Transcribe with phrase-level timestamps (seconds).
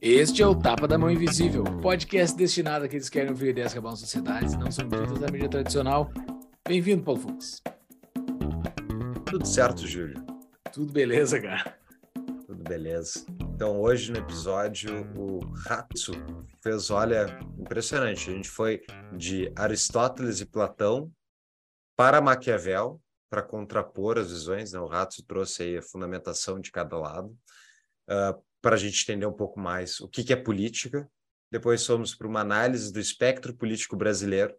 [0.00, 3.78] Este é o Tapa da Mão Invisível, podcast destinado àqueles que querem ouvir ideias que
[3.78, 6.10] abalam sociedades não são ditas da mídia tradicional.
[6.66, 7.62] Bem-vindo, Paulo Fux.
[9.34, 10.24] Tudo certo, Júlio?
[10.72, 11.76] Tudo beleza, cara.
[12.46, 13.26] Tudo beleza.
[13.40, 16.12] Então, hoje no episódio, o Ratsu
[16.62, 17.26] fez, olha,
[17.58, 18.30] impressionante.
[18.30, 21.12] A gente foi de Aristóteles e Platão
[21.96, 24.70] para Maquiavel, para contrapor as visões.
[24.70, 24.78] Né?
[24.78, 27.36] O Ratsu trouxe aí a fundamentação de cada lado.
[28.08, 31.10] Uh, para a gente entender um pouco mais o que, que é política.
[31.50, 34.54] Depois fomos para uma análise do espectro político brasileiro,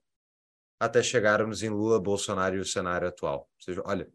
[0.77, 3.39] até chegarmos em Lula, Bolsonaro e o cenário atual.
[3.39, 4.11] Ou seja, olha,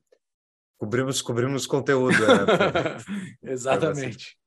[0.81, 2.17] cobrimos, cobrimos conteúdo.
[2.19, 2.97] Né?
[3.53, 4.39] Exatamente.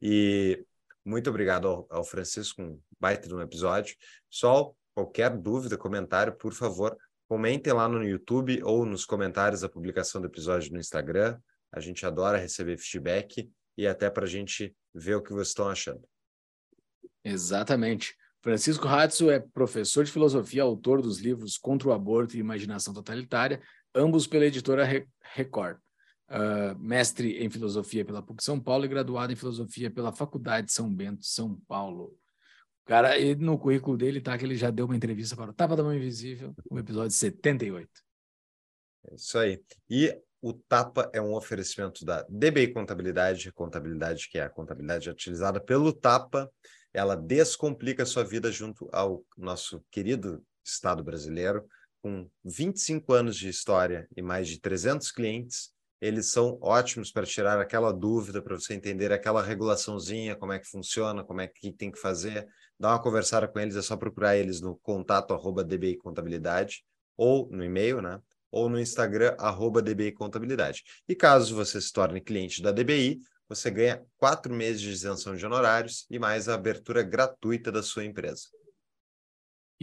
[0.00, 0.62] E
[1.02, 3.96] muito obrigado ao, ao Francisco, um baita de um episódio.
[4.30, 6.94] Pessoal, qualquer dúvida, comentário, por favor,
[7.26, 11.40] comentem lá no YouTube ou nos comentários da publicação do episódio no Instagram.
[11.72, 15.68] A gente adora receber feedback e até para a gente ver o que vocês estão
[15.68, 16.06] achando.
[17.24, 18.14] Exatamente.
[18.42, 23.62] Francisco Ratzo é professor de filosofia, autor dos livros Contra o Aborto e Imaginação Totalitária,
[23.94, 24.84] ambos pela editora
[25.34, 25.78] Record.
[26.26, 30.92] Uh, mestre em filosofia pela PUC São Paulo e graduado em filosofia pela Faculdade São
[30.92, 32.16] Bento, São Paulo.
[32.82, 35.76] O cara, no currículo dele tá que ele já deu uma entrevista para o Tapa
[35.76, 37.88] da Mão Invisível, o episódio 78.
[39.10, 39.62] É isso aí.
[39.88, 45.60] E o Tapa é um oferecimento da DBI Contabilidade, contabilidade que é a contabilidade utilizada
[45.60, 46.50] pelo Tapa.
[46.92, 51.66] Ela descomplica a sua vida junto ao nosso querido Estado brasileiro,
[52.04, 55.70] com 25 anos de história e mais de 300 clientes.
[56.02, 60.68] Eles são ótimos para tirar aquela dúvida, para você entender aquela regulaçãozinha, como é que
[60.68, 62.46] funciona, como é que tem que fazer.
[62.78, 66.84] Dá uma conversada com eles, é só procurar eles no contato arroba DBI Contabilidade
[67.16, 68.20] ou no e-mail, né?
[68.50, 70.82] ou no Instagram, arroba DBI Contabilidade.
[71.08, 73.18] E caso você se torne cliente da DBI,
[73.48, 78.04] você ganha quatro meses de isenção de honorários e mais a abertura gratuita da sua
[78.04, 78.48] empresa.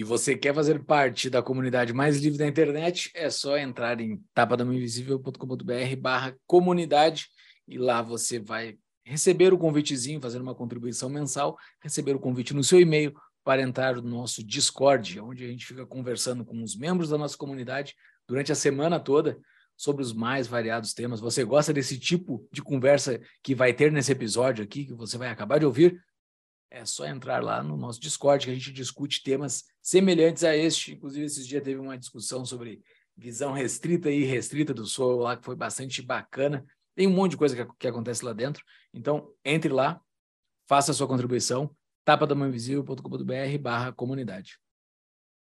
[0.02, 3.12] E você quer fazer parte da comunidade mais livre da internet?
[3.14, 7.28] É só entrar em tapadamainvisível.com.br barra comunidade
[7.68, 12.64] e lá você vai receber o convitezinho, fazer uma contribuição mensal, receber o convite no
[12.64, 13.14] seu e-mail
[13.44, 17.38] para entrar no nosso Discord, onde a gente fica conversando com os membros da nossa
[17.38, 17.94] comunidade
[18.28, 19.38] durante a semana toda
[19.78, 21.20] sobre os mais variados temas.
[21.20, 25.30] Você gosta desse tipo de conversa que vai ter nesse episódio aqui, que você vai
[25.30, 26.04] acabar de ouvir?
[26.74, 30.94] É só entrar lá no nosso Discord que a gente discute temas semelhantes a este.
[30.94, 32.82] Inclusive, esses dias teve uma discussão sobre
[33.18, 36.66] visão restrita e restrita do Soul lá, que foi bastante bacana.
[36.96, 38.64] Tem um monte de coisa que, que acontece lá dentro.
[38.94, 40.02] Então, entre lá,
[40.66, 44.58] faça a sua contribuição, tapadamãoinvisível.com.br barra comunidade.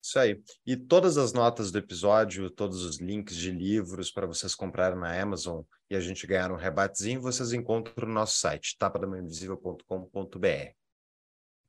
[0.02, 0.42] Isso aí.
[0.66, 5.18] E todas as notas do episódio, todos os links de livros para vocês comprarem na
[5.18, 10.83] Amazon e a gente ganhar um rebatezinho, vocês encontram no nosso site, tapadamainvisível.com.br.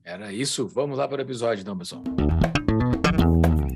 [0.05, 0.67] Era isso.
[0.67, 2.03] Vamos lá para o episódio, então, pessoal.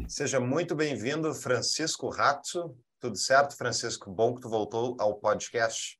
[0.07, 2.77] Seja muito bem-vindo, Francisco Ratzo.
[2.99, 4.11] Tudo certo, Francisco?
[4.11, 5.99] Bom que tu voltou ao podcast.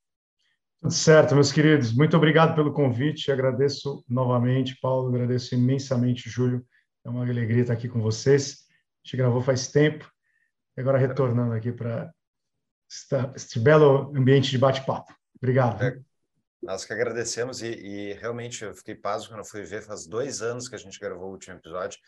[0.80, 1.92] Tudo certo, meus queridos.
[1.92, 3.32] Muito obrigado pelo convite.
[3.32, 5.10] Agradeço novamente, Paulo.
[5.10, 6.64] Agradeço imensamente, Júlio
[7.04, 8.68] é uma alegria estar aqui com vocês.
[9.04, 10.08] A gente gravou faz tempo
[10.78, 12.14] e agora retornando aqui para
[13.36, 15.12] este belo ambiente de bate-papo.
[15.42, 15.82] Obrigado.
[15.84, 16.00] É,
[16.62, 20.68] nós que agradecemos e, e, realmente eu fiquei pasmo quando fui ver, faz dois anos
[20.68, 22.00] que a gente gravou o último episódio.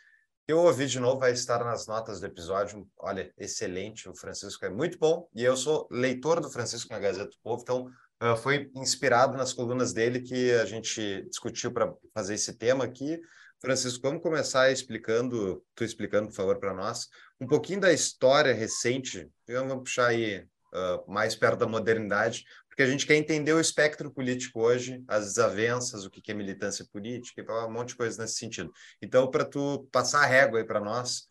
[0.48, 2.86] Eu ouvi de novo, vai estar nas notas do episódio.
[2.98, 7.30] Olha, excelente, o Francisco é muito bom e eu sou leitor do Francisco na Gazeta
[7.30, 7.86] do Povo, então
[8.22, 13.22] uh, foi inspirado nas colunas dele que a gente discutiu para fazer esse tema aqui.
[13.62, 17.08] Francisco, vamos começar explicando, tu explicando, por favor, para nós,
[17.40, 20.40] um pouquinho da história recente, vamos puxar aí
[20.74, 25.26] uh, mais perto da modernidade, porque a gente quer entender o espectro político hoje, as
[25.26, 28.72] desavenças, o que é militância política, e um monte de coisa nesse sentido.
[29.02, 31.28] Então, para tu passar a régua aí para nós,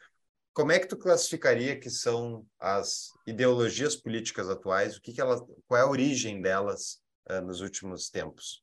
[0.53, 5.41] como é que tu classificaria que são as ideologias políticas atuais, o que, que elas,
[5.67, 6.99] qual é a origem delas
[7.31, 8.63] uh, nos últimos tempos?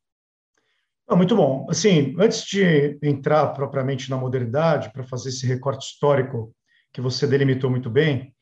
[1.07, 1.65] Ah, muito bom.
[1.71, 6.55] Assim, antes de entrar propriamente na modernidade, para fazer esse recorte histórico
[6.93, 8.35] que você delimitou muito bem,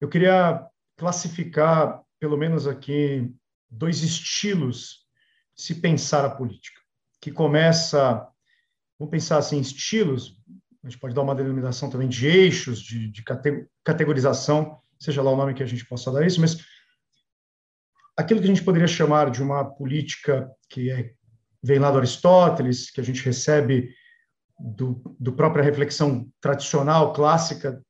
[0.00, 0.66] eu queria
[0.96, 3.32] classificar, pelo menos aqui,
[3.70, 5.06] dois estilos
[5.54, 6.80] de se pensar a política,
[7.20, 8.26] que começa,
[8.98, 10.36] vamos pensar assim, estilos,
[10.82, 13.22] a gente pode dar uma denominação também de eixos, de, de
[13.84, 16.58] categorização, seja lá o nome que a gente possa dar isso, mas
[18.16, 21.12] aquilo que a gente poderia chamar de uma política que é,
[21.62, 23.94] vem lá do Aristóteles, que a gente recebe
[24.58, 27.82] do, do própria reflexão tradicional, clássica,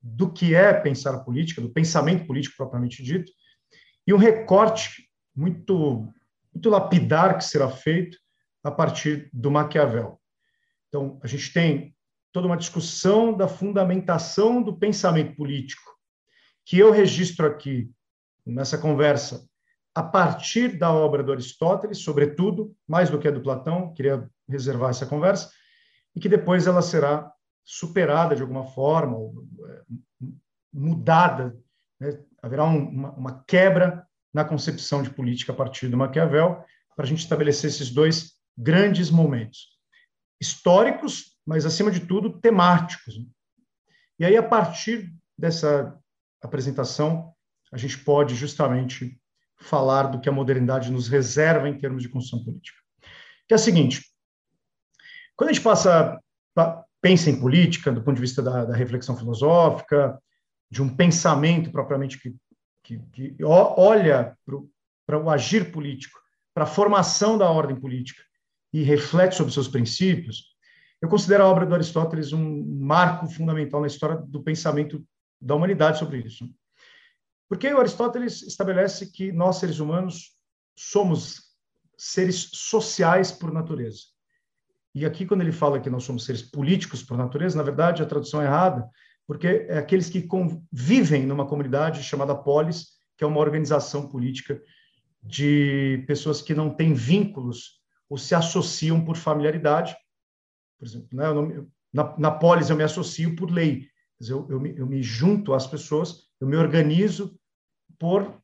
[0.00, 3.30] do que é pensar a política, do pensamento político propriamente dito,
[4.06, 6.08] e um recorte muito,
[6.54, 8.18] muito lapidar que será feito
[8.62, 10.20] a partir do Maquiavel.
[10.88, 11.96] Então, a gente tem
[12.32, 15.90] toda uma discussão da fundamentação do pensamento político,
[16.64, 17.90] que eu registro aqui
[18.46, 19.46] nessa conversa
[19.94, 24.90] a partir da obra do Aristóteles, sobretudo, mais do que a do Platão, queria reservar
[24.90, 25.50] essa conversa,
[26.14, 27.30] e que depois ela será
[27.64, 29.18] superada de alguma forma,
[29.68, 29.82] é,
[30.72, 31.56] mudada,
[32.00, 32.18] né?
[32.42, 36.64] haverá um, uma, uma quebra na concepção de política a partir do Maquiavel,
[36.96, 39.78] para a gente estabelecer esses dois grandes momentos
[40.40, 43.14] históricos, mas acima de tudo temáticos.
[44.18, 45.98] E aí a partir dessa
[46.42, 47.32] apresentação
[47.72, 49.18] a gente pode justamente
[49.56, 52.78] falar do que a modernidade nos reserva em termos de construção política.
[53.46, 54.02] Que é o seguinte:
[55.36, 56.18] quando a gente passa
[57.00, 60.16] pensa em política do ponto de vista da, da reflexão filosófica,
[60.70, 62.18] de um pensamento propriamente
[62.82, 64.36] que, que, olha
[65.06, 66.18] para o agir político,
[66.54, 68.22] para a formação da ordem política
[68.72, 70.52] e reflete sobre seus princípios,
[71.00, 75.04] eu considero a obra do Aristóteles um marco fundamental na história do pensamento
[75.40, 76.48] da humanidade sobre isso.
[77.48, 80.36] Porque o Aristóteles estabelece que nós, seres humanos,
[80.76, 81.52] somos
[81.98, 84.12] seres sociais por natureza.
[84.94, 88.06] E aqui, quando ele fala que nós somos seres políticos por natureza, na verdade, a
[88.06, 88.88] tradução é errada,
[89.26, 94.60] porque é aqueles que convivem numa comunidade chamada polis, que é uma organização política
[95.22, 99.96] de pessoas que não têm vínculos ou se associam por familiaridade.
[100.78, 103.88] Por exemplo, né, não, na, na polis eu me associo por lei,
[104.20, 107.38] eu, eu, me, eu me junto às pessoas, eu me organizo
[107.98, 108.40] por,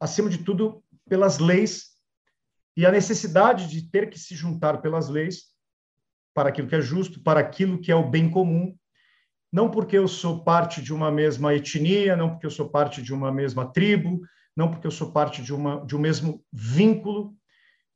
[0.00, 1.92] acima de tudo, pelas leis
[2.76, 5.52] e a necessidade de ter que se juntar pelas leis
[6.34, 8.76] para aquilo que é justo, para aquilo que é o bem comum,
[9.52, 13.12] não porque eu sou parte de uma mesma etnia, não porque eu sou parte de
[13.12, 14.20] uma mesma tribo,
[14.56, 17.36] não porque eu sou parte de, uma, de um mesmo vínculo,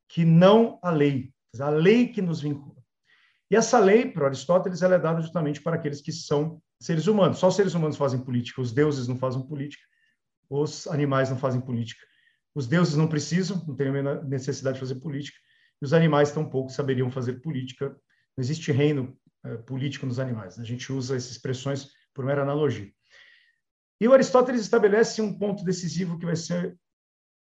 [0.08, 2.76] que não a lei, a lei que nos vincula.
[3.50, 7.38] E essa lei, para Aristóteles, ela é dada justamente para aqueles que são seres humanos.
[7.38, 9.82] Só os seres humanos fazem política, os deuses não fazem política
[10.49, 12.05] os animais não fazem política.
[12.55, 15.38] Os deuses não precisam, não têm a necessidade de fazer política,
[15.81, 17.88] e os animais tampouco saberiam fazer política.
[18.37, 19.17] Não existe reino
[19.66, 20.56] político nos animais.
[20.56, 20.62] Né?
[20.62, 22.90] A gente usa essas expressões por mera analogia.
[24.00, 26.78] E o Aristóteles estabelece um ponto decisivo que vai ser,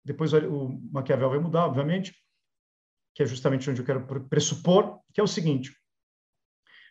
[0.04, 2.14] depois o Maquiavel vai mudar, obviamente,
[3.14, 5.74] que é justamente onde eu quero pressupor, que é o seguinte: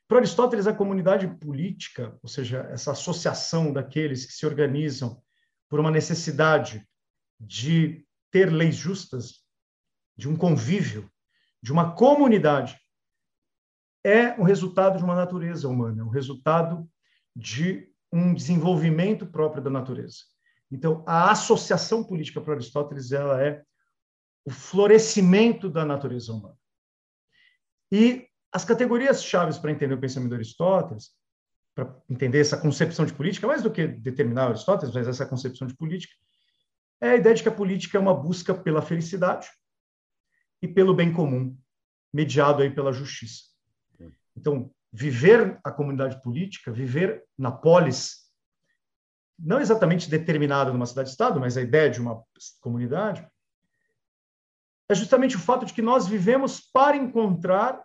[0.07, 5.21] para Aristóteles, a comunidade política, ou seja, essa associação daqueles que se organizam
[5.69, 6.83] por uma necessidade
[7.39, 9.45] de ter leis justas,
[10.17, 11.09] de um convívio,
[11.61, 12.75] de uma comunidade,
[14.03, 16.89] é o resultado de uma natureza humana, é o resultado
[17.35, 20.17] de um desenvolvimento próprio da natureza.
[20.71, 23.63] Então, a associação política para Aristóteles ela é
[24.45, 26.57] o florescimento da natureza humana.
[27.91, 31.11] E as categorias chaves para entender o pensamento de Aristóteles
[31.75, 35.75] para entender essa concepção de política, mais do que determinar Aristóteles, mas essa concepção de
[35.75, 36.13] política,
[37.01, 39.47] é a ideia de que a política é uma busca pela felicidade
[40.61, 41.57] e pelo bem comum,
[42.13, 43.48] mediado aí pela justiça.
[44.39, 48.29] Então, viver a comunidade política, viver na polis,
[49.37, 52.23] não exatamente determinada numa cidade-estado, mas a ideia de uma
[52.61, 53.27] comunidade,
[54.89, 57.83] é justamente o fato de que nós vivemos para encontrar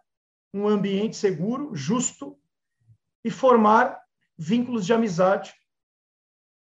[0.53, 2.39] um ambiente seguro, justo
[3.25, 4.01] e formar
[4.39, 5.53] vínculos de amizade,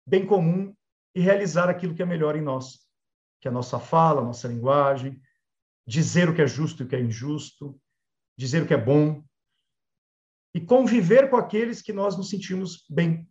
[0.07, 0.73] bem comum,
[1.15, 2.87] e realizar aquilo que é melhor em nós,
[3.41, 5.19] que é a nossa fala, a nossa linguagem,
[5.85, 7.79] dizer o que é justo e o que é injusto,
[8.37, 9.23] dizer o que é bom,
[10.53, 13.27] e conviver com aqueles que nós nos sentimos bem.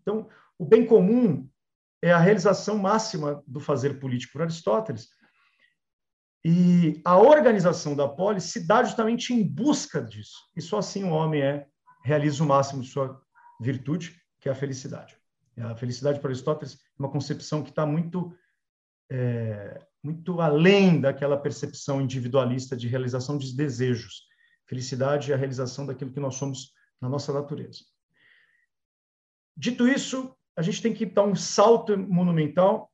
[0.00, 0.28] Então,
[0.58, 1.48] o bem comum
[2.02, 5.08] é a realização máxima do fazer político por Aristóteles.
[6.44, 10.36] E a organização da polis se dá justamente em busca disso.
[10.56, 11.66] E só assim o homem é
[12.04, 13.20] realiza o máximo de sua
[13.60, 15.16] virtude, que é a felicidade.
[15.56, 18.34] A felicidade para Aristóteles é uma concepção que está muito
[19.10, 24.22] é, muito além daquela percepção individualista de realização de desejos.
[24.72, 27.84] Felicidade é a realização daquilo que nós somos na nossa natureza.
[29.54, 32.90] Dito isso, a gente tem que dar um salto monumental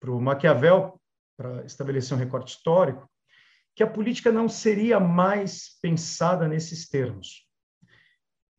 [0.00, 0.98] para o Maquiavel,
[1.36, 3.06] para estabelecer um recorte histórico,
[3.76, 7.46] que a política não seria mais pensada nesses termos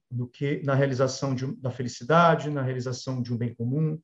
[0.08, 4.00] do que na realização de, da felicidade, na realização de um bem comum,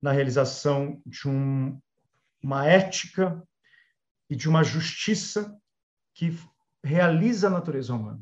[0.00, 1.78] na realização de um
[2.42, 3.46] uma ética
[4.30, 5.54] e de uma justiça
[6.14, 6.30] que
[6.84, 8.20] realiza a natureza humana.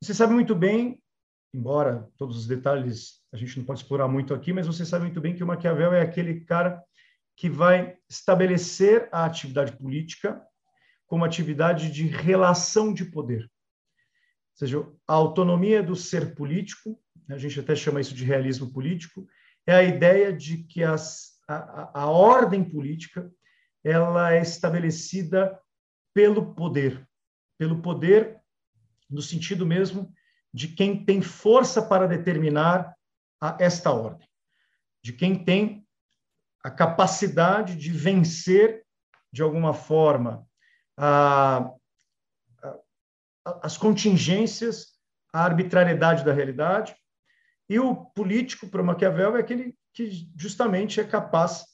[0.00, 1.02] Você sabe muito bem,
[1.54, 5.20] embora todos os detalhes a gente não pode explorar muito aqui, mas você sabe muito
[5.20, 6.82] bem que o Maquiavel é aquele cara
[7.36, 10.40] que vai estabelecer a atividade política
[11.06, 13.42] como atividade de relação de poder.
[13.42, 16.98] Ou seja, a autonomia do ser político,
[17.28, 19.26] a gente até chama isso de realismo político,
[19.66, 23.30] é a ideia de que as, a, a ordem política
[23.84, 25.58] ela é estabelecida
[26.14, 27.06] pelo poder,
[27.62, 28.40] pelo poder
[29.08, 30.12] no sentido mesmo
[30.52, 32.92] de quem tem força para determinar
[33.40, 34.28] a esta ordem,
[35.00, 35.86] de quem tem
[36.64, 38.84] a capacidade de vencer
[39.32, 40.44] de alguma forma
[40.98, 41.70] a,
[43.44, 44.98] a, as contingências,
[45.32, 46.96] a arbitrariedade da realidade.
[47.68, 51.64] E o político, para Maquiavel, é aquele que justamente é capaz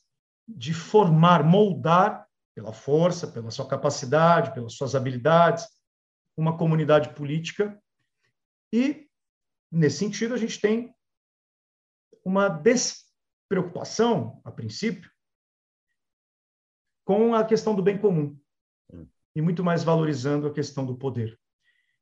[0.46, 5.77] de formar, moldar, pela força, pela sua capacidade, pelas suas habilidades,
[6.38, 7.76] uma comunidade política.
[8.72, 9.08] E,
[9.70, 10.94] nesse sentido, a gente tem
[12.24, 15.10] uma despreocupação, a princípio,
[17.04, 18.38] com a questão do bem comum
[19.34, 21.38] e muito mais valorizando a questão do poder.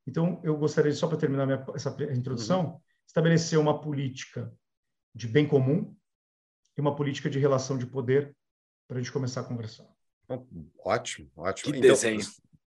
[0.07, 2.81] Então, eu gostaria, só para terminar minha, essa introdução, uhum.
[3.07, 4.52] estabelecer uma política
[5.14, 5.97] de bem comum
[6.76, 8.37] e uma política de relação de poder
[8.87, 9.88] para a gente começar a conversar.
[10.85, 11.73] Ótimo, ótimo.
[11.73, 12.21] Que então, desenho.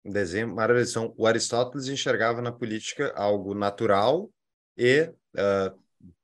[0.05, 0.91] Desenho maravilhoso.
[0.91, 4.31] Então, o Aristóteles enxergava na política algo natural
[4.77, 5.79] e, uh,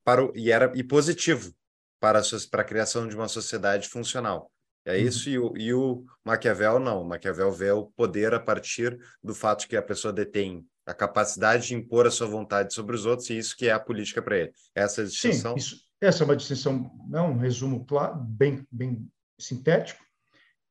[0.04, 1.52] para o, e, era, e positivo
[2.00, 4.50] para a, para a criação de uma sociedade funcional.
[4.84, 4.98] É uhum.
[4.98, 7.02] isso, e o, e o Maquiavel não.
[7.02, 11.66] O Maquiavel vê o poder a partir do fato que a pessoa detém a capacidade
[11.66, 14.38] de impor a sua vontade sobre os outros, e isso que é a política para
[14.38, 14.52] ele.
[14.74, 15.52] Essa é a distinção?
[15.52, 19.06] Sim, isso, essa é uma distinção, é um resumo claro, bem, bem
[19.38, 20.02] sintético,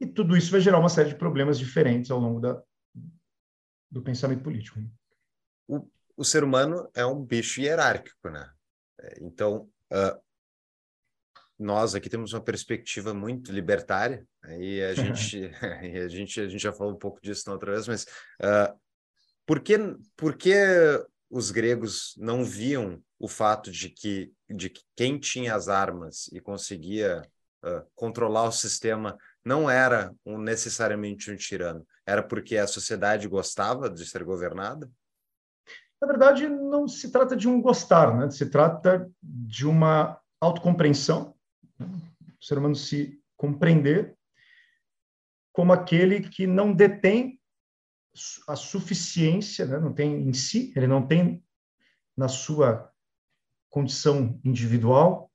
[0.02, 2.60] e tudo isso vai gerar uma série de problemas diferentes ao longo da,
[3.90, 4.80] do pensamento político.
[4.80, 4.90] Né?
[5.68, 8.50] O, o ser humano é um bicho hierárquico, né?
[9.00, 10.22] É, então, uh,
[11.58, 14.28] nós aqui temos uma perspectiva muito libertária,
[14.60, 15.52] e a gente,
[15.84, 18.04] e a gente, a gente já falou um pouco disso na outra vez, mas
[18.42, 18.80] uh,
[19.46, 19.78] por, que,
[20.16, 20.56] por que
[21.30, 26.40] os gregos não viam o fato de que, de que quem tinha as armas e
[26.40, 27.22] conseguia
[27.64, 31.86] uh, controlar o sistema não era um, necessariamente um tirano?
[32.08, 34.90] Era porque a sociedade gostava de ser governada?
[36.02, 38.30] Na verdade, não se trata de um gostar, né?
[38.32, 41.36] se trata de uma autocompreensão
[42.40, 44.16] o ser humano se compreender
[45.52, 47.40] como aquele que não detém
[48.48, 49.80] a suficiência, né?
[49.80, 51.44] não tem em si, ele não tem
[52.16, 52.92] na sua
[53.70, 55.32] condição individual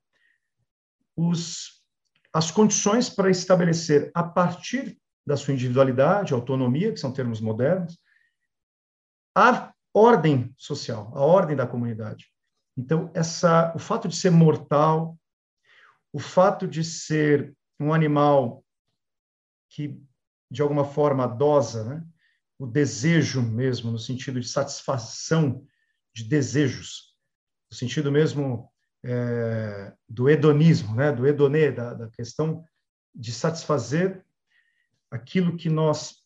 [1.17, 1.85] os,
[2.33, 7.99] as condições para estabelecer a partir da sua individualidade, autonomia, que são termos modernos,
[9.35, 12.26] a ordem social, a ordem da comunidade.
[12.76, 15.19] Então, essa, o fato de ser mortal,
[16.12, 18.64] o fato de ser um animal
[19.71, 20.00] que,
[20.50, 22.05] de alguma forma, dosa né?
[22.59, 25.67] o desejo mesmo, no sentido de satisfação
[26.14, 27.17] de desejos,
[27.71, 28.71] no sentido mesmo
[29.05, 31.11] é, do hedonismo, né?
[31.11, 32.64] do hedonê, da, da questão
[33.14, 34.25] de satisfazer
[35.12, 36.25] aquilo que nós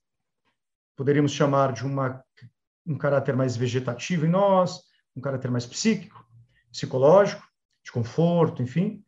[0.97, 2.25] poderíamos chamar de uma,
[2.87, 4.81] um caráter mais vegetativo em nós,
[5.15, 6.25] um caráter mais psíquico,
[6.71, 7.45] psicológico,
[7.85, 9.05] de conforto, enfim,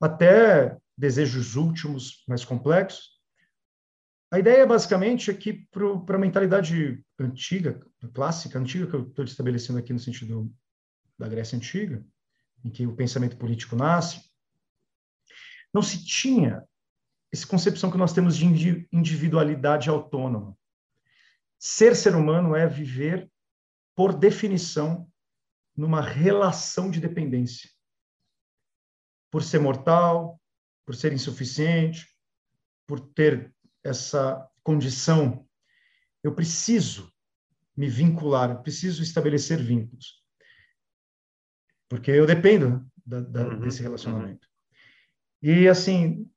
[0.00, 3.20] até desejos últimos mais complexos.
[4.32, 5.68] A ideia, basicamente, é que
[6.04, 7.80] para a mentalidade antiga,
[8.12, 10.52] clássica, antiga, que eu estou estabelecendo aqui no sentido
[11.18, 12.04] da Grécia Antiga,
[12.64, 14.20] em que o pensamento político nasce,
[15.72, 16.64] não se tinha
[17.32, 20.56] essa concepção que nós temos de individualidade autônoma.
[21.58, 23.30] Ser ser humano é viver,
[23.94, 25.08] por definição,
[25.76, 27.70] numa relação de dependência
[29.30, 30.40] por ser mortal,
[30.84, 32.06] por ser insuficiente,
[32.86, 35.46] por ter essa condição,
[36.22, 37.10] eu preciso
[37.76, 40.22] me vincular, eu preciso estabelecer vínculos.
[41.88, 44.46] Porque eu dependo da, da, uhum, desse relacionamento.
[45.42, 45.50] Uhum.
[45.50, 46.30] E, assim,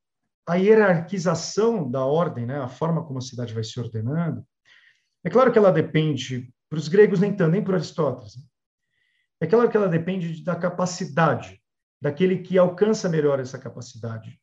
[0.48, 4.46] a hierarquização da ordem, né, a forma como a cidade vai se ordenando,
[5.24, 8.44] é claro que ela depende, para os gregos nem tanto, nem para Aristóteles, né?
[9.42, 11.62] é claro que ela depende da capacidade
[12.02, 14.38] daquele que alcança melhor essa capacidade,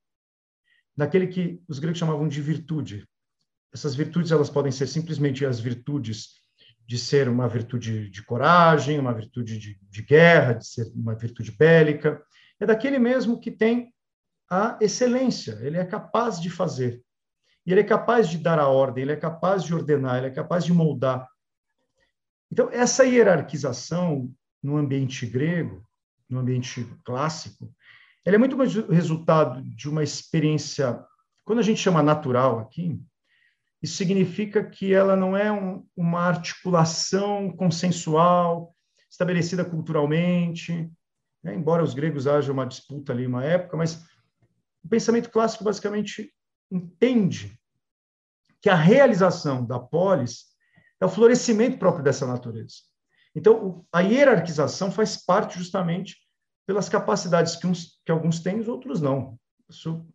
[0.96, 3.06] daquele que os gregos chamavam de virtude.
[3.72, 6.40] Essas virtudes elas podem ser simplesmente as virtudes
[6.86, 11.52] de ser uma virtude de coragem, uma virtude de, de guerra, de ser uma virtude
[11.52, 12.22] bélica.
[12.58, 13.92] É daquele mesmo que tem
[14.50, 17.02] a excelência, ele é capaz de fazer.
[17.64, 20.30] E ele é capaz de dar a ordem, ele é capaz de ordenar, ele é
[20.30, 21.28] capaz de moldar.
[22.50, 25.86] Então, essa hierarquização no ambiente grego,
[26.28, 27.72] no ambiente clássico,
[28.24, 31.02] ela é muito mais resultado de uma experiência,
[31.44, 33.00] quando a gente chama natural aqui,
[33.82, 38.74] isso significa que ela não é um, uma articulação consensual,
[39.10, 40.90] estabelecida culturalmente,
[41.42, 41.54] né?
[41.54, 44.04] embora os gregos haja uma disputa ali, uma época, mas
[44.82, 46.32] o pensamento clássico basicamente
[46.70, 47.58] entende
[48.60, 50.46] que a realização da polis
[51.00, 52.76] é o florescimento próprio dessa natureza.
[53.34, 56.16] Então, a hierarquização faz parte justamente
[56.66, 59.38] pelas capacidades que, uns, que alguns têm e os outros não.
[59.68, 60.06] Isso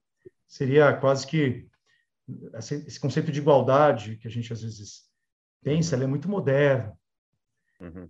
[0.47, 1.67] seria quase que
[2.53, 5.03] esse conceito de igualdade que a gente às vezes
[5.63, 6.97] pensa, é muito moderno.
[7.79, 8.09] Uhum.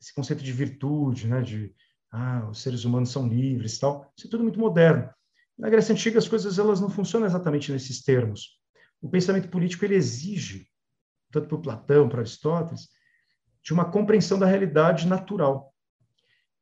[0.00, 1.74] Esse conceito de virtude, né, de
[2.10, 5.12] ah, os seres humanos são livres, tal, isso é tudo muito moderno.
[5.58, 8.58] Na Grécia antiga as coisas elas não funcionam exatamente nesses termos.
[9.00, 10.68] O pensamento político ele exige,
[11.32, 12.88] tanto para Platão, para Aristóteles,
[13.62, 15.74] de uma compreensão da realidade natural,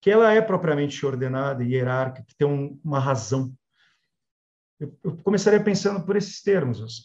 [0.00, 3.53] que ela é propriamente ordenada e hierárquica, que tem um, uma razão.
[4.79, 6.83] Eu, eu, começaria pensando por esses termos.
[6.83, 7.05] Assim.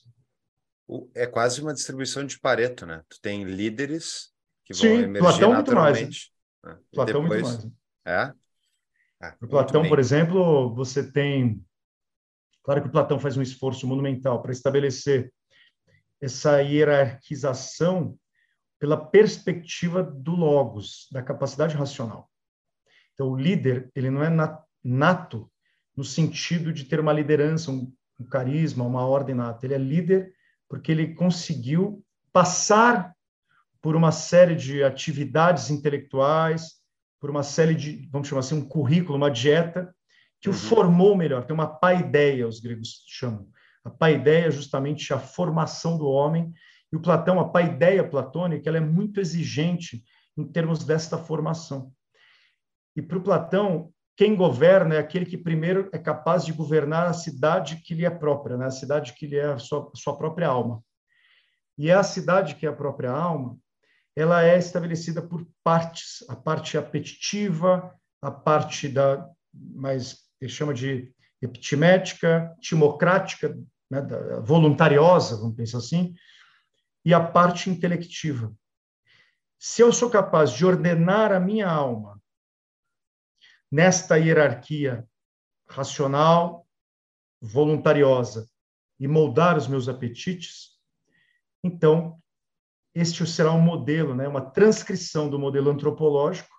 [1.13, 3.03] É quase uma distribuição de Pareto, né?
[3.09, 4.31] Tu tem líderes
[4.65, 6.31] que vão Sim, emergir Platão naturalmente.
[6.63, 6.83] Muito mais, né?
[6.93, 7.41] Platão depois...
[7.41, 7.73] muito mais.
[8.05, 8.33] É?
[9.21, 11.63] Ah, Platão, por exemplo, você tem.
[12.63, 15.33] Claro que o Platão faz um esforço monumental para estabelecer
[16.19, 18.17] essa hierarquização
[18.79, 22.29] pela perspectiva do logos, da capacidade racional.
[23.13, 24.29] Então, o líder, ele não é
[24.83, 25.51] nato
[25.95, 29.65] no sentido de ter uma liderança, um, um carisma, uma ordem nata.
[29.65, 30.33] Ele é líder
[30.67, 33.13] porque ele conseguiu passar
[33.81, 36.79] por uma série de atividades intelectuais,
[37.19, 39.93] por uma série de, vamos chamar assim, um currículo, uma dieta,
[40.41, 40.57] que o uhum.
[40.57, 41.45] formou melhor.
[41.45, 43.47] Tem uma paideia, os gregos chamam.
[43.83, 46.51] A paideia é justamente a formação do homem.
[46.91, 50.03] E o Platão, a paideia platônica, ela é muito exigente
[50.37, 51.91] em termos desta formação.
[52.95, 57.13] E para o Platão, quem governa é aquele que primeiro é capaz de governar a
[57.13, 58.65] cidade que lhe é própria, né?
[58.65, 60.83] a cidade que lhe é a sua, sua própria alma.
[61.77, 63.57] E a cidade que é a própria alma
[64.15, 71.13] ela é estabelecida por partes, a parte apetitiva, a parte da mais ele chama de
[71.41, 73.57] epitimética, timocrática,
[73.89, 74.01] né,
[74.43, 76.13] voluntariosa, vamos pensar assim,
[77.05, 78.53] e a parte intelectiva.
[79.59, 82.21] Se eu sou capaz de ordenar a minha alma
[83.71, 85.07] nesta hierarquia
[85.67, 86.67] racional,
[87.39, 88.49] voluntariosa
[88.99, 90.79] e moldar os meus apetites,
[91.63, 92.19] então
[92.93, 96.49] este será um modelo, né, uma transcrição do modelo antropológico,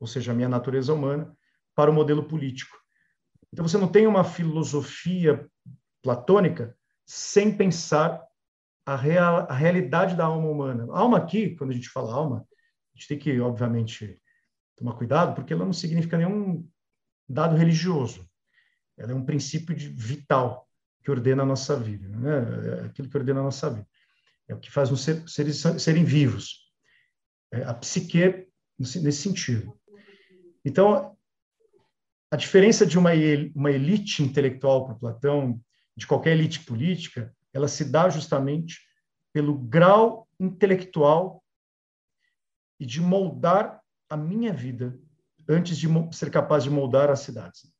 [0.00, 1.34] ou seja, a minha natureza humana,
[1.74, 2.76] para o modelo político.
[3.56, 5.50] Então, você não tem uma filosofia
[6.02, 8.22] platônica sem pensar
[8.84, 10.86] a, real, a realidade da alma humana.
[10.92, 14.20] A alma aqui, quando a gente fala alma, a gente tem que, obviamente,
[14.76, 16.68] tomar cuidado, porque ela não significa nenhum
[17.26, 18.28] dado religioso.
[18.94, 20.68] Ela é um princípio de, vital
[21.02, 22.82] que ordena a nossa vida, né?
[22.82, 23.88] É aquilo que ordena a nossa vida.
[24.46, 26.70] É o que faz os seres serem vivos.
[27.50, 28.46] É a psique
[28.78, 29.74] nesse sentido.
[30.62, 31.15] Então,
[32.30, 33.10] a diferença de uma,
[33.54, 35.60] uma elite intelectual para Platão,
[35.96, 38.80] de qualquer elite política, ela se dá justamente
[39.32, 41.42] pelo grau intelectual
[42.78, 44.98] e de moldar a minha vida
[45.48, 47.72] antes de ser capaz de moldar as cidades.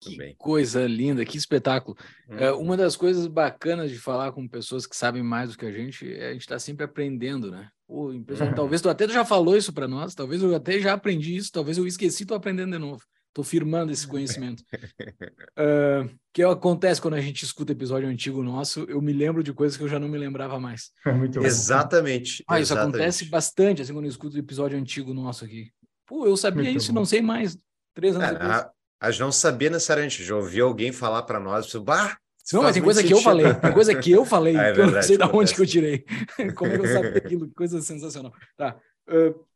[0.00, 1.96] Que coisa linda, que espetáculo.
[2.28, 2.36] Hum.
[2.38, 5.72] É, uma das coisas bacanas de falar com pessoas que sabem mais do que a
[5.72, 7.68] gente é a gente estar tá sempre aprendendo, né?
[7.86, 8.24] Pô, hum.
[8.56, 11.76] Talvez tu até já falou isso para nós, talvez eu até já aprendi isso, talvez
[11.76, 13.02] eu esqueci, estou aprendendo de novo.
[13.28, 14.64] Estou firmando esse conhecimento.
[15.54, 19.76] uh, que acontece quando a gente escuta episódio antigo nosso, eu me lembro de coisas
[19.76, 20.90] que eu já não me lembrava mais.
[21.06, 22.42] Muito exatamente.
[22.48, 22.96] Ah, isso exatamente.
[22.96, 25.70] acontece bastante, assim, quando eu escuto o episódio antigo nosso aqui.
[26.06, 27.00] Pô, eu sabia Muito isso, bom.
[27.00, 27.56] não sei mais.
[27.94, 28.50] Três anos é, depois.
[28.50, 28.72] A
[29.08, 32.18] gente não sabia necessariamente, já ouvi alguém falar para nós, bah,
[32.52, 33.16] não, mas tem coisa sentido.
[33.16, 35.24] que eu falei, tem coisa que eu falei, ah, é que eu não sei de
[35.24, 36.04] onde que eu tirei.
[36.56, 37.48] Como é que eu sabia aquilo?
[37.48, 38.32] Que coisa sensacional.
[38.56, 38.78] Tá.
[39.08, 39.46] Uh,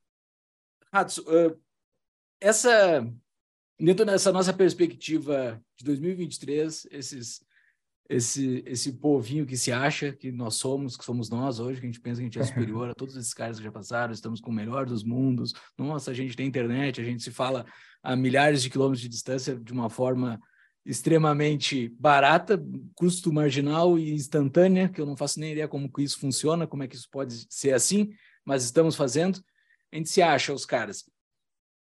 [0.93, 1.59] Hatsu, uh,
[2.41, 3.05] essa,
[3.79, 7.43] dentro dessa nossa perspectiva de 2023, esses,
[8.09, 11.91] esse, esse povinho que se acha que nós somos, que somos nós hoje, que a
[11.91, 14.41] gente pensa que a gente é superior a todos esses caras que já passaram, estamos
[14.41, 17.65] com o melhor dos mundos, nossa, a gente tem internet, a gente se fala
[18.03, 20.39] a milhares de quilômetros de distância de uma forma
[20.85, 22.63] extremamente barata,
[22.95, 26.83] custo marginal e instantânea, que eu não faço nem ideia como que isso funciona, como
[26.83, 28.11] é que isso pode ser assim,
[28.45, 29.43] mas estamos fazendo.
[29.91, 31.05] A gente se acha, os caras.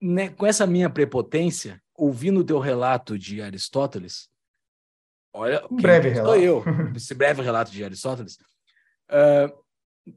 [0.02, 4.30] Né, com essa minha prepotência, ouvindo o teu relato de Aristóteles,
[5.34, 6.34] Olha, um breve relato.
[6.34, 6.64] Sou eu,
[6.96, 8.38] esse breve relato de Aristóteles.
[9.10, 9.52] Uh,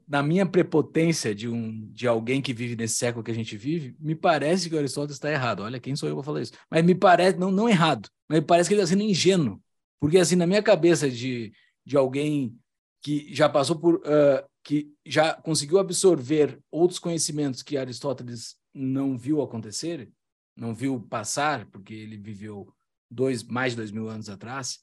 [0.07, 3.95] na minha prepotência de um de alguém que vive nesse século que a gente vive,
[3.99, 5.61] me parece que o Aristóteles está errado.
[5.61, 6.53] Olha, quem sou eu para falar isso?
[6.69, 9.61] Mas me parece, não, não errado, mas me parece que ele está sendo ingênuo.
[9.99, 11.53] Porque, assim, na minha cabeça de,
[11.85, 12.57] de alguém
[13.01, 13.95] que já passou por.
[13.95, 20.09] Uh, que já conseguiu absorver outros conhecimentos que Aristóteles não viu acontecer,
[20.55, 22.73] não viu passar, porque ele viveu
[23.11, 24.79] dois, mais de dois mil anos atrás,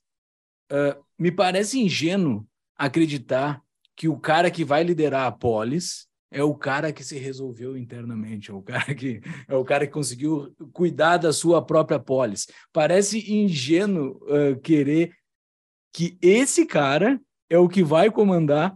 [0.70, 3.62] uh, me parece ingênuo acreditar
[3.96, 8.50] que o cara que vai liderar a polis é o cara que se resolveu internamente,
[8.50, 12.46] é o cara que é o cara que conseguiu cuidar da sua própria polis.
[12.72, 15.12] Parece ingênuo uh, querer
[15.92, 18.74] que esse cara é o que vai comandar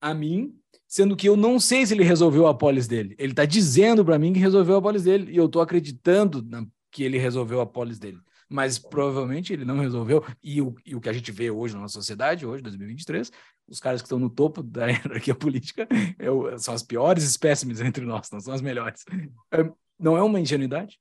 [0.00, 0.52] a mim,
[0.88, 3.14] sendo que eu não sei se ele resolveu a polis dele.
[3.16, 6.66] Ele está dizendo para mim que resolveu a polis dele e eu estou acreditando na,
[6.90, 8.18] que ele resolveu a polis dele
[8.52, 10.24] mas provavelmente ele não resolveu.
[10.42, 13.32] E o, e o que a gente vê hoje na nossa sociedade, hoje, 2023,
[13.66, 15.88] os caras que estão no topo da hierarquia política
[16.18, 19.04] é são as piores espécimes entre nós, não são as melhores.
[19.50, 21.00] É, não é uma ingenuidade?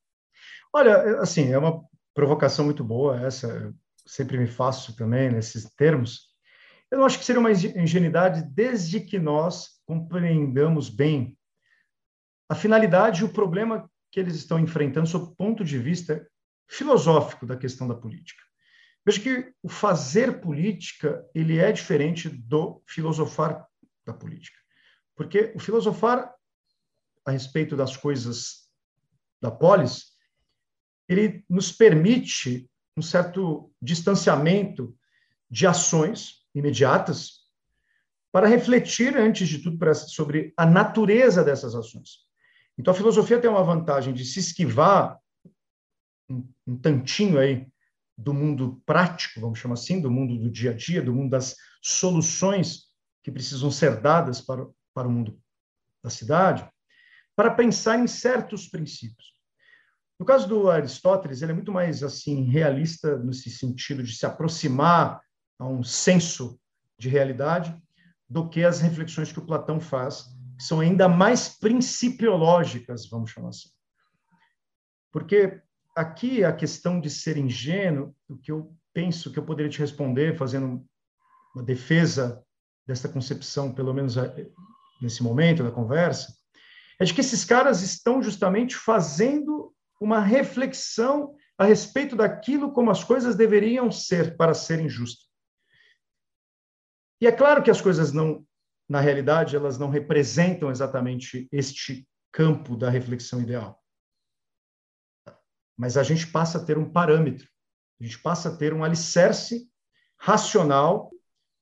[0.74, 1.84] Olha, assim, é uma
[2.14, 3.74] provocação muito boa essa, eu
[4.06, 6.32] sempre me faço também nesses termos.
[6.90, 11.38] Eu não acho que seria uma ingenuidade desde que nós compreendamos bem
[12.50, 16.28] a finalidade e o problema que eles estão enfrentando sob o ponto de vista
[16.72, 18.42] filosófico da questão da política.
[19.06, 23.68] Veja que o fazer política ele é diferente do filosofar
[24.06, 24.58] da política,
[25.16, 26.34] porque o filosofar
[27.26, 28.70] a respeito das coisas
[29.42, 30.12] da polis
[31.10, 34.96] ele nos permite um certo distanciamento
[35.50, 37.42] de ações imediatas
[38.32, 42.20] para refletir antes de tudo sobre a natureza dessas ações.
[42.78, 45.20] Então a filosofia tem uma vantagem de se esquivar
[46.32, 47.68] um, um tantinho aí
[48.18, 51.56] do mundo prático, vamos chamar assim, do mundo do dia a dia, do mundo das
[51.82, 52.86] soluções
[53.24, 55.40] que precisam ser dadas para, para o mundo
[56.04, 56.68] da cidade,
[57.36, 59.32] para pensar em certos princípios.
[60.20, 65.20] No caso do Aristóteles, ele é muito mais assim realista nesse sentido de se aproximar
[65.58, 66.60] a um senso
[66.98, 67.76] de realidade
[68.30, 70.26] do que as reflexões que o Platão faz,
[70.58, 73.70] que são ainda mais principiológicas, vamos chamar assim.
[75.12, 75.60] Porque
[75.96, 80.38] aqui a questão de ser ingênuo, o que eu penso que eu poderia te responder
[80.38, 80.86] fazendo
[81.56, 82.44] uma defesa
[82.88, 84.50] dessa concepção, pelo menos eh,
[85.02, 86.34] nesse momento da conversa,
[87.00, 93.04] é de que esses caras estão justamente fazendo uma reflexão a respeito daquilo como as
[93.04, 95.30] coisas deveriam ser para serem justas.
[97.20, 98.46] E é claro que as coisas não,
[98.90, 103.81] na realidade, elas não representam exatamente este campo da reflexão ideal
[105.82, 107.50] mas a gente passa a ter um parâmetro,
[108.00, 109.68] a gente passa a ter um alicerce
[110.16, 111.10] racional,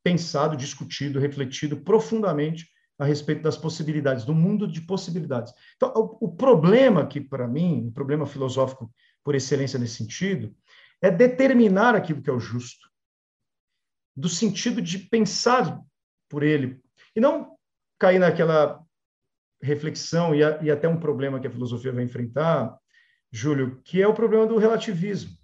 [0.03, 2.67] pensado, discutido, refletido profundamente
[2.99, 5.53] a respeito das possibilidades, do mundo de possibilidades.
[5.77, 10.53] Então, o, o problema aqui, para mim, o problema filosófico por excelência nesse sentido,
[11.01, 12.89] é determinar aquilo que é o justo,
[14.17, 15.79] do sentido de pensar
[16.27, 16.81] por ele,
[17.15, 17.55] e não
[17.97, 18.83] cair naquela
[19.61, 22.77] reflexão, e, a, e até um problema que a filosofia vai enfrentar,
[23.31, 25.37] Júlio, que é o problema do relativismo.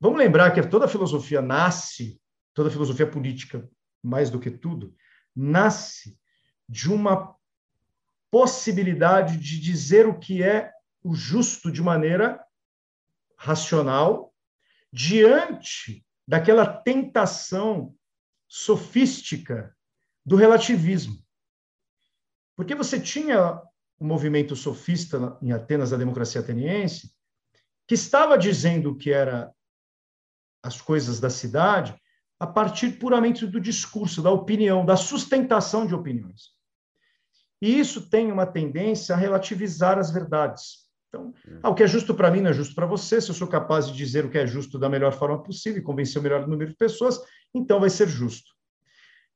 [0.00, 2.20] Vamos lembrar que toda filosofia nasce,
[2.54, 3.68] toda filosofia política,
[4.02, 4.94] mais do que tudo,
[5.36, 6.18] nasce
[6.68, 7.36] de uma
[8.30, 12.42] possibilidade de dizer o que é o justo de maneira
[13.36, 14.34] racional,
[14.92, 17.94] diante daquela tentação
[18.46, 19.76] sofística
[20.24, 21.18] do relativismo.
[22.56, 23.60] Porque você tinha
[24.00, 27.12] o movimento sofista em Atenas, da democracia ateniense,
[27.86, 29.52] que estava dizendo que era
[30.62, 31.94] as coisas da cidade
[32.38, 36.54] a partir puramente do discurso, da opinião, da sustentação de opiniões.
[37.60, 40.88] E isso tem uma tendência a relativizar as verdades.
[41.08, 43.20] Então, ah, o que é justo para mim não é justo para você.
[43.20, 45.84] Se eu sou capaz de dizer o que é justo da melhor forma possível e
[45.84, 47.20] convencer o melhor número de pessoas,
[47.54, 48.50] então vai ser justo.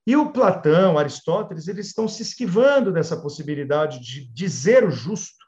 [0.06, 5.44] E o Platão, Aristóteles, eles estão se esquivando dessa possibilidade de dizer o justo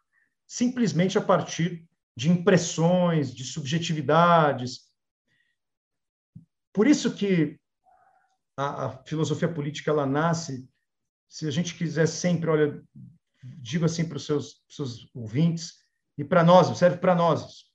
[0.47, 4.87] simplesmente a partir de impressões, de subjetividades.
[6.73, 7.59] Por isso que
[8.57, 10.66] a, a filosofia política ela nasce,
[11.29, 12.83] se a gente quiser sempre, olha,
[13.42, 15.85] digo assim para os seus, seus ouvintes
[16.16, 17.66] e para nós, serve para nós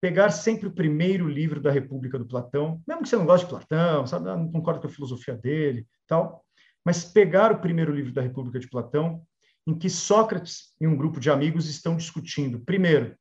[0.00, 3.50] pegar sempre o primeiro livro da República do Platão, mesmo que você não goste de
[3.50, 6.44] Platão, sabe, não concorda com a filosofia dele, tal,
[6.84, 9.22] mas pegar o primeiro livro da República de Platão,
[9.66, 13.14] em que Sócrates e um grupo de amigos estão discutindo, primeiro,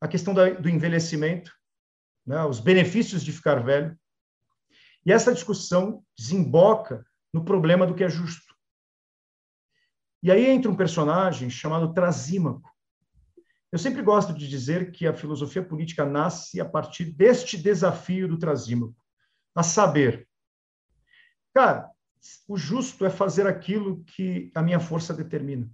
[0.00, 1.52] a questão da, do envelhecimento,
[2.26, 3.96] né, os benefícios de ficar velho,
[5.04, 8.54] E essa discussão desemboca no problema do que é justo.
[10.22, 12.75] E aí entra um personagem chamado Trasímaco.
[13.72, 18.38] Eu sempre gosto de dizer que a filosofia política nasce a partir deste desafio do
[18.38, 18.96] Trasímaco,
[19.54, 20.28] a saber,
[21.52, 21.90] cara,
[22.48, 25.70] o justo é fazer aquilo que a minha força determina.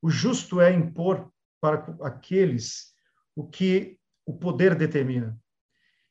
[0.00, 2.94] O justo é impor para aqueles
[3.34, 5.38] o que o poder determina.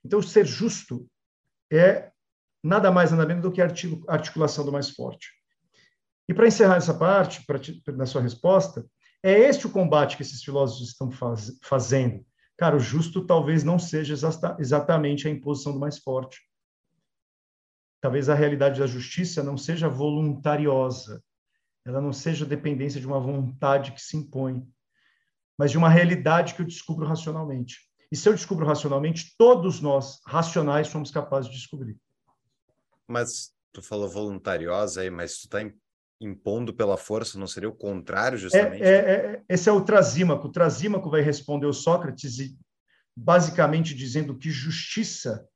[0.03, 1.09] Então, ser justo
[1.71, 2.11] é
[2.63, 3.65] nada mais nada menos do que a
[4.07, 5.29] articulação do mais forte.
[6.27, 7.45] E para encerrar essa parte,
[7.87, 8.85] na sua resposta,
[9.25, 12.23] é este o combate que esses filósofos estão faz, fazendo.
[12.55, 16.39] Cara, o justo talvez não seja exata, exatamente a imposição do mais forte.
[17.99, 21.23] Talvez a realidade da justiça não seja voluntariosa,
[21.83, 24.63] ela não seja dependência de uma vontade que se impõe,
[25.57, 27.79] mas de uma realidade que eu descubro racionalmente.
[28.11, 31.97] E se eu descubro racionalmente, todos nós, racionais, somos capazes de descobrir.
[33.07, 35.63] Mas tu falou voluntariosa aí, mas tu está
[36.25, 38.83] impondo pela força, não seria o contrário, justamente?
[38.83, 40.47] É, é, é, esse é o Trasímaco.
[40.47, 42.37] O Trasímaco vai responder o Sócrates,
[43.15, 45.47] basicamente dizendo que justiça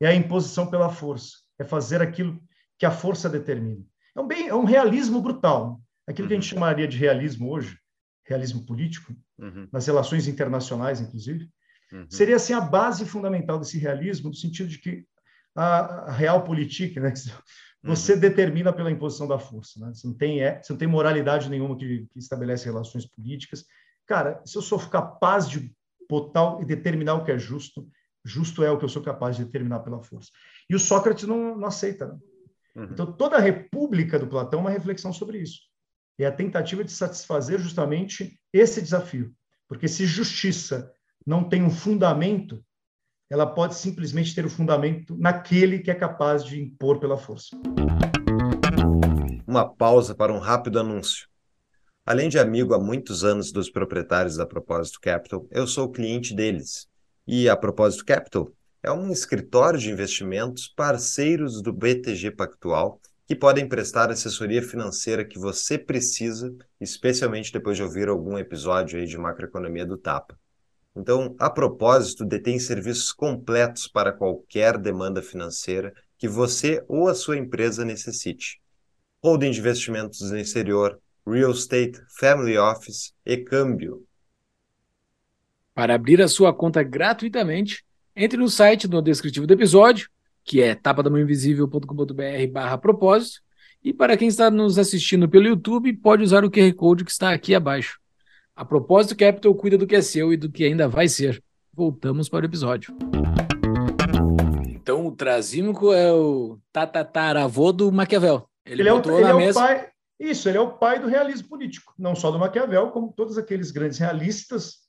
[0.00, 2.42] é a imposição pela força, é fazer aquilo
[2.78, 3.84] que a força determina.
[4.16, 5.80] É um, bem, é um realismo brutal.
[6.06, 6.28] Aquilo uhum.
[6.28, 6.58] que a gente uhum.
[6.58, 7.78] chamaria de realismo hoje,
[8.26, 9.68] realismo político, uhum.
[9.72, 11.48] nas relações internacionais, inclusive,
[11.92, 12.06] uhum.
[12.08, 15.06] seria assim a base fundamental desse realismo, no sentido de que
[15.54, 17.12] a, a realpolitik, né,
[17.84, 18.20] você uhum.
[18.20, 19.78] determina pela imposição da força.
[19.78, 19.92] Né?
[19.92, 23.64] Você, não tem, é, você não tem moralidade nenhuma que, que estabelece relações políticas.
[24.06, 25.70] Cara, se eu sou capaz de
[26.08, 27.86] botar e determinar o que é justo,
[28.24, 30.30] justo é o que eu sou capaz de determinar pela força.
[30.68, 32.06] E o Sócrates não, não aceita.
[32.06, 32.18] Né?
[32.76, 32.84] Uhum.
[32.84, 35.60] Então, toda a República do Platão é uma reflexão sobre isso.
[36.18, 39.34] É a tentativa de satisfazer justamente esse desafio.
[39.68, 40.92] Porque se justiça
[41.26, 42.64] não tem um fundamento,
[43.30, 47.56] ela pode simplesmente ter o fundamento naquele que é capaz de impor pela força.
[49.46, 51.26] Uma pausa para um rápido anúncio.
[52.04, 56.86] Além de amigo há muitos anos dos proprietários da Propósito Capital, eu sou cliente deles.
[57.26, 63.66] E a Propósito Capital é um escritório de investimentos parceiros do BTG Pactual que podem
[63.66, 69.86] prestar assessoria financeira que você precisa, especialmente depois de ouvir algum episódio aí de macroeconomia
[69.86, 70.38] do Tapa.
[70.96, 77.36] Então, a propósito, detém serviços completos para qualquer demanda financeira que você ou a sua
[77.36, 78.60] empresa necessite.
[79.22, 84.06] Holding de investimentos no exterior, real estate, family office e câmbio.
[85.74, 90.08] Para abrir a sua conta gratuitamente, entre no site no descritivo do episódio,
[90.44, 93.40] que é tapadamãoinvisível.com.br barra propósito,
[93.82, 97.32] e para quem está nos assistindo pelo YouTube, pode usar o QR Code que está
[97.32, 97.98] aqui abaixo.
[98.56, 101.42] A propósito, Capital cuida do que é seu e do que ainda vai ser.
[101.72, 102.96] Voltamos para o episódio.
[104.68, 108.48] Então, o Trasímico é o tatataravô do Maquiavel.
[108.64, 109.60] Ele, ele é, o, ele é mesa...
[109.60, 109.90] pai.
[110.20, 113.72] Isso, ele é o pai do realismo político, não só do Maquiavel, como todos aqueles
[113.72, 114.84] grandes realistas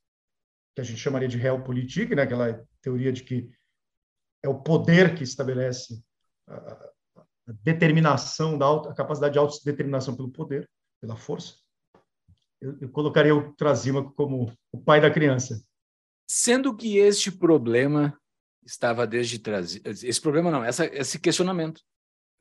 [0.75, 2.21] que a gente chamaria de realpolitik, né?
[2.21, 3.49] aquela teoria de que
[4.43, 5.99] é o poder que estabelece
[6.47, 6.91] a,
[7.63, 10.69] determinação, da auto, a capacidade de autodeterminação pelo poder,
[11.01, 11.64] pela força
[12.65, 15.63] eu, eu colocaria o Trasímaco como o pai da criança.
[16.27, 18.17] Sendo que este problema
[18.65, 19.79] estava desde trás.
[19.85, 21.81] Esse problema não, essa, esse questionamento.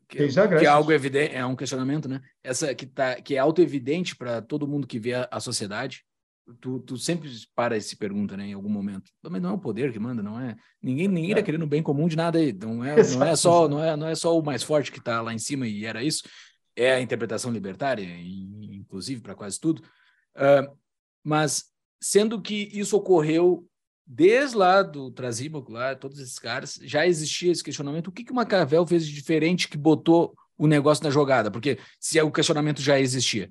[0.09, 2.21] Que, que é algo evidente, é um questionamento, né?
[2.43, 6.03] Essa que, tá, que é auto-evidente para todo mundo que vê a, a sociedade.
[6.61, 9.11] Tu, tu, sempre para e se pergunta, né, em algum momento.
[9.23, 10.55] Mas não é o poder que manda, não é?
[10.83, 11.43] Ninguém ninguém está é.
[11.43, 12.53] querendo o bem comum de nada aí.
[12.53, 15.23] Não é, não é só não é, não é só o mais forte que está
[15.23, 16.23] lá em cima e era isso.
[16.77, 19.83] É a interpretação libertária, inclusive para quase tudo.
[20.37, 20.77] Uh,
[21.23, 23.67] mas sendo que isso ocorreu
[24.07, 28.09] desde lá do Trasímaco, lá, todos esses caras, já existia esse questionamento.
[28.09, 31.51] O que, que o Maquiavel fez de diferente que botou o negócio na jogada?
[31.51, 33.51] Porque se o questionamento já existia.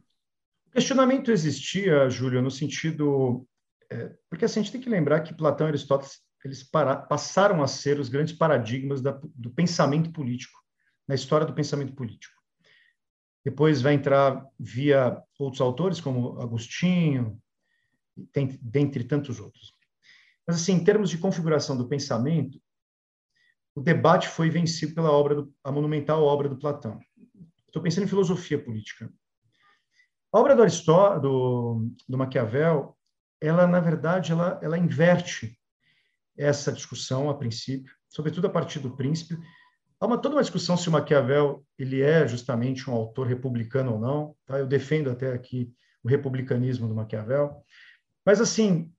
[0.67, 3.48] O questionamento existia, Júlio, no sentido.
[3.89, 7.63] É, porque assim, a gente tem que lembrar que Platão e Aristóteles eles para, passaram
[7.63, 10.60] a ser os grandes paradigmas da, do pensamento político,
[11.08, 12.33] na história do pensamento político.
[13.43, 17.41] Depois vai entrar via outros autores, como Agostinho,
[18.32, 19.73] tem, dentre tantos outros.
[20.47, 22.62] Mas, assim, em termos de configuração do pensamento,
[23.75, 26.99] o debate foi vencido pela obra do, a monumental obra do Platão.
[27.67, 29.12] Estou pensando em filosofia política.
[30.32, 32.97] A obra do Aristóteles, do, do Maquiavel,
[33.41, 35.60] ela, na verdade, ela, ela inverte
[36.38, 39.38] essa discussão a princípio, sobretudo a partir do príncipe,
[40.04, 44.00] Há uma, toda uma discussão se o Maquiavel ele é justamente um autor republicano ou
[44.02, 44.36] não.
[44.46, 44.60] Tá?
[44.60, 47.63] Eu defendo até aqui o republicanismo do Maquiavel.
[48.26, 48.92] Mas, assim,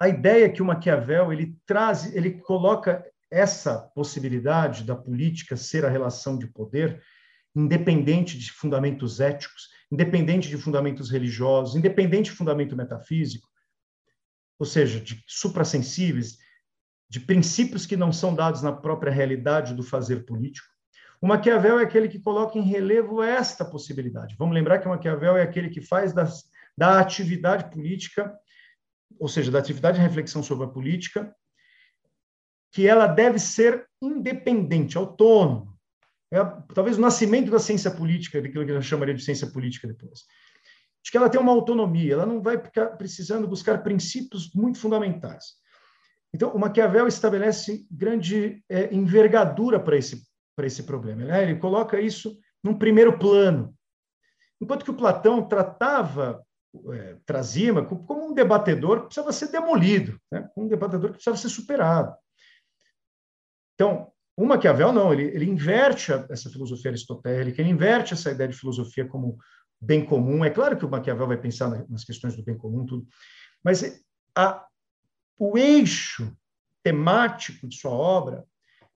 [0.00, 5.90] a ideia que o Maquiavel ele traz, ele coloca essa possibilidade da política ser a
[5.90, 7.02] relação de poder,
[7.54, 13.46] independente de fundamentos éticos, independente de fundamentos religiosos, independente de fundamento metafísico,
[14.58, 16.38] ou seja, de suprassensíveis,
[17.08, 20.66] de princípios que não são dados na própria realidade do fazer político.
[21.20, 24.36] O Maquiavel é aquele que coloca em relevo esta possibilidade.
[24.38, 26.44] Vamos lembrar que o Maquiavel é aquele que faz das,
[26.76, 28.36] da atividade política,
[29.18, 31.34] ou seja, da atividade de reflexão sobre a política,
[32.72, 35.74] que ela deve ser independente, autônoma.
[36.30, 40.20] É, talvez o nascimento da ciência política, daquilo que gente chamaria de ciência política depois.
[41.02, 45.54] De que ela tem uma autonomia, ela não vai ficar precisando buscar princípios muito fundamentais.
[46.36, 50.22] Então, o Maquiavel estabelece grande é, envergadura para esse,
[50.60, 51.24] esse problema.
[51.24, 51.42] Né?
[51.42, 53.74] Ele coloca isso num primeiro plano.
[54.60, 56.44] Enquanto que o Platão tratava
[56.92, 60.46] é, Trasímaco como um debatedor que precisava ser demolido, né?
[60.54, 62.14] um debatedor que precisava ser superado.
[63.74, 68.58] Então, o Maquiavel não, ele, ele inverte essa filosofia aristotélica, ele inverte essa ideia de
[68.58, 69.38] filosofia como
[69.80, 70.44] bem comum.
[70.44, 73.06] É claro que o Maquiavel vai pensar nas questões do bem comum, tudo,
[73.64, 74.04] mas
[74.36, 74.66] a,
[75.38, 76.36] o eixo
[76.82, 78.46] temático de sua obra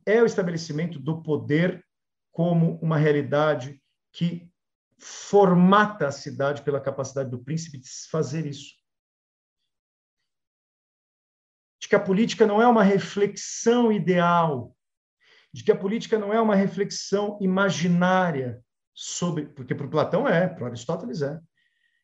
[0.06, 1.84] é o estabelecimento do poder
[2.32, 4.50] como uma realidade que
[4.98, 8.74] formata a cidade pela capacidade do príncipe de fazer isso.
[11.80, 14.76] De que a política não é uma reflexão ideal,
[15.52, 18.62] de que a política não é uma reflexão imaginária
[18.94, 21.40] sobre, porque para Platão é, para Aristóteles é.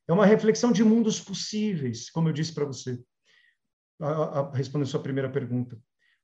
[0.09, 3.03] É uma reflexão de mundos possíveis, como eu disse para você
[4.53, 5.79] respondendo a sua primeira pergunta.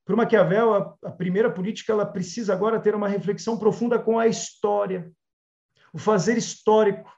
[0.04, 4.26] Para Maquiavel, a, a primeira política ela precisa agora ter uma reflexão profunda com a
[4.26, 5.10] história,
[5.92, 7.10] o fazer histórico,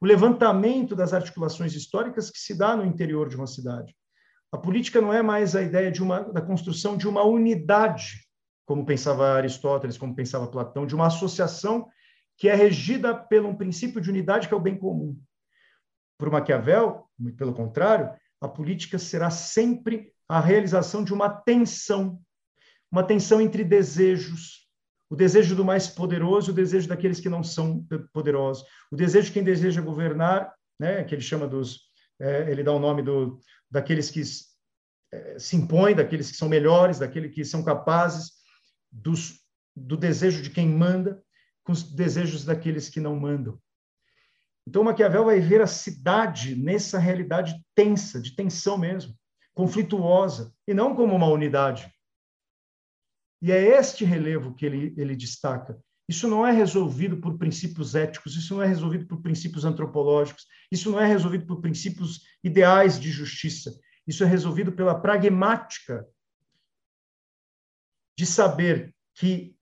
[0.00, 3.94] o levantamento das articulações históricas que se dá no interior de uma cidade.
[4.50, 8.26] A política não é mais a ideia de uma, da construção de uma unidade,
[8.64, 11.88] como pensava Aristóteles, como pensava Platão, de uma associação
[12.36, 15.18] que é regida pelo um princípio de unidade que é o bem comum.
[16.16, 22.20] Para Maquiavel, pelo contrário, a política será sempre a realização de uma tensão,
[22.90, 24.68] uma tensão entre desejos,
[25.10, 29.28] o desejo do mais poderoso e o desejo daqueles que não são poderosos, o desejo
[29.28, 31.88] de quem deseja governar, né, que ele chama dos,
[32.20, 34.22] é, ele dá o nome do, daqueles que
[35.12, 38.32] é, se impõem, daqueles que são melhores, daqueles que são capazes,
[38.90, 39.40] dos,
[39.74, 41.22] do desejo de quem manda,
[41.64, 43.58] com os desejos daqueles que não mandam.
[44.68, 49.16] Então, Maquiavel vai ver a cidade nessa realidade tensa, de tensão mesmo,
[49.54, 51.90] conflituosa, e não como uma unidade.
[53.40, 55.82] E é este relevo que ele, ele destaca.
[56.06, 60.90] Isso não é resolvido por princípios éticos, isso não é resolvido por princípios antropológicos, isso
[60.90, 63.72] não é resolvido por princípios ideais de justiça.
[64.06, 66.06] Isso é resolvido pela pragmática
[68.18, 69.56] de saber que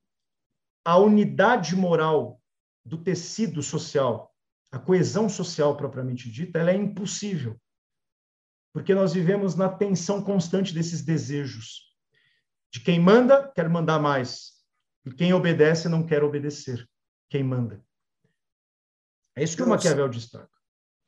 [0.84, 2.40] a unidade moral
[2.84, 4.35] do tecido social
[4.76, 7.58] a coesão social propriamente dita, ela é impossível.
[8.74, 11.94] Porque nós vivemos na tensão constante desses desejos.
[12.70, 14.52] De quem manda, quer mandar mais.
[15.06, 16.86] E quem obedece, não quer obedecer.
[17.30, 17.82] Quem manda.
[19.34, 20.50] É isso que não, o Maquiavel destaca.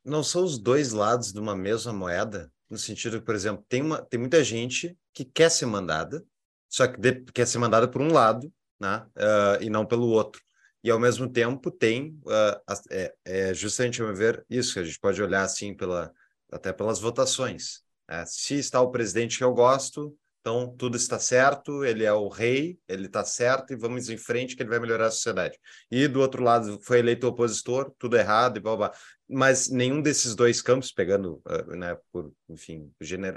[0.03, 2.51] Não são os dois lados de uma mesma moeda?
[2.71, 6.25] No sentido que, por exemplo, tem, uma, tem muita gente que quer ser mandada,
[6.71, 8.51] só que de, quer ser mandada por um lado,
[8.81, 9.07] né?
[9.15, 10.43] Uh, e não pelo outro
[10.89, 15.23] e ao mesmo tempo tem uh, é, é, justamente a ver isso a gente pode
[15.23, 16.11] olhar assim pela
[16.51, 18.25] até pelas votações né?
[18.27, 22.79] se está o presidente que eu gosto então tudo está certo ele é o rei
[22.89, 25.59] ele está certo e vamos em frente que ele vai melhorar a sociedade
[25.91, 28.93] e do outro lado foi eleito o opositor tudo errado e blá, blá.
[29.29, 32.91] mas nenhum desses dois campos pegando uh, né por enfim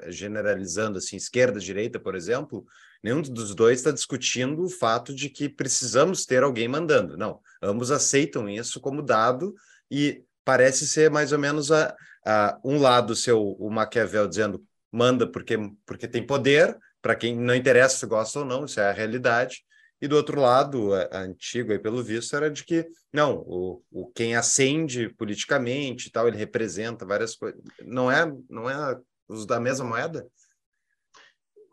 [0.07, 2.65] generalizando assim esquerda direita por exemplo
[3.03, 7.17] nenhum dos dois está discutindo o fato de que precisamos ter alguém mandando.
[7.17, 9.53] Não, ambos aceitam isso como dado
[9.89, 15.25] e parece ser mais ou menos a, a um lado seu o Maquiavel dizendo manda
[15.25, 18.93] porque porque tem poder para quem não interessa se gosta ou não, isso é a
[18.93, 19.63] realidade.
[19.99, 23.83] E do outro lado, a, a antigo aí pelo visto era de que não, o,
[23.91, 27.61] o quem ascende politicamente e tal, ele representa várias coisas.
[27.83, 28.97] Não é não é
[29.27, 30.27] os da mesma moeda?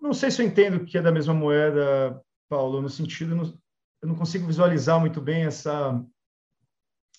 [0.01, 3.55] Não sei se eu entendo que é da mesma moeda, Paulo, no sentido,
[4.01, 6.03] eu não consigo visualizar muito bem essa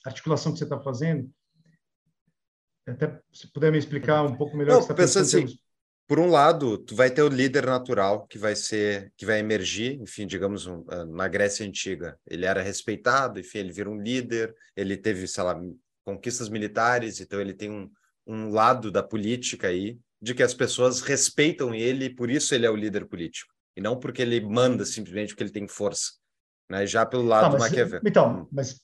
[0.05, 1.30] articulação que você está fazendo.
[2.88, 4.73] Até se puder me explicar um pouco melhor.
[4.73, 5.45] Não, que você tá assim,
[6.07, 10.01] por um lado, tu vai ter o líder natural que vai ser, que vai emergir,
[10.01, 14.55] enfim, digamos, um, ah, na Grécia antiga, ele era respeitado, enfim, ele vira um líder,
[14.75, 15.61] ele teve, sei lá,
[16.03, 17.91] conquistas militares, então ele tem um,
[18.25, 22.65] um lado da política aí de que as pessoas respeitam ele e por isso ele
[22.65, 23.53] é o líder político.
[23.76, 26.11] e não porque ele manda simplesmente porque ele tem força.
[26.70, 26.86] Né?
[26.86, 28.01] Já pelo lado ah, mas, do Maquiavel.
[28.05, 28.47] Então, hum.
[28.51, 28.82] mas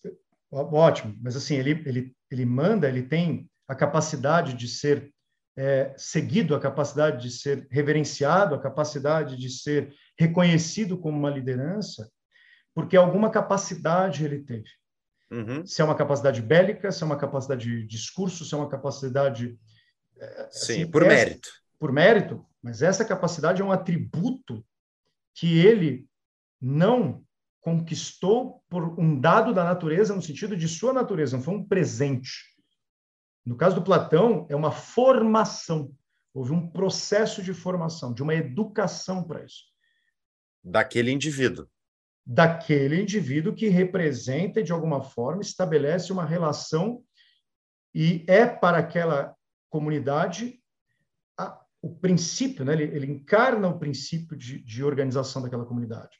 [0.51, 5.13] ótimo, mas assim, ele, ele, ele manda, ele tem a capacidade de ser
[5.57, 12.09] é, seguido, a capacidade de ser reverenciado, a capacidade de ser reconhecido como uma liderança,
[12.73, 14.69] porque alguma capacidade ele teve.
[15.31, 15.65] Uhum.
[15.65, 19.57] Se é uma capacidade bélica, se é uma capacidade de discurso, se é uma capacidade.
[20.49, 21.49] Sim, assim, por essa, mérito.
[21.79, 24.65] Por mérito, mas essa capacidade é um atributo
[25.33, 26.07] que ele
[26.59, 27.23] não
[27.59, 32.55] conquistou por um dado da natureza, no sentido de sua natureza, não foi um presente.
[33.45, 35.91] No caso do Platão, é uma formação.
[36.33, 39.63] Houve um processo de formação, de uma educação para isso.
[40.63, 41.67] Daquele indivíduo.
[42.25, 47.03] Daquele indivíduo que representa, de alguma forma, estabelece uma relação
[47.93, 49.34] e é para aquela
[49.75, 50.57] comunidade
[51.37, 52.71] a, o princípio, né?
[52.71, 56.17] ele, ele encarna o princípio de, de organização daquela comunidade.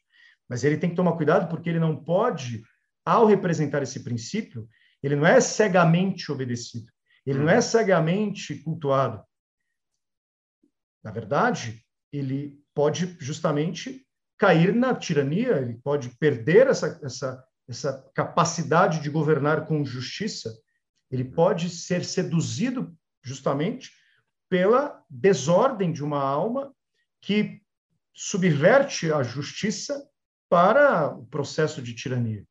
[0.50, 2.62] Mas ele tem que tomar cuidado porque ele não pode,
[3.06, 4.68] ao representar esse princípio,
[5.02, 6.92] ele não é cegamente obedecido.
[7.26, 9.24] Ele não é cegamente cultuado.
[11.02, 11.82] Na verdade,
[12.12, 14.06] ele pode justamente
[14.38, 20.54] cair na tirania, ele pode perder essa, essa, essa capacidade de governar com justiça,
[21.10, 22.94] ele pode ser seduzido
[23.26, 23.92] justamente
[24.48, 26.74] pela desordem de uma alma
[27.20, 27.62] que
[28.14, 30.08] subverte a justiça
[30.48, 32.46] para o processo de tirania.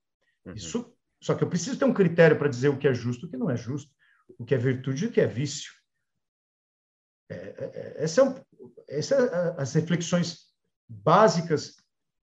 [0.45, 0.53] Uhum.
[0.53, 3.29] Isso, só que eu preciso ter um critério para dizer o que é justo e
[3.29, 3.91] o que não é justo
[4.39, 5.73] o que é virtude e o que é vício.
[7.29, 8.35] É, é, é essa é, um,
[8.89, 10.53] essa é as reflexões
[10.89, 11.77] básicas,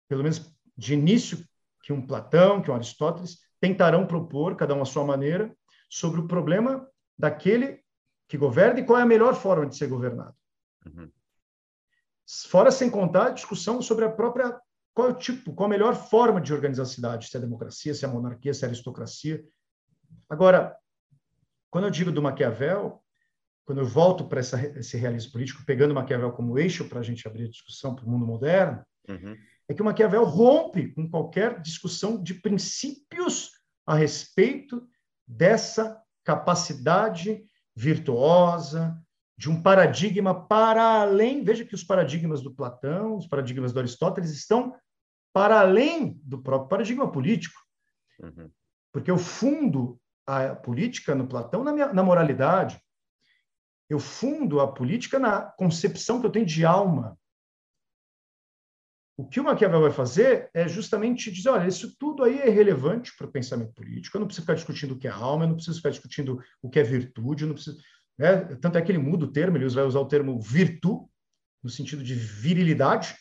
[0.08, 1.44] pelo menos de início,
[1.84, 5.56] que um Platão, que um Aristóteles tentarão propor, cada um à sua maneira,
[5.90, 6.88] sobre o problema
[7.18, 7.84] daquele
[8.32, 10.34] que governa e qual é a melhor forma de ser governado.
[10.86, 11.12] Uhum.
[12.48, 14.58] Fora sem contar a discussão sobre a própria
[14.94, 17.44] qual é o tipo, qual a melhor forma de organizar a cidade, se é a
[17.44, 19.44] democracia, se é a monarquia, se é a aristocracia.
[20.30, 20.78] Agora,
[21.70, 23.04] quando eu digo do Maquiavel,
[23.66, 27.44] quando eu volto para esse realismo político, pegando Maquiavel como eixo para a gente abrir
[27.44, 29.36] a discussão para o mundo moderno, uhum.
[29.68, 33.52] é que o Maquiavel rompe com qualquer discussão de princípios
[33.86, 34.88] a respeito
[35.28, 37.46] dessa capacidade
[37.76, 39.00] virtuosa,
[39.38, 41.44] de um paradigma para além.
[41.44, 44.76] Veja que os paradigmas do Platão, os paradigmas do Aristóteles estão
[45.34, 47.60] para além do próprio paradigma político.
[48.20, 48.50] Uhum.
[48.92, 52.82] Porque o fundo a política no Platão na, minha, na moralidade.
[53.90, 57.18] Eu fundo a política na concepção que eu tenho de alma.
[59.22, 63.16] O que o Maquiavel vai fazer é justamente dizer: olha, isso tudo aí é relevante
[63.16, 64.18] para o pensamento político.
[64.18, 66.68] Eu não preciso ficar discutindo o que é alma, eu não preciso ficar discutindo o
[66.68, 67.78] que é virtude, eu não preciso.
[68.18, 68.38] Né?
[68.60, 71.08] Tanto é que ele muda o termo, ele vai usar o termo virtu,
[71.64, 73.16] no sentido de virilidade.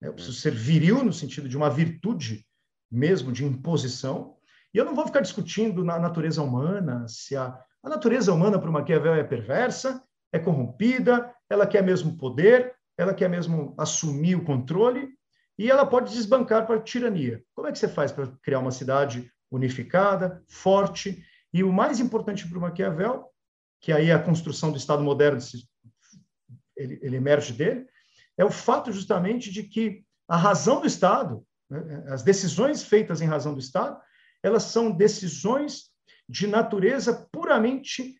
[0.00, 0.08] Né?
[0.08, 2.46] Eu preciso ser viril, no sentido de uma virtude
[2.90, 4.34] mesmo, de imposição.
[4.72, 8.70] E eu não vou ficar discutindo na natureza humana, se a, a natureza humana para
[8.70, 14.44] o Maquiavel é perversa, é corrompida, ela quer mesmo poder, ela quer mesmo assumir o
[14.44, 15.12] controle
[15.58, 17.42] e ela pode desbancar para a tirania.
[17.54, 21.24] Como é que você faz para criar uma cidade unificada, forte?
[21.52, 23.28] E o mais importante para o Maquiavel,
[23.80, 25.40] que aí é a construção do Estado moderno,
[26.76, 27.86] ele, ele emerge dele,
[28.36, 33.26] é o fato justamente de que a razão do Estado, né, as decisões feitas em
[33.26, 34.00] razão do Estado,
[34.42, 35.90] elas são decisões
[36.28, 38.16] de natureza puramente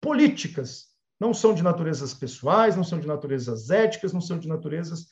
[0.00, 0.86] políticas.
[1.18, 5.06] Não são de naturezas pessoais, não são de naturezas éticas, não são de naturezas.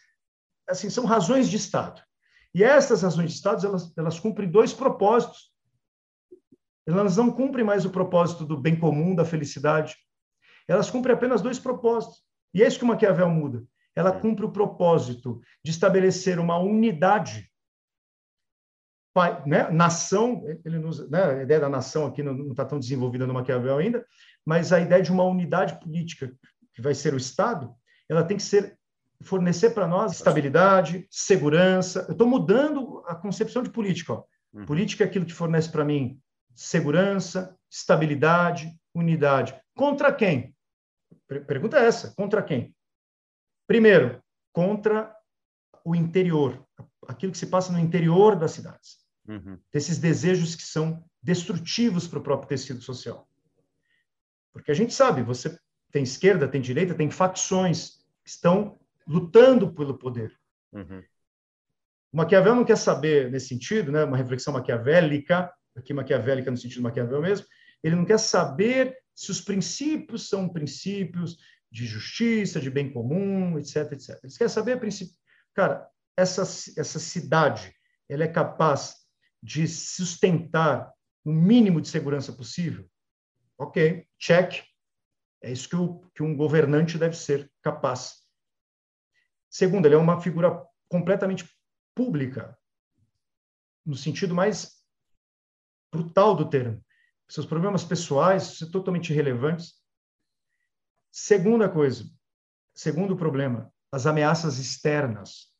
[0.68, 2.02] Assim, são razões de Estado.
[2.54, 5.52] E essas razões de Estado, elas, elas cumprem dois propósitos.
[6.86, 9.96] Elas não cumprem mais o propósito do bem comum, da felicidade.
[10.68, 12.22] Elas cumprem apenas dois propósitos.
[12.52, 13.64] E é isso que o Maquiavel muda.
[13.96, 17.50] Ela cumpre o propósito de estabelecer uma unidade
[19.14, 19.70] pai, né?
[19.70, 21.22] nação, ele nos, né?
[21.22, 24.04] a ideia da nação aqui não está tão desenvolvida no Maquiavel ainda,
[24.44, 26.32] mas a ideia de uma unidade política,
[26.74, 27.72] que vai ser o Estado,
[28.08, 28.76] ela tem que ser
[29.22, 32.04] fornecer para nós estabilidade, segurança.
[32.08, 34.12] Eu estou mudando a concepção de política.
[34.14, 34.24] Ó.
[34.52, 34.66] Uhum.
[34.66, 36.20] Política é aquilo que fornece para mim
[36.54, 39.54] segurança, estabilidade, unidade.
[39.76, 40.54] Contra quem?
[41.46, 42.74] Pergunta é essa: contra quem?
[43.66, 45.14] Primeiro, contra
[45.84, 46.64] o interior,
[47.08, 49.58] aquilo que se passa no interior das cidades uhum.
[49.72, 53.28] desses desejos que são destrutivos para o próprio tecido social.
[54.52, 55.58] Porque a gente sabe, você
[55.90, 60.32] tem esquerda, tem direita, tem facções que estão lutando pelo poder.
[60.72, 61.02] Uhum.
[62.12, 66.82] O Maquiavel não quer saber nesse sentido, né, uma reflexão maquiavélica, aqui maquiavélica no sentido
[66.82, 67.46] Maquiavel mesmo,
[67.82, 71.38] ele não quer saber se os princípios são princípios
[71.70, 74.20] de justiça, de bem comum, etc, etc.
[74.22, 75.14] Ele quer saber princípio.
[75.52, 77.74] Cara, essa, essa cidade
[78.08, 78.94] ela é capaz
[79.42, 80.92] de sustentar
[81.24, 82.88] o mínimo de segurança possível?
[83.58, 84.62] Ok, check.
[85.42, 88.23] É isso que, o, que um governante deve ser capaz.
[89.54, 91.48] Segundo, ele é uma figura completamente
[91.94, 92.58] pública,
[93.86, 94.84] no sentido mais
[95.92, 96.84] brutal do termo.
[97.28, 99.74] Seus problemas pessoais são totalmente irrelevantes.
[101.08, 102.04] Segunda coisa,
[102.74, 105.52] segundo problema, as ameaças externas.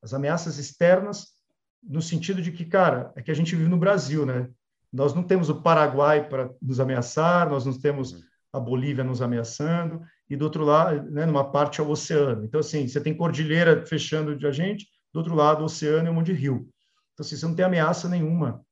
[0.00, 1.34] As ameaças externas
[1.82, 4.48] no sentido de que, cara, é que a gente vive no Brasil, né?
[4.92, 8.22] Nós não temos o Paraguai para nos ameaçar, nós não temos uhum.
[8.52, 12.44] a Bolívia nos ameaçando, e do outro lado, né, numa parte é o oceano.
[12.44, 16.10] Então, assim, você tem cordilheira fechando de a gente, do outro lado, o oceano e
[16.10, 16.68] um monte de rio.
[17.14, 18.64] Então, assim, você não tem ameaça nenhuma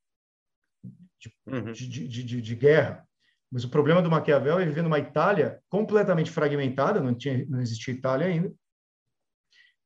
[1.19, 1.73] de, uhum.
[1.73, 3.07] de, de, de, de guerra.
[3.51, 7.95] Mas o problema do Maquiavel é viver numa Itália completamente fragmentada, não, tinha, não existia
[7.95, 8.53] Itália ainda.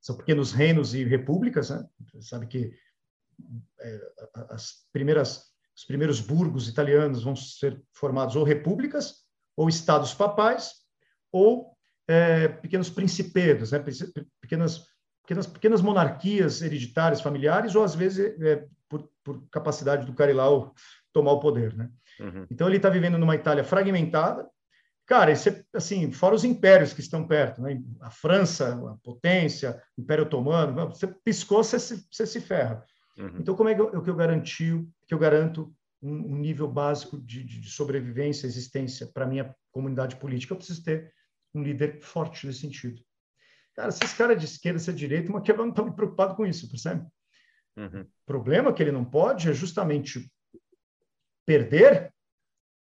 [0.01, 1.87] São pequenos reinos e repúblicas, né?
[2.13, 2.73] Você sabe que
[3.81, 4.01] é,
[4.49, 9.25] as primeiras, os primeiros burgos italianos vão ser formados ou repúblicas,
[9.57, 10.80] ou estados papais,
[11.33, 11.73] ou
[12.09, 13.79] é, pequenos principedos, né?
[14.41, 14.87] pequenas,
[15.23, 20.75] pequenas, pequenas monarquias hereditárias, familiares, ou às vezes é, por, por, capacidade do Carilau
[21.13, 21.75] tomar o poder.
[21.75, 21.89] Né?
[22.19, 22.47] Uhum.
[22.51, 24.49] Então ele está vivendo numa Itália fragmentada,
[25.11, 27.83] Cara, esse, assim, fora os impérios que estão perto, né?
[28.01, 32.85] a França, a potência, o Império Otomano, você piscou, você se, você se ferra.
[33.19, 33.39] Uhum.
[33.41, 37.19] Então, como é que eu, que eu garanti, que eu garanto um, um nível básico
[37.19, 40.53] de, de, sobrevivência, existência para a minha comunidade política?
[40.53, 41.13] Eu preciso ter
[41.55, 43.03] um líder forte nesse sentido.
[43.75, 45.83] Cara, se esse cara é de esquerda, se é de direita, o Maquiavel não está
[45.83, 47.07] muito preocupado com isso, percebe?
[47.77, 48.03] Uhum.
[48.03, 50.31] O problema que ele não pode é justamente
[51.47, 52.13] perder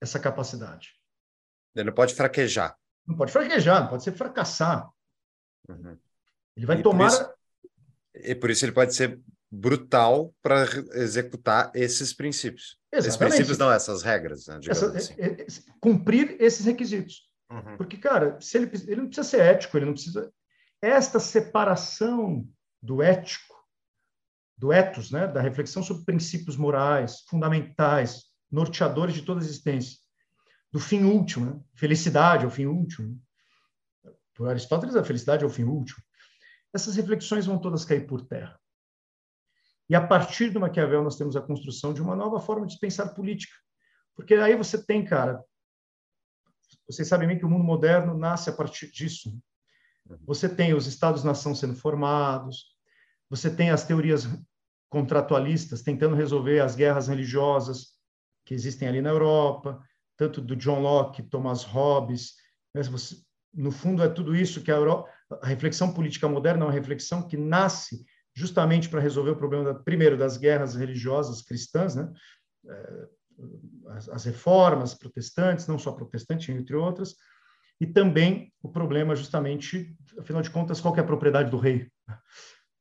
[0.01, 0.95] essa capacidade.
[1.75, 2.77] Ele não pode fraquejar.
[3.07, 4.89] Não pode fraquejar, não pode ser fracassar.
[5.69, 5.99] Uhum.
[6.57, 7.11] Ele vai e tomar.
[7.11, 7.35] Por isso,
[8.15, 9.21] e por isso ele pode ser
[9.51, 12.79] brutal para executar esses princípios.
[12.93, 13.09] Exatamente.
[13.09, 15.15] Esses princípios não, essas regras, né, Essa, assim.
[15.19, 15.47] é, é,
[15.81, 17.30] cumprir esses requisitos.
[17.51, 17.77] Uhum.
[17.77, 20.33] Porque, cara, se ele, ele não precisa ser ético, ele não precisa.
[20.81, 22.49] Esta separação
[22.81, 23.55] do ético,
[24.57, 29.99] do ethos, né, da reflexão sobre princípios morais fundamentais, norteadores de toda a existência,
[30.73, 31.61] do fim último, né?
[31.75, 33.21] felicidade é o fim último.
[34.35, 36.03] Por Aristóteles, a felicidade é o fim último.
[36.73, 38.59] Essas reflexões vão todas cair por terra.
[39.89, 43.09] E a partir do Maquiavel, nós temos a construção de uma nova forma de pensar
[43.09, 43.55] política.
[44.15, 45.43] Porque aí você tem, cara,
[46.91, 49.33] vocês sabem bem que o mundo moderno nasce a partir disso.
[50.27, 52.75] Você tem os estados-nação sendo formados,
[53.29, 54.29] você tem as teorias
[54.89, 57.95] contratualistas tentando resolver as guerras religiosas
[58.45, 59.81] que existem ali na Europa,
[60.17, 62.35] tanto do John Locke, Thomas Hobbes.
[62.75, 62.83] Né?
[62.83, 63.17] Você,
[63.55, 65.09] no fundo, é tudo isso que a, Europa,
[65.41, 69.75] a reflexão política moderna é uma reflexão que nasce justamente para resolver o problema, da,
[69.75, 72.13] primeiro, das guerras religiosas cristãs, né?
[73.89, 77.17] As, as, reformas protestantes, não só protestantes, entre outras,
[77.81, 81.91] e também o problema, justamente, afinal de contas, qual é a propriedade do rei?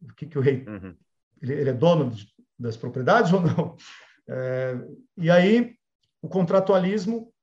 [0.01, 0.65] O que, que o rei.
[0.67, 0.95] Uhum.
[1.41, 3.75] Ele, ele, é dono de, das propriedades ou não?
[4.27, 4.77] É,
[5.17, 5.75] e aí,
[6.21, 7.33] o contratualismo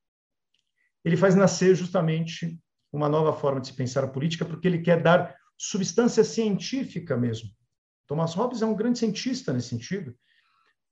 [1.05, 2.59] ele faz nascer justamente
[2.93, 7.51] uma nova forma de se pensar a política, porque ele quer dar substância científica mesmo
[8.07, 10.17] Thomas Hobbes é um grande cientista nesse sentido,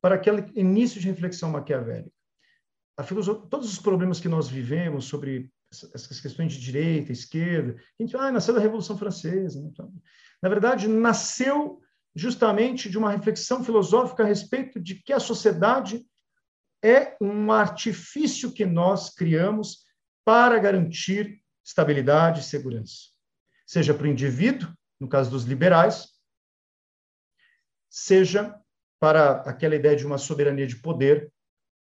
[0.05, 2.12] para aquele início de reflexão maquiavélica.
[3.48, 5.50] todos os problemas que nós vivemos sobre
[5.94, 9.62] essas questões de direita, esquerda, a gente ah, nasceu da Revolução Francesa.
[9.62, 9.70] Né?
[9.72, 9.90] Então,
[10.42, 11.80] na verdade, nasceu
[12.14, 16.07] justamente de uma reflexão filosófica a respeito de que a sociedade
[16.84, 19.86] é um artifício que nós criamos
[20.22, 23.09] para garantir estabilidade e segurança.
[23.66, 26.11] Seja para o indivíduo, no caso dos liberais,
[27.88, 28.55] seja
[29.05, 31.30] para aquela ideia de uma soberania de poder,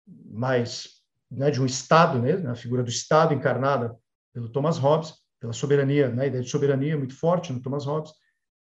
[0.07, 3.95] mais né, de um Estado, né, na figura do Estado encarnada
[4.33, 8.11] pelo Thomas Hobbes, pela soberania, né, a ideia de soberania muito forte no Thomas Hobbes,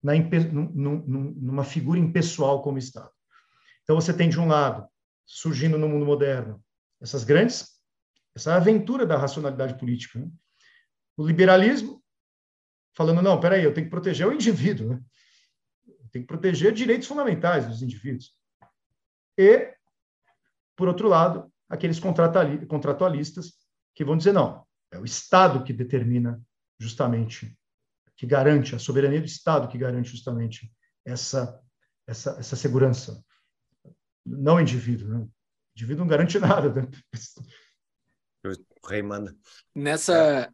[0.03, 0.11] na,
[0.43, 3.09] numa figura impessoal como Estado.
[3.83, 4.85] Então você tem de um lado,
[5.25, 6.61] surgindo no mundo moderno,
[6.99, 7.65] essas grandes,
[8.35, 10.29] essa aventura da racionalidade política, né?
[11.15, 12.03] o liberalismo
[12.93, 15.01] falando não, peraí, eu tenho que proteger o indivíduo, né?
[16.11, 18.37] tem que proteger direitos fundamentais dos indivíduos.
[19.39, 19.73] E,
[20.75, 23.53] por outro lado, aqueles contratualistas
[23.95, 26.41] que vão dizer, não, é o Estado que determina
[26.77, 27.57] justamente,
[28.17, 30.71] que garante, a soberania do Estado que garante justamente
[31.05, 31.61] essa,
[32.07, 33.23] essa, essa segurança,
[34.25, 35.07] não o indivíduo.
[35.07, 35.19] Né?
[35.19, 35.31] O
[35.75, 36.73] indivíduo não garante nada.
[36.73, 36.87] Né?
[38.83, 39.35] O rei manda.
[39.75, 40.53] Nessa,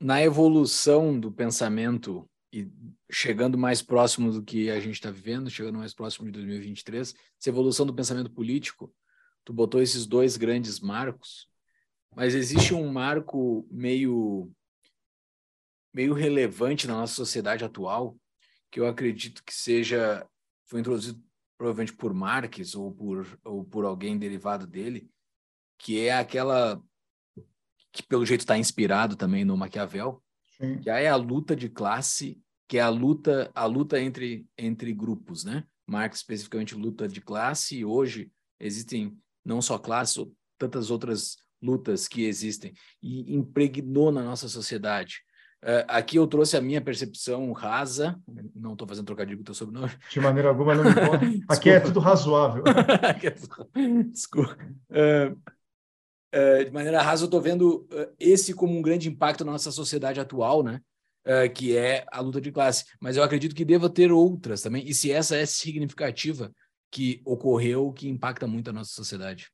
[0.00, 2.68] na evolução do pensamento e
[3.10, 7.48] chegando mais próximo do que a gente está vivendo, chegando mais próximo de 2023, essa
[7.48, 8.92] evolução do pensamento político,
[9.44, 11.48] tu botou esses dois grandes marcos,
[12.14, 14.50] mas existe um marco meio
[15.92, 18.16] meio relevante na nossa sociedade atual,
[18.70, 20.26] que eu acredito que seja
[20.66, 21.20] foi introduzido
[21.58, 25.10] provavelmente por Marx ou por ou por alguém derivado dele,
[25.78, 26.82] que é aquela
[27.92, 30.22] que pelo jeito está inspirado também no Maquiavel,
[30.60, 30.78] Sim.
[30.78, 32.38] que é a luta de classe,
[32.68, 35.64] que é a luta a luta entre entre grupos, né?
[35.86, 38.30] Marx especificamente luta de classe e hoje
[38.60, 40.24] existem não só classes,
[40.58, 45.22] tantas outras lutas que existem e impregnou na nossa sociedade.
[45.62, 48.18] Uh, aqui eu trouxe a minha percepção rasa,
[48.54, 49.92] não estou fazendo trocadilho com o teu sobrenome.
[50.10, 51.26] De maneira alguma, não me importa.
[51.48, 52.64] Aqui é tudo razoável.
[54.10, 54.56] Desculpa.
[54.88, 55.38] Uh,
[56.34, 60.20] uh, de maneira rasa, eu estou vendo esse como um grande impacto na nossa sociedade
[60.20, 60.80] atual, né?
[61.54, 62.86] que é a luta de classe.
[62.98, 66.50] Mas eu acredito que deva ter outras também, e se essa é significativa,
[66.90, 69.50] que ocorreu, que impacta muito a nossa sociedade.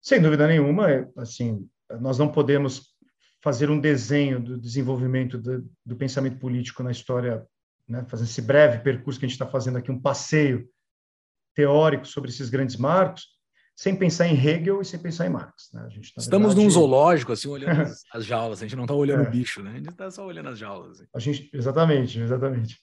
[0.00, 1.68] Sem dúvida nenhuma, é, assim,
[2.00, 2.94] nós não podemos
[3.42, 7.44] fazer um desenho do desenvolvimento do, do pensamento político na história,
[7.88, 10.68] né, fazer esse breve percurso que a gente está fazendo aqui, um passeio
[11.54, 13.35] teórico sobre esses grandes marcos,
[13.76, 15.70] sem pensar em Hegel e sem pensar em Marx.
[15.74, 15.86] Né?
[15.90, 19.24] Gente, Estamos verdade, num zoológico, assim, olhando as, as, jaulas, a gente não está olhando
[19.24, 19.28] é.
[19.28, 19.72] o bicho, né?
[19.72, 20.92] a gente está só olhando as jaulas.
[20.92, 21.08] Assim.
[21.14, 22.82] A gente, exatamente, exatamente.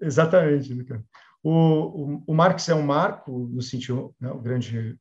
[0.00, 0.72] Exatamente,
[1.42, 4.98] O, o, o Marx é um marco, no sentido, né, o grande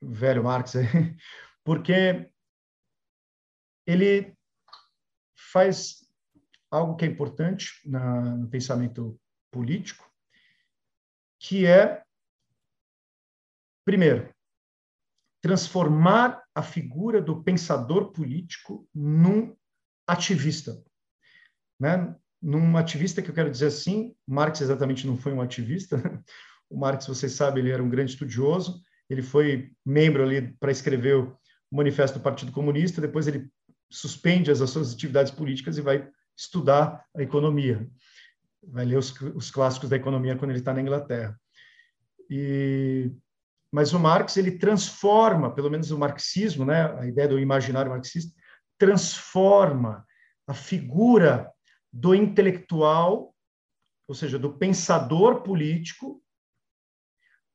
[0.00, 0.74] velho Marx,
[1.64, 2.30] porque
[3.86, 4.36] ele
[5.52, 6.06] faz
[6.70, 9.18] algo que é importante na, no pensamento
[9.50, 10.08] político,
[11.40, 12.02] que é,
[13.84, 14.35] primeiro,
[15.46, 19.54] transformar a figura do pensador político num
[20.04, 20.82] ativista.
[21.78, 22.12] Né?
[22.42, 25.96] Num ativista que eu quero dizer assim, Marx exatamente não foi um ativista.
[26.68, 31.14] O Marx, vocês sabem, ele era um grande estudioso, ele foi membro ali para escrever
[31.14, 31.38] o
[31.70, 33.48] Manifesto do Partido Comunista, depois ele
[33.88, 37.88] suspende as suas atividades políticas e vai estudar a economia.
[38.64, 41.40] Vai ler os, os clássicos da economia quando ele está na Inglaterra.
[42.28, 43.12] E,
[43.72, 48.34] mas o Marx ele transforma, pelo menos o marxismo, né, a ideia do imaginário marxista,
[48.78, 50.06] transforma
[50.46, 51.52] a figura
[51.92, 53.34] do intelectual,
[54.08, 56.22] ou seja, do pensador político,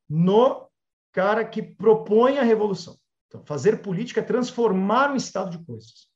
[0.08, 0.68] no
[1.12, 2.98] cara que propõe a revolução.
[3.28, 6.10] Então, fazer política é transformar um estado de coisas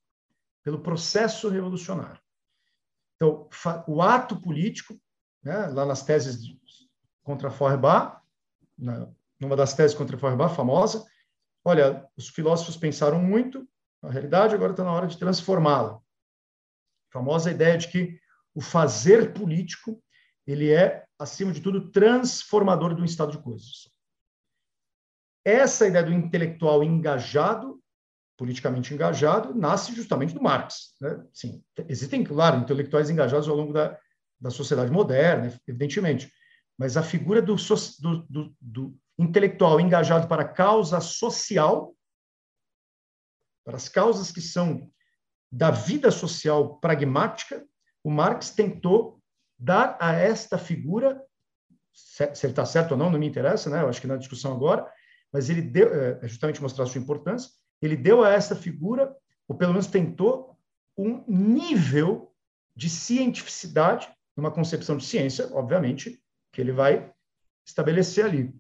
[0.63, 2.21] pelo processo revolucionário.
[3.15, 3.49] Então,
[3.87, 5.01] o ato político,
[5.43, 6.39] né, lá nas teses
[7.23, 8.21] contra Feuerbach,
[8.77, 9.09] na,
[9.41, 11.05] numa das teses contra Feuerbach, famosa,
[11.65, 13.67] olha, os filósofos pensaram muito
[14.03, 15.97] na realidade, agora está na hora de transformá-la.
[15.97, 18.21] A famosa ideia de que
[18.55, 20.03] o fazer político
[20.47, 23.91] ele é, acima de tudo, transformador um estado de coisas.
[25.45, 27.83] Essa ideia do intelectual engajado,
[28.37, 30.95] politicamente engajado, nasce justamente do Marx.
[31.01, 31.25] Né?
[31.33, 33.99] Sim, existem, claro, intelectuais engajados ao longo da,
[34.41, 36.33] da sociedade moderna, evidentemente,
[36.79, 41.95] mas a figura do, do, do, do intelectual engajado para a causa social,
[43.65, 44.91] para as causas que são
[45.51, 47.65] da vida social pragmática,
[48.05, 49.21] o Marx tentou
[49.59, 51.23] dar a esta figura,
[51.93, 53.83] se ele está certo ou não, não me interessa, né?
[53.83, 54.87] eu acho que na discussão agora,
[55.33, 57.51] mas ele deu, é, é justamente mostrar sua importância,
[57.81, 59.15] ele deu a essa figura,
[59.49, 60.57] ou pelo menos tentou,
[60.97, 62.33] um nível
[62.75, 67.13] de cientificidade, numa concepção de ciência, obviamente, que ele vai
[67.67, 68.55] estabelecer ali.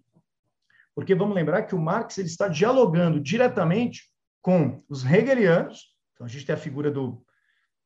[0.97, 6.29] Porque vamos lembrar que o Marx ele está dialogando diretamente com os hegelianos, então a
[6.29, 7.23] gente tem a figura do,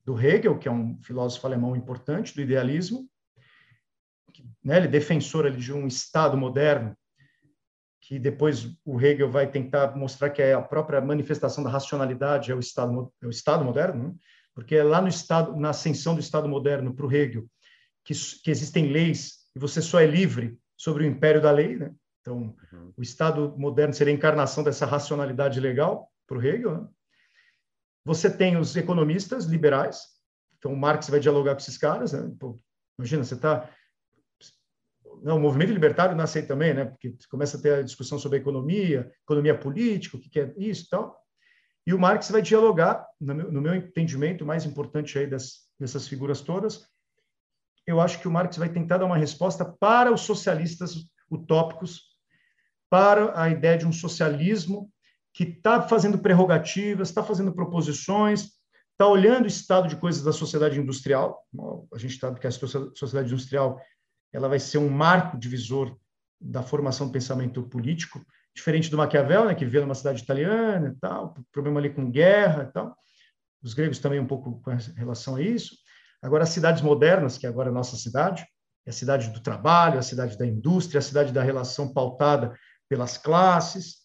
[0.04, 3.08] do Hegel, que é um filósofo alemão importante do idealismo,
[4.32, 6.96] que, né, ele é defensor ali, de um Estado moderno
[8.00, 12.54] que depois o Hegel vai tentar mostrar que é a própria manifestação da racionalidade é
[12.54, 14.14] o Estado, é o Estado moderno, né?
[14.54, 17.46] porque é lá no Estado, na ascensão do Estado moderno para o Hegel,
[18.04, 21.92] que, que existem leis e você só é livre sobre o império da lei, né?
[22.20, 22.92] Então, uhum.
[22.96, 26.82] o Estado moderno seria a encarnação dessa racionalidade legal para o Hegel.
[26.82, 26.88] Né?
[28.04, 30.02] Você tem os economistas liberais,
[30.58, 32.12] então Marx vai dialogar com esses caras.
[32.12, 32.30] Né?
[32.38, 32.58] Pô,
[32.98, 33.70] imagina, você está
[35.22, 36.84] não, o movimento libertário nasce aí também, né?
[36.86, 40.84] Porque começa a ter a discussão sobre a economia, economia política, o que é isso
[40.86, 41.20] e tal.
[41.86, 45.66] E o Marx vai dialogar, no meu, no meu entendimento, o mais importante aí das,
[45.78, 46.86] dessas figuras todas,
[47.86, 50.94] eu acho que o Marx vai tentar dar uma resposta para os socialistas
[51.30, 52.09] utópicos,
[52.90, 54.90] para a ideia de um socialismo
[55.32, 58.48] que está fazendo prerrogativas, está fazendo proposições,
[58.92, 61.46] está olhando o estado de coisas da sociedade industrial.
[61.94, 63.80] A gente sabe que a sociedade industrial
[64.32, 65.96] ela vai ser um marco divisor
[66.40, 68.20] da formação do pensamento político,
[68.54, 72.64] diferente do Maquiavel, né, que vivia numa cidade italiana e tal, problema ali com guerra
[72.64, 72.96] e tal.
[73.62, 75.76] Os gregos também um pouco com relação a isso.
[76.22, 78.44] Agora, as cidades modernas, que agora é a nossa cidade,
[78.86, 82.54] é a cidade do trabalho, a cidade da indústria, a cidade da relação pautada
[82.90, 84.00] pelas classes.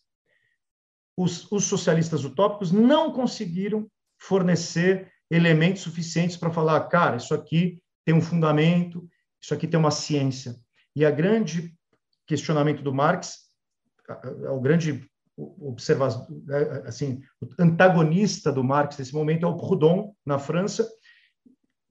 [1.17, 8.13] Os, os socialistas utópicos não conseguiram fornecer elementos suficientes para falar, cara, isso aqui tem
[8.13, 9.09] um fundamento,
[9.41, 10.55] isso aqui tem uma ciência.
[10.95, 11.75] E a grande
[12.27, 13.39] questionamento do Marx,
[14.51, 20.37] o grande observador, é, assim, o antagonista do Marx nesse momento é o Proudhon na
[20.37, 20.87] França,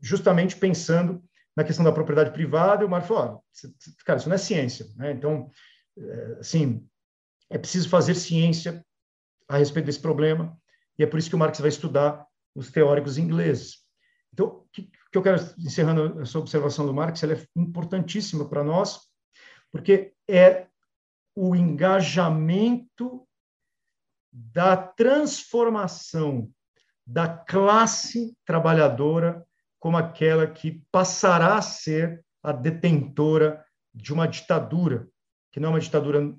[0.00, 1.22] justamente pensando
[1.56, 2.82] na questão da propriedade privada.
[2.82, 3.44] E o Marx falou,
[4.04, 5.12] cara, isso não é ciência, né?
[5.12, 5.73] Então, é,
[6.40, 6.86] assim,
[7.50, 8.84] é preciso fazer ciência
[9.48, 10.56] a respeito desse problema.
[10.98, 13.84] E é por isso que o Marx vai estudar os teóricos ingleses.
[14.32, 18.64] Então, o que, que eu quero, encerrando essa observação do Marx, ela é importantíssima para
[18.64, 19.00] nós,
[19.70, 20.66] porque é
[21.36, 23.26] o engajamento
[24.32, 26.50] da transformação
[27.06, 29.46] da classe trabalhadora
[29.78, 33.64] como aquela que passará a ser a detentora
[33.94, 35.08] de uma ditadura,
[35.54, 36.34] que não é uma ditadura.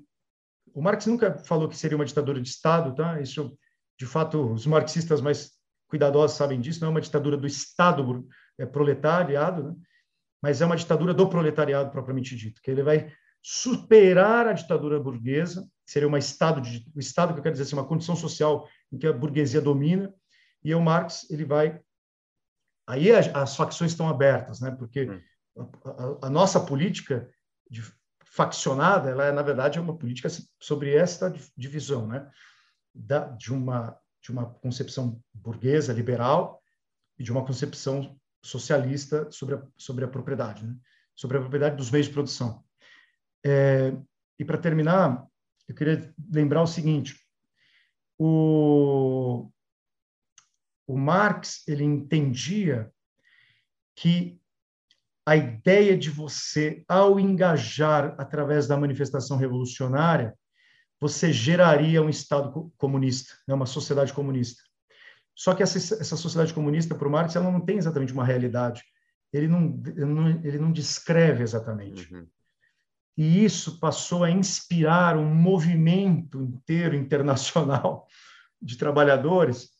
[0.74, 3.18] O Marx nunca falou que seria uma ditadura de Estado, tá?
[3.18, 3.58] Isso
[3.98, 5.52] de fato, os marxistas mais
[5.88, 9.74] cuidadosos sabem disso, não é uma ditadura do Estado é, proletariado, né?
[10.42, 13.10] mas é uma ditadura do proletariado propriamente dito, que ele vai
[13.42, 17.76] superar a ditadura burguesa, seria uma estado de, o estado que eu quero dizer assim,
[17.76, 20.12] uma condição social em que a burguesia domina,
[20.62, 21.80] e o Marx ele vai
[22.86, 24.72] aí as facções estão abertas, né?
[24.72, 25.22] Porque hum.
[25.86, 27.30] a, a, a nossa política
[27.70, 27.82] de,
[28.36, 30.28] faccionada, ela é na verdade é uma política
[30.60, 32.30] sobre esta divisão, né?
[32.94, 36.62] da, de, uma, de uma concepção burguesa, liberal,
[37.18, 40.76] e de uma concepção socialista sobre a, sobre a propriedade, né?
[41.14, 42.62] sobre a propriedade dos meios de produção.
[43.42, 43.96] É,
[44.38, 45.26] e para terminar,
[45.66, 47.18] eu queria lembrar o seguinte:
[48.18, 49.50] o,
[50.86, 52.92] o Marx ele entendia
[53.94, 54.38] que
[55.26, 60.32] a ideia de você, ao engajar através da manifestação revolucionária,
[61.00, 64.62] você geraria um Estado comunista, né, uma sociedade comunista.
[65.34, 68.84] Só que essa, essa sociedade comunista, para o Marx, ela não tem exatamente uma realidade.
[69.32, 72.14] Ele não, ele não, ele não descreve exatamente.
[72.14, 72.26] Uhum.
[73.16, 78.06] E isso passou a inspirar um movimento inteiro internacional
[78.62, 79.70] de trabalhadores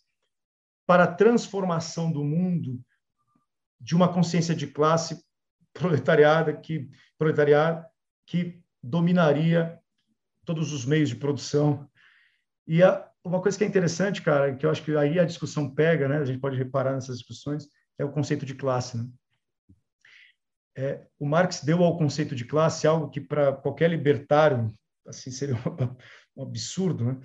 [0.87, 2.81] para a transformação do mundo
[3.81, 5.25] de uma consciência de classe
[5.79, 7.89] proletariada que proletariada
[8.27, 9.79] que dominaria
[10.45, 11.89] todos os meios de produção.
[12.67, 15.73] E a, uma coisa que é interessante, cara, que eu acho que aí a discussão
[15.75, 16.19] pega, né?
[16.19, 17.69] A gente pode reparar nessas discussões,
[17.99, 18.97] é o conceito de classe.
[18.97, 19.09] Né?
[20.77, 24.73] É, o Marx deu ao conceito de classe algo que para qualquer libertário
[25.07, 25.97] assim seria um,
[26.37, 27.21] um absurdo, né?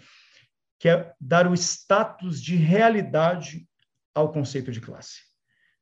[0.79, 3.67] que é dar o status de realidade
[4.15, 5.30] ao conceito de classe.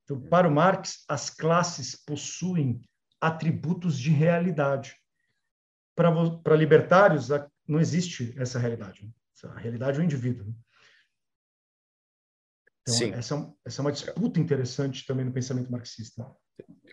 [0.09, 2.81] Então, para o Marx, as classes possuem
[3.21, 4.95] atributos de realidade
[5.95, 7.27] para libertários,
[7.67, 9.07] não existe essa realidade.
[9.43, 10.55] A realidade é o indivíduo.
[12.81, 13.11] Então, Sim.
[13.11, 16.25] Essa, é essa é uma disputa interessante também no pensamento marxista.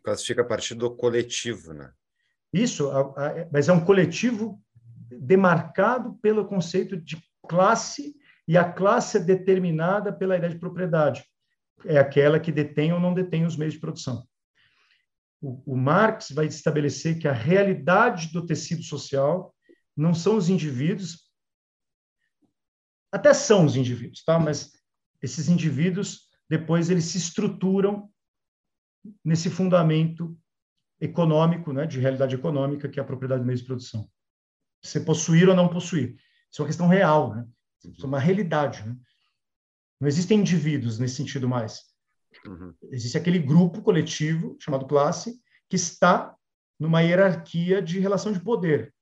[0.04, 1.92] Classifica a partir do coletivo, né?
[2.52, 4.62] Isso, a, a, mas é um coletivo
[5.08, 7.16] demarcado pelo conceito de
[7.48, 8.14] classe,
[8.46, 11.24] e a classe é determinada pela ideia de propriedade.
[11.84, 14.26] É aquela que detém ou não detém os meios de produção
[15.40, 19.54] o, o Marx vai estabelecer que a realidade do tecido social
[19.96, 21.30] não são os indivíduos,
[23.12, 24.38] até são os indivíduos, tá?
[24.38, 24.72] Mas
[25.22, 28.10] esses indivíduos depois eles se estruturam
[29.24, 30.36] nesse fundamento
[31.00, 34.10] econômico, né, de realidade econômica que é a propriedade de meios de produção.
[34.82, 36.16] Você possuir ou não possuir,
[36.50, 37.46] isso é uma questão real, né?
[37.84, 38.84] Isso é uma realidade.
[38.84, 38.96] Né?
[39.98, 41.80] Não existem indivíduos nesse sentido mais.
[42.46, 42.74] Uhum.
[42.90, 45.40] Existe aquele grupo coletivo, chamado classe,
[45.70, 46.34] que está
[46.78, 48.92] numa hierarquia de relação de poder.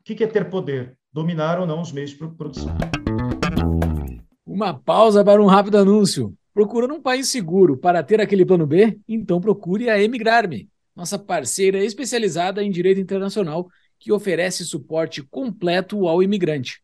[0.00, 0.96] O que é ter poder?
[1.12, 2.76] Dominar ou não os meios de produção.
[4.46, 6.32] Uma pausa para um rápido anúncio.
[6.52, 8.96] Procurando um país seguro para ter aquele plano B?
[9.08, 16.22] Então procure a Emigrar-me, nossa parceira especializada em direito internacional que oferece suporte completo ao
[16.22, 16.80] imigrante.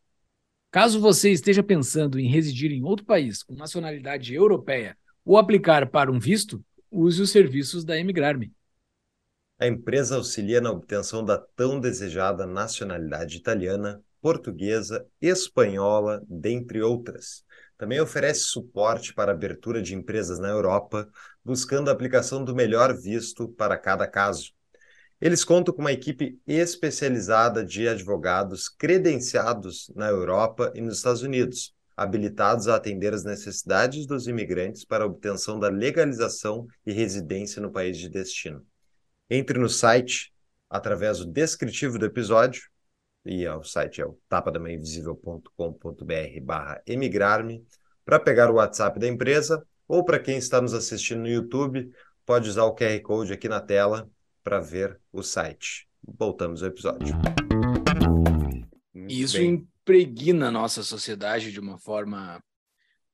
[0.71, 6.13] Caso você esteja pensando em residir em outro país com nacionalidade europeia ou aplicar para
[6.13, 8.53] um visto, use os serviços da Emigrar-me.
[9.59, 17.45] A empresa auxilia na obtenção da tão desejada nacionalidade italiana, portuguesa, espanhola, dentre outras.
[17.77, 21.09] também oferece suporte para abertura de empresas na Europa,
[21.45, 24.53] buscando a aplicação do melhor visto para cada caso.
[25.21, 31.75] Eles contam com uma equipe especializada de advogados credenciados na Europa e nos Estados Unidos,
[31.95, 37.71] habilitados a atender as necessidades dos imigrantes para a obtenção da legalização e residência no
[37.71, 38.65] país de destino.
[39.29, 40.33] Entre no site
[40.71, 42.63] através do descritivo do episódio,
[43.23, 47.63] e o site é o tapadamainvisível.com.br barra emigrar-me,
[48.07, 51.93] para pegar o WhatsApp da empresa, ou para quem está nos assistindo no YouTube,
[52.25, 54.11] pode usar o QR Code aqui na tela
[54.43, 55.89] para ver o site.
[56.03, 57.15] Voltamos ao episódio.
[59.09, 59.51] Isso Bem.
[59.51, 62.43] impregna a nossa sociedade de uma forma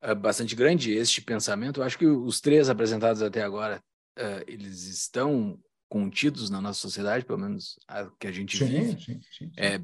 [0.03, 1.79] uh, bastante grande, este pensamento.
[1.79, 3.81] Eu acho que os três apresentados até agora,
[4.17, 5.59] uh, eles estão
[5.89, 9.01] contidos na nossa sociedade, pelo menos a que a gente sim, vive.
[9.01, 9.79] Sim, sim, é,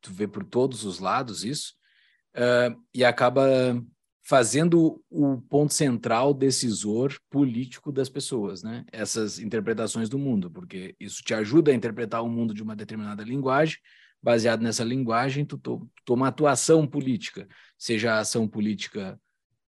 [0.00, 1.74] tu vê por todos os lados isso,
[2.36, 3.46] uh, e acaba
[4.28, 8.84] fazendo o ponto central decisor político das pessoas, né?
[8.92, 13.24] Essas interpretações do mundo, porque isso te ajuda a interpretar o mundo de uma determinada
[13.24, 13.78] linguagem,
[14.22, 17.48] baseado nessa linguagem, tu, to, toma atuação política,
[17.78, 19.18] seja a ação política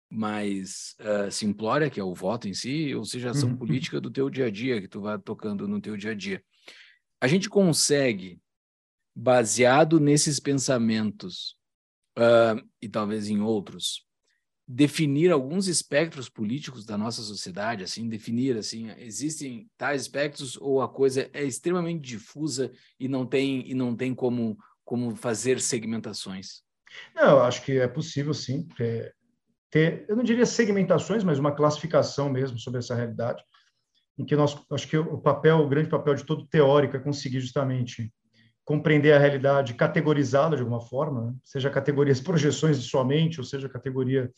[0.09, 3.57] mais uh, simplória, que é o voto em si, ou seja, a ação uhum.
[3.57, 6.41] política do teu dia a dia, que tu vai tocando no teu dia a dia.
[7.21, 8.41] A gente consegue,
[9.17, 11.57] baseado nesses pensamentos,
[12.17, 14.05] uh, e talvez em outros,
[14.67, 20.89] definir alguns espectros políticos da nossa sociedade, assim, definir assim, existem tais espectros ou a
[20.89, 26.63] coisa é extremamente difusa e não tem e não tem como como fazer segmentações.
[27.15, 29.15] Não, eu acho que é possível sim ter,
[29.71, 33.43] ter, eu não diria segmentações, mas uma classificação mesmo sobre essa realidade,
[34.19, 37.41] em que nós acho que o papel, o grande papel de todo teórico é conseguir
[37.41, 38.13] justamente
[38.65, 41.35] compreender a realidade, categorizá-la de alguma forma, né?
[41.45, 44.33] seja categorias projeções de sua mente, ou seja categoria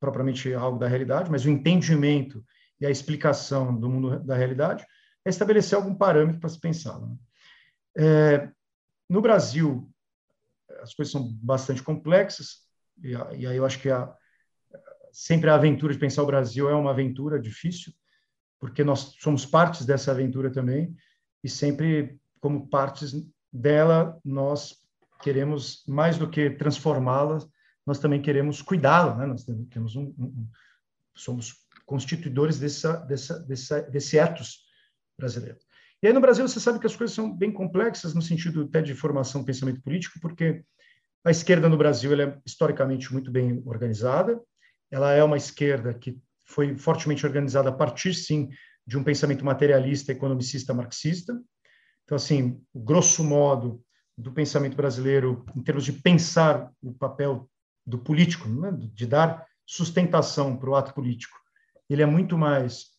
[0.00, 2.44] propriamente algo da realidade, mas o entendimento
[2.80, 4.84] e a explicação do mundo da realidade
[5.24, 6.98] é estabelecer algum parâmetro para se pensar.
[7.00, 7.16] Né?
[7.96, 8.50] É,
[9.08, 9.90] no Brasil,
[10.82, 12.66] as coisas são bastante complexas,
[13.02, 14.14] e, e aí eu acho que a,
[15.12, 17.92] sempre a aventura de pensar o Brasil é uma aventura difícil,
[18.60, 20.94] porque nós somos partes dessa aventura também,
[21.42, 23.14] e sempre, como partes
[23.56, 24.76] dela, nós
[25.22, 27.38] queremos, mais do que transformá-la,
[27.86, 29.26] nós também queremos cuidá-la, né?
[29.26, 30.48] nós temos um, um,
[31.14, 31.54] somos
[31.84, 34.66] constituidores dessa, dessa, dessa, desse ethos
[35.16, 35.58] brasileiro.
[36.02, 38.82] E aí no Brasil você sabe que as coisas são bem complexas no sentido até
[38.82, 40.62] de formação do pensamento político, porque
[41.24, 44.40] a esquerda no Brasil é historicamente muito bem organizada,
[44.90, 48.48] ela é uma esquerda que foi fortemente organizada a partir, sim,
[48.86, 51.36] de um pensamento materialista, economicista, marxista,
[52.06, 53.84] então, assim, grosso modo
[54.16, 57.50] do pensamento brasileiro, em termos de pensar o papel
[57.84, 61.36] do político, né, de dar sustentação para o ato político,
[61.90, 62.92] ele é muito mais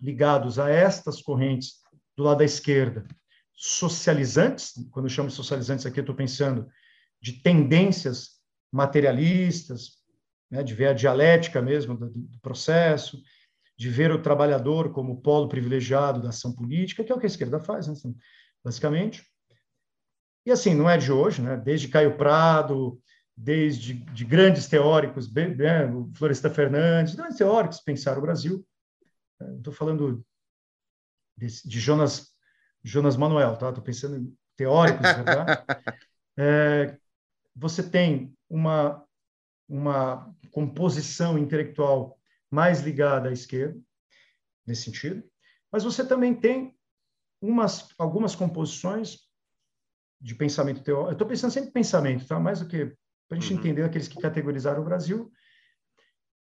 [0.00, 1.80] ligados a estas correntes
[2.16, 3.04] do lado da esquerda,
[3.52, 6.68] socializantes, quando eu chamo socializantes aqui, eu estou pensando
[7.20, 8.40] de tendências
[8.72, 9.98] materialistas,
[10.48, 13.20] né, de ver a dialética mesmo do, do processo,
[13.80, 17.26] de ver o trabalhador como polo privilegiado da ação política, que é o que a
[17.26, 17.94] esquerda faz, né,
[18.62, 19.24] basicamente.
[20.44, 21.56] E assim, não é de hoje, né?
[21.56, 23.00] desde Caio Prado,
[23.34, 25.90] desde de grandes teóricos, né?
[26.14, 28.62] Floresta Fernandes, grandes teóricos pensaram o Brasil.
[29.56, 30.22] Estou falando
[31.38, 32.34] de, de, Jonas,
[32.84, 33.70] Jonas Manuel, tá?
[33.70, 35.64] Estou pensando em teóricos, verdade?
[36.38, 36.96] É,
[37.54, 39.04] você tem uma,
[39.68, 42.19] uma composição intelectual
[42.50, 43.80] mais ligada à esquerda,
[44.66, 45.22] nesse sentido,
[45.70, 46.76] mas você também tem
[47.40, 49.18] umas, algumas composições
[50.20, 51.10] de pensamento teórico.
[51.10, 52.38] Eu estou pensando sempre em pensamento, tá?
[52.38, 52.94] mais do que
[53.28, 53.60] para a gente uhum.
[53.60, 55.32] entender aqueles que categorizaram o Brasil.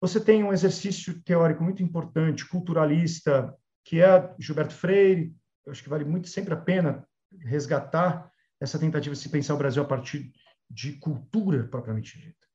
[0.00, 5.36] Você tem um exercício teórico muito importante, culturalista, que é Gilberto Freire.
[5.64, 7.06] Eu acho que vale muito sempre a pena
[7.40, 8.30] resgatar
[8.60, 10.32] essa tentativa de se pensar o Brasil a partir
[10.68, 12.46] de cultura propriamente dita,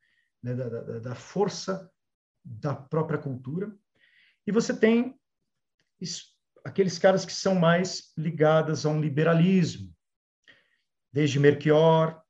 [0.43, 0.55] né?
[0.55, 1.89] da, da, da força
[2.47, 3.75] da própria cultura.
[4.45, 5.19] E você tem
[6.63, 9.93] aqueles caras que são mais ligados a um liberalismo,
[11.11, 12.21] desde Melchior,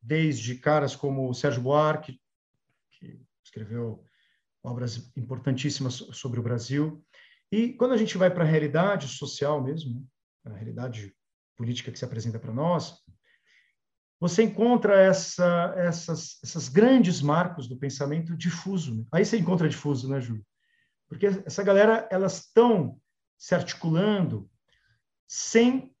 [0.00, 2.20] desde caras como Sérgio Buarque,
[2.92, 4.04] que escreveu
[4.62, 7.04] obras importantíssimas sobre o Brasil.
[7.50, 10.08] E quando a gente vai para a realidade social mesmo,
[10.44, 11.14] a realidade
[11.56, 13.02] política que se apresenta para nós,
[14.18, 18.94] você encontra essa, essas, essas grandes marcos do pensamento difuso.
[18.94, 19.04] Né?
[19.12, 20.44] Aí você encontra difuso, né, Júlio?
[21.08, 23.00] Porque essa galera, elas estão
[23.36, 24.50] se articulando
[25.26, 25.94] sem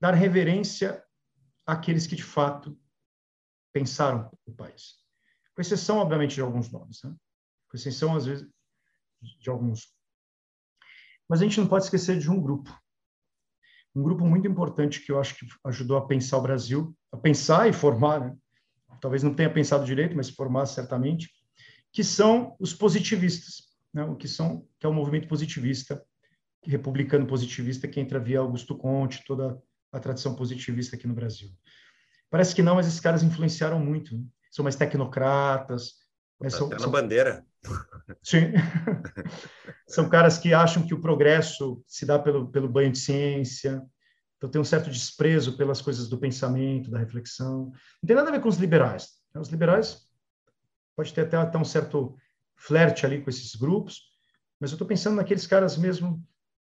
[0.00, 1.02] dar reverência
[1.64, 2.78] àqueles que, de fato,
[3.72, 4.96] pensaram o país.
[5.54, 7.14] com exceção, obviamente, de alguns nomes, né?
[7.68, 8.46] com exceção, às vezes,
[9.40, 9.92] de alguns.
[11.28, 12.70] Mas a gente não pode esquecer de um grupo,
[13.96, 17.66] um grupo muito importante que eu acho que ajudou a pensar o Brasil, a pensar
[17.66, 18.36] e formar, né?
[19.00, 21.30] talvez não tenha pensado direito, mas formar certamente,
[21.90, 23.62] que são os positivistas,
[23.94, 24.04] né?
[24.04, 26.04] o que são que é o movimento positivista,
[26.62, 29.58] republicano positivista que entra via Augusto Conte, toda
[29.90, 31.48] a tradição positivista aqui no Brasil.
[32.28, 34.14] Parece que não, mas esses caras influenciaram muito.
[34.14, 34.24] Né?
[34.50, 35.94] São mais tecnocratas.
[36.38, 37.44] Mas são, até na bandeira.
[38.22, 38.52] Sim.
[39.88, 43.82] são caras que acham que o progresso se dá pelo, pelo banho de ciência.
[44.36, 47.72] Então tem um certo desprezo pelas coisas do pensamento, da reflexão.
[48.02, 49.08] Não tem nada a ver com os liberais.
[49.34, 49.40] Né?
[49.40, 50.06] Os liberais
[50.94, 52.16] pode ter até, até um certo
[52.56, 54.00] flerte ali com esses grupos,
[54.58, 56.22] mas eu estou pensando naqueles caras mesmo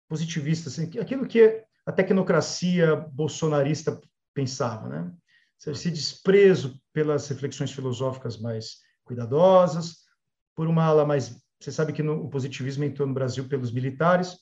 [0.08, 4.00] positivistas, assim, aquilo que a tecnocracia bolsonarista
[4.34, 5.12] pensava, né?
[5.66, 10.04] Esse desprezo pelas reflexões filosóficas mais cuidadosas,
[10.54, 11.40] por uma ala mais.
[11.60, 14.36] Você sabe que no, o positivismo entrou no Brasil pelos militares,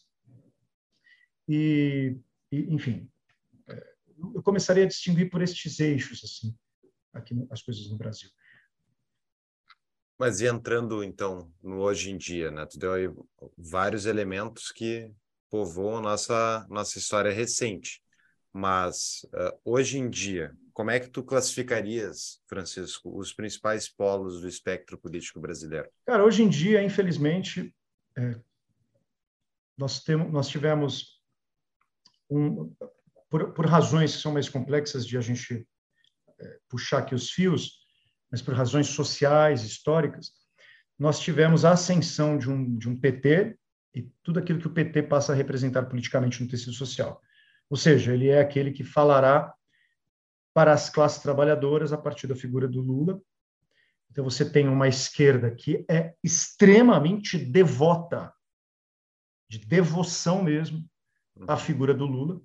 [1.49, 2.17] e,
[2.53, 3.11] e enfim,
[3.69, 3.95] é,
[4.35, 6.55] eu começaria a distinguir por estes eixos, assim,
[7.13, 8.31] aqui as coisas no Brasil.
[10.19, 12.67] Mas e entrando, então, no hoje em dia, né?
[12.67, 13.09] Tu deu aí
[13.57, 15.11] vários elementos que
[15.49, 18.03] povoam nossa, nossa história recente.
[18.53, 24.49] Mas, uh, hoje em dia, como é que tu classificarias, Francisco, os principais polos do
[24.49, 25.91] espectro político brasileiro?
[26.07, 27.77] Cara, hoje em dia, infelizmente,
[28.17, 28.41] é,
[29.77, 31.21] nós, temos, nós tivemos,
[32.31, 32.75] um,
[33.29, 35.69] por, por razões que são mais complexas de a gente
[36.39, 37.81] é, puxar aqui os fios,
[38.31, 40.33] mas por razões sociais, históricas,
[40.99, 43.55] nós tivemos a ascensão de um, de um PT
[43.95, 47.21] e tudo aquilo que o PT passa a representar politicamente no tecido social.
[47.69, 49.53] Ou seja, ele é aquele que falará
[50.53, 53.21] para as classes trabalhadoras a partir da figura do Lula.
[54.11, 58.33] Então, você tem uma esquerda que é extremamente devota,
[59.49, 60.85] de devoção mesmo,
[61.47, 62.41] à figura do Lula,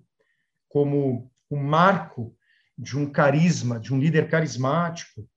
[0.69, 2.37] como o marco
[2.77, 5.27] de um carisma, de um líder carismático,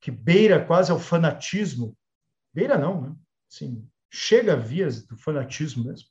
[0.00, 1.96] que beira quase ao fanatismo,
[2.52, 3.16] beira não, né?
[3.50, 6.08] Assim, chega a vias do fanatismo mesmo.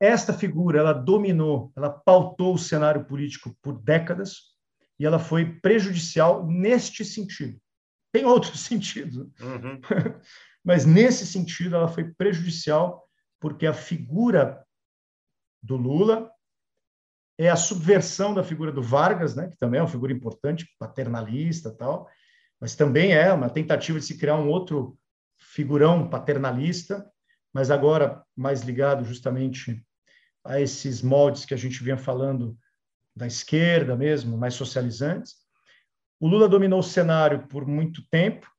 [0.00, 4.50] Esta figura, ela dominou, ela pautou o cenário político por décadas
[4.98, 7.60] e ela foi prejudicial neste sentido.
[8.10, 9.80] Tem outros sentidos, uhum.
[10.64, 13.06] mas nesse sentido ela foi prejudicial
[13.38, 14.64] porque a figura
[15.62, 16.30] do Lula
[17.38, 21.70] é a subversão da figura do Vargas, né, que também é uma figura importante, paternalista
[21.70, 22.08] tal,
[22.60, 24.98] mas também é uma tentativa de se criar um outro
[25.38, 27.10] figurão paternalista,
[27.52, 29.82] mas agora mais ligado justamente
[30.44, 32.58] a esses moldes que a gente vinha falando
[33.14, 35.36] da esquerda mesmo, mais socializantes.
[36.18, 38.50] O Lula dominou o cenário por muito tempo,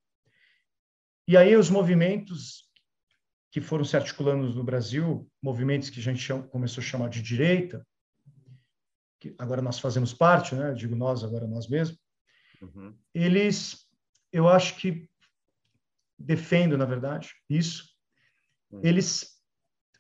[1.28, 2.70] e aí os movimentos
[3.52, 7.86] que foram se articulando no Brasil, movimentos que a gente começou a chamar de direita,
[9.20, 10.74] que agora nós fazemos parte, né?
[10.74, 12.00] digo nós, agora nós mesmos,
[12.62, 12.98] uhum.
[13.14, 13.88] eles,
[14.32, 15.10] eu acho que
[16.18, 17.90] defendo, na verdade, isso,
[18.72, 18.82] uhum.
[18.84, 19.40] eles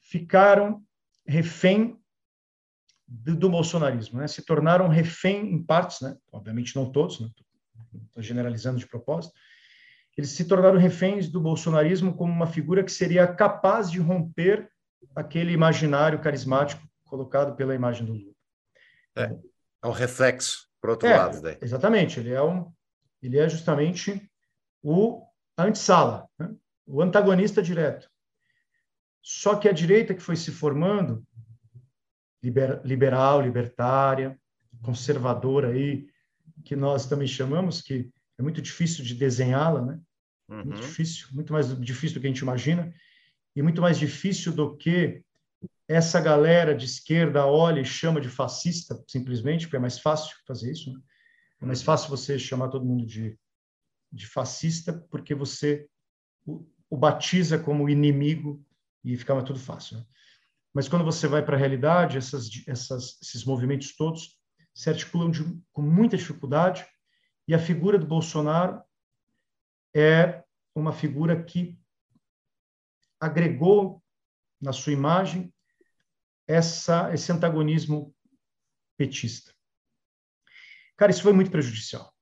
[0.01, 0.83] ficaram
[1.31, 1.97] refém
[3.07, 4.27] do, do bolsonarismo, né?
[4.27, 6.17] se tornaram refém em partes, né?
[6.31, 7.45] obviamente não todos, estou
[8.15, 8.23] né?
[8.23, 9.33] generalizando de propósito,
[10.17, 14.69] eles se tornaram reféns do bolsonarismo como uma figura que seria capaz de romper
[15.15, 18.33] aquele imaginário carismático colocado pela imagem do Lula.
[19.15, 19.35] É,
[19.83, 21.41] é um reflexo, por outro é, lado.
[21.41, 21.57] Daí.
[21.61, 22.71] Exatamente, ele é, um,
[23.21, 24.29] ele é justamente
[24.83, 25.25] o
[25.57, 26.53] antessala, né?
[26.85, 28.10] o antagonista direto.
[29.21, 31.23] Só que a direita que foi se formando,
[32.43, 34.39] liber, liberal, libertária,
[34.81, 36.07] conservadora aí,
[36.63, 39.99] que nós também chamamos, que é muito difícil de desenhá-la, né?
[40.49, 40.65] Uhum.
[40.65, 42.93] Muito difícil, muito mais difícil do que a gente imagina,
[43.55, 45.23] e muito mais difícil do que
[45.87, 50.71] essa galera de esquerda olha e chama de fascista, simplesmente, porque é mais fácil fazer
[50.71, 50.91] isso.
[50.91, 50.99] Né?
[51.61, 53.37] É mais fácil você chamar todo mundo de,
[54.11, 55.87] de fascista, porque você
[56.45, 58.63] o, o batiza como inimigo
[59.03, 59.97] e fica tudo fácil.
[59.97, 60.05] Né?
[60.73, 64.39] Mas quando você vai para a realidade, essas, essas, esses movimentos todos
[64.73, 65.43] se articulam de,
[65.73, 66.85] com muita dificuldade,
[67.47, 68.81] e a figura do Bolsonaro
[69.93, 70.43] é
[70.73, 71.77] uma figura que
[73.19, 74.01] agregou
[74.61, 75.53] na sua imagem
[76.47, 78.15] essa, esse antagonismo
[78.97, 79.53] petista.
[80.95, 82.13] Cara, isso foi muito prejudicial,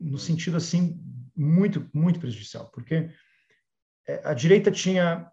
[0.00, 0.98] no sentido assim,
[1.36, 3.10] muito, muito prejudicial, porque
[4.08, 5.30] é, a direita tinha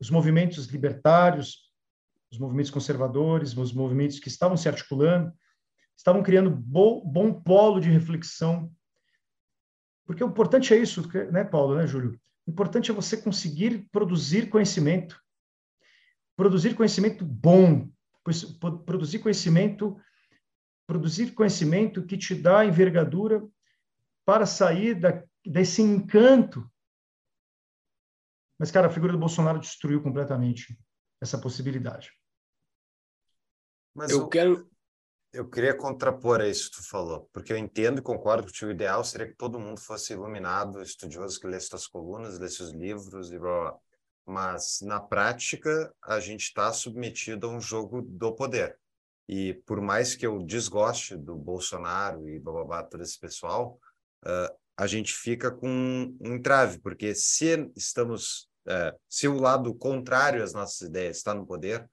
[0.00, 1.72] os movimentos libertários,
[2.30, 5.32] os movimentos conservadores, os movimentos que estavam se articulando,
[5.96, 8.70] estavam criando bom, polo de reflexão
[10.06, 12.18] Porque o importante é isso, né, Paulo, né, Júlio?
[12.46, 15.20] O importante é você conseguir produzir conhecimento.
[16.36, 17.90] Produzir conhecimento bom,
[18.86, 20.00] produzir conhecimento,
[20.86, 23.46] produzir conhecimento que te dá envergadura
[24.24, 26.70] para sair da, desse encanto.
[28.58, 30.76] Mas, cara, a figura do Bolsonaro destruiu completamente
[31.20, 32.10] essa possibilidade.
[33.94, 34.70] Mas eu, eu quero.
[35.32, 38.70] Eu queria contrapor a isso que tu falou, porque eu entendo e concordo que o
[38.70, 43.30] ideal seria que todo mundo fosse iluminado, estudioso, que lesse suas colunas, lesse os livros
[43.30, 43.78] e blá, blá.
[44.26, 48.78] Mas, na prática, a gente está submetido a um jogo do poder.
[49.28, 53.78] E por mais que eu desgoste do Bolsonaro e blá, blá, blá todo esse pessoal,
[54.24, 55.68] uh, a gente fica com
[56.20, 61.44] um entrave, porque se estamos, uh, se o lado contrário às nossas ideias está no
[61.44, 61.84] poder,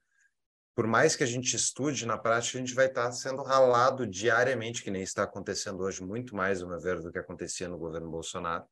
[0.72, 4.84] por mais que a gente estude, na prática a gente vai estar sendo ralado diariamente,
[4.84, 8.64] que nem está acontecendo hoje, muito mais, uma vez, do que acontecia no governo Bolsonaro.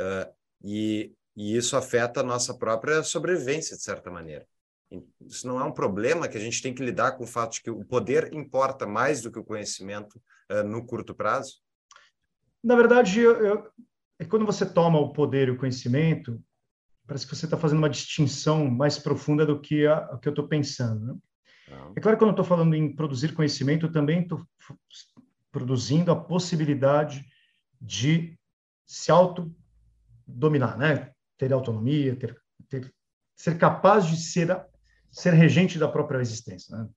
[0.00, 0.32] Uh,
[0.62, 4.46] e, e isso afeta a nossa própria sobrevivência, de certa maneira.
[5.26, 7.62] Isso não é um problema que a gente tem que lidar com o fato de
[7.62, 11.60] que o poder importa mais do que o conhecimento uh, no curto prazo?
[12.62, 13.70] Na verdade, eu, eu,
[14.18, 16.42] é quando você toma o poder e o conhecimento,
[17.06, 20.32] parece que você está fazendo uma distinção mais profunda do que a, o que eu
[20.32, 21.06] estou pensando.
[21.06, 21.18] Né?
[21.96, 24.46] É claro que quando eu estou falando em produzir conhecimento, eu também estou
[25.50, 27.24] produzindo a possibilidade
[27.80, 28.38] de
[28.86, 31.12] se autodominar, né?
[31.36, 32.36] ter autonomia, ter,
[32.68, 32.92] ter,
[33.36, 34.48] ser capaz de ser,
[35.10, 36.76] ser regente da própria existência.
[36.76, 36.88] Né?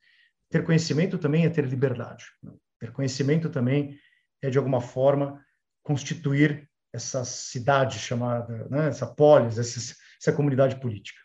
[0.50, 2.26] Ter conhecimento também é ter liberdade.
[2.42, 2.52] Né?
[2.80, 3.98] Ter conhecimento também
[4.42, 5.44] é, de alguma forma,
[5.84, 8.88] constituir essa cidade chamada, né?
[8.88, 11.20] essa polis, essa, essa comunidade política.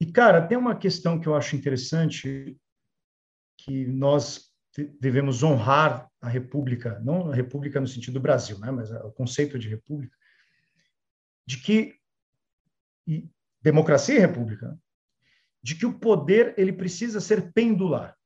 [0.00, 2.56] E, cara, tem uma questão que eu acho interessante,
[3.56, 4.50] que nós
[5.00, 9.58] devemos honrar a República, não a República no sentido do Brasil, né, mas o conceito
[9.58, 10.16] de República,
[11.46, 11.98] de que
[13.06, 13.28] e
[13.60, 14.78] democracia e república,
[15.62, 18.16] de que o poder ele precisa ser pendular,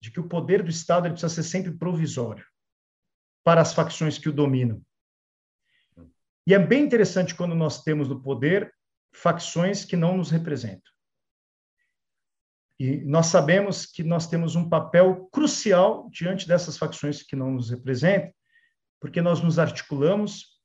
[0.00, 2.44] de que o poder do Estado ele precisa ser sempre provisório
[3.44, 4.82] para as facções que o dominam.
[6.46, 8.74] E é bem interessante quando nós temos no poder
[9.12, 10.92] facções que não nos representam.
[12.78, 17.70] E nós sabemos que nós temos um papel crucial diante dessas facções que não nos
[17.70, 18.32] representam,
[19.00, 20.60] porque nós nos articulamos,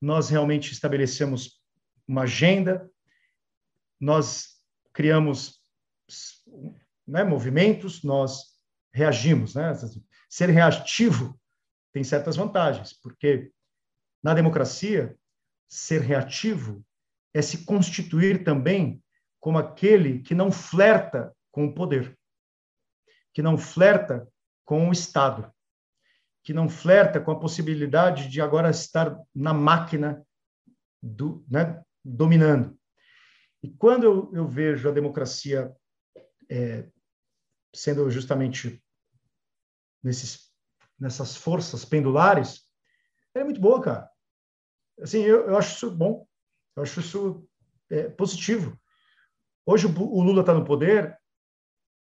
[0.00, 1.62] nós realmente estabelecemos
[2.08, 2.90] uma agenda,
[4.00, 4.56] nós
[4.92, 5.60] criamos
[7.06, 8.56] né, movimentos, nós
[8.92, 9.54] reagimos.
[9.54, 9.72] Né?
[10.28, 11.38] Ser reativo
[11.96, 13.50] tem certas vantagens, porque
[14.22, 15.16] na democracia,
[15.66, 16.84] ser reativo
[17.32, 19.02] é se constituir também
[19.40, 22.14] como aquele que não flerta com o poder,
[23.32, 24.28] que não flerta
[24.62, 25.50] com o Estado,
[26.42, 30.22] que não flerta com a possibilidade de agora estar na máquina
[31.02, 32.78] do, né, dominando.
[33.62, 35.74] E quando eu, eu vejo a democracia
[36.50, 36.86] é,
[37.74, 38.84] sendo justamente
[40.02, 40.45] nesses,
[40.98, 42.66] nessas forças pendulares,
[43.34, 44.10] é muito boa, cara.
[45.00, 46.26] Assim, eu, eu acho isso bom.
[46.74, 47.48] Eu acho isso
[47.90, 48.78] é, positivo.
[49.64, 51.18] Hoje o, o Lula está no poder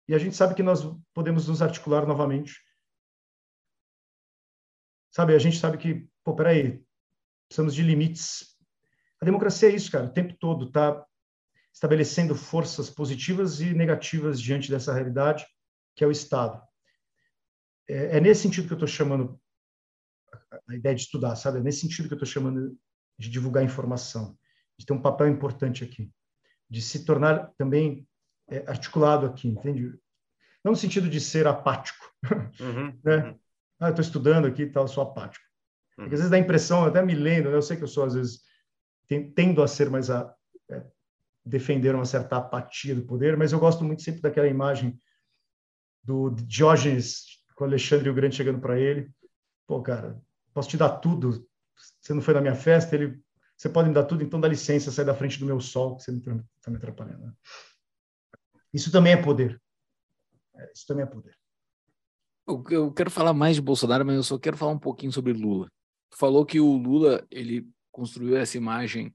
[0.08, 0.80] e a gente sabe que nós
[1.14, 2.60] podemos nos articular novamente.
[5.10, 6.84] Sabe, a gente sabe que, pô, peraí,
[7.46, 8.56] precisamos de limites.
[9.20, 11.06] A democracia é isso, cara, o tempo todo está
[11.72, 15.46] estabelecendo forças positivas e negativas diante dessa realidade,
[15.94, 16.62] que é o Estado.
[17.88, 19.40] É, é nesse sentido que eu estou chamando
[20.68, 21.58] a ideia de estudar, sabe?
[21.58, 22.76] É nesse sentido que eu estou chamando
[23.18, 24.36] de divulgar informação
[24.78, 26.10] de ter um papel importante aqui,
[26.68, 28.06] de se tornar também
[28.48, 29.94] é, articulado aqui, entende?
[30.64, 32.04] Não no sentido de ser apático,
[32.60, 33.16] uhum, né?
[33.16, 33.38] Uhum.
[33.80, 35.44] Ah, estou estudando aqui e tal, sou apático.
[35.98, 36.04] Uhum.
[36.04, 37.56] Porque às vezes dá a impressão, até me lendo, né?
[37.56, 38.42] eu sei que eu sou às vezes
[39.34, 40.34] tendo a ser mais a
[40.70, 40.82] é,
[41.44, 44.98] defender uma certa apatia do poder, mas eu gosto muito sempre daquela imagem
[46.02, 49.10] do Diógenes com Alexandre o Grande chegando para ele,
[49.66, 50.20] pô, cara,
[50.52, 51.46] posso te dar tudo,
[52.00, 53.20] você não foi na minha festa, ele
[53.62, 56.02] você pode me dar tudo, então dá licença, sai da frente do meu sol, que
[56.02, 57.26] você está me atrapalhando.
[57.26, 57.32] Né?
[58.74, 59.62] Isso também é poder.
[60.56, 61.38] É, isso também é poder.
[62.70, 65.68] Eu quero falar mais de Bolsonaro, mas eu só quero falar um pouquinho sobre Lula.
[66.10, 69.14] Tu falou que o Lula ele construiu essa imagem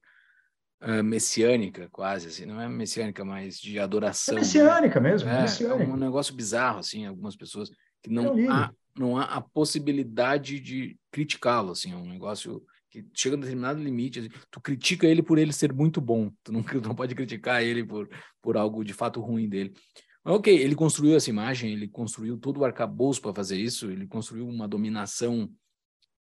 [0.81, 4.38] uh, messiânica, quase assim, não é messiânica, mas de adoração.
[4.38, 5.09] É messiânica né?
[5.09, 5.27] mesmo.
[5.27, 5.91] É, messiânica.
[5.91, 7.69] é um negócio bizarro, assim, algumas pessoas
[8.03, 13.06] que não é há, não há a possibilidade de criticá-lo, assim, é um negócio que
[13.14, 16.52] chega a um determinado limite, assim, tu critica ele por ele ser muito bom, tu
[16.52, 18.10] não, tu não pode criticar ele por,
[18.41, 19.74] por algo de fato ruim dele.
[20.26, 24.48] Ok, ele construiu essa imagem, ele construiu todo o arcabouço para fazer isso, ele construiu
[24.48, 25.49] uma dominação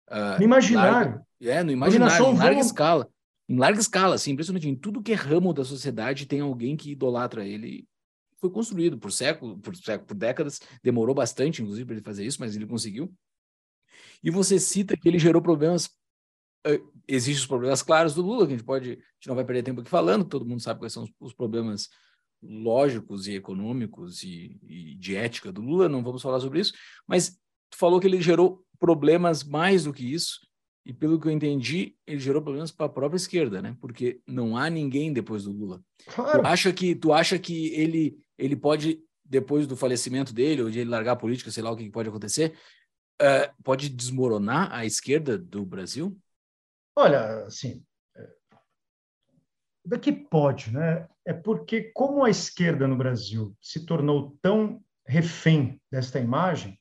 [0.10, 0.94] Uh, no imaginário.
[0.94, 3.10] Larga, é, no imaginário, em larga escala.
[3.48, 4.68] Em larga escala, assim, impressionante.
[4.68, 7.88] Em tudo que é ramo da sociedade tem alguém que idolatra ele.
[8.40, 12.40] Foi construído por séculos, por, século, por décadas, demorou bastante, inclusive, para ele fazer isso,
[12.40, 13.14] mas ele conseguiu.
[14.24, 15.88] E você cita que ele gerou problemas.
[16.68, 18.92] Uh, existem os problemas claros do Lula, que a gente pode.
[18.92, 21.34] A gente não vai perder tempo aqui falando, todo mundo sabe quais são os, os
[21.34, 21.90] problemas
[22.42, 26.74] lógicos e econômicos e, e, de ética do Lula, não vamos falar sobre isso,
[27.08, 27.40] mas
[27.70, 30.40] tu falou que ele gerou problemas mais do que isso,
[30.86, 33.76] e pelo que eu entendi, ele gerou problemas para a própria esquerda, né?
[33.82, 35.82] Porque não há ninguém depois do Lula.
[36.14, 36.42] Claro.
[36.42, 40.80] Tu acha que tu acha que ele ele pode depois do falecimento dele ou de
[40.80, 42.56] ele largar a política, sei lá o que pode acontecer,
[43.22, 46.18] uh, pode desmoronar a esquerda do Brasil?
[46.96, 47.84] Olha, assim,
[48.16, 48.30] é,
[49.84, 51.08] daqui pode, né?
[51.26, 56.80] É porque como a esquerda no Brasil se tornou tão refém desta imagem,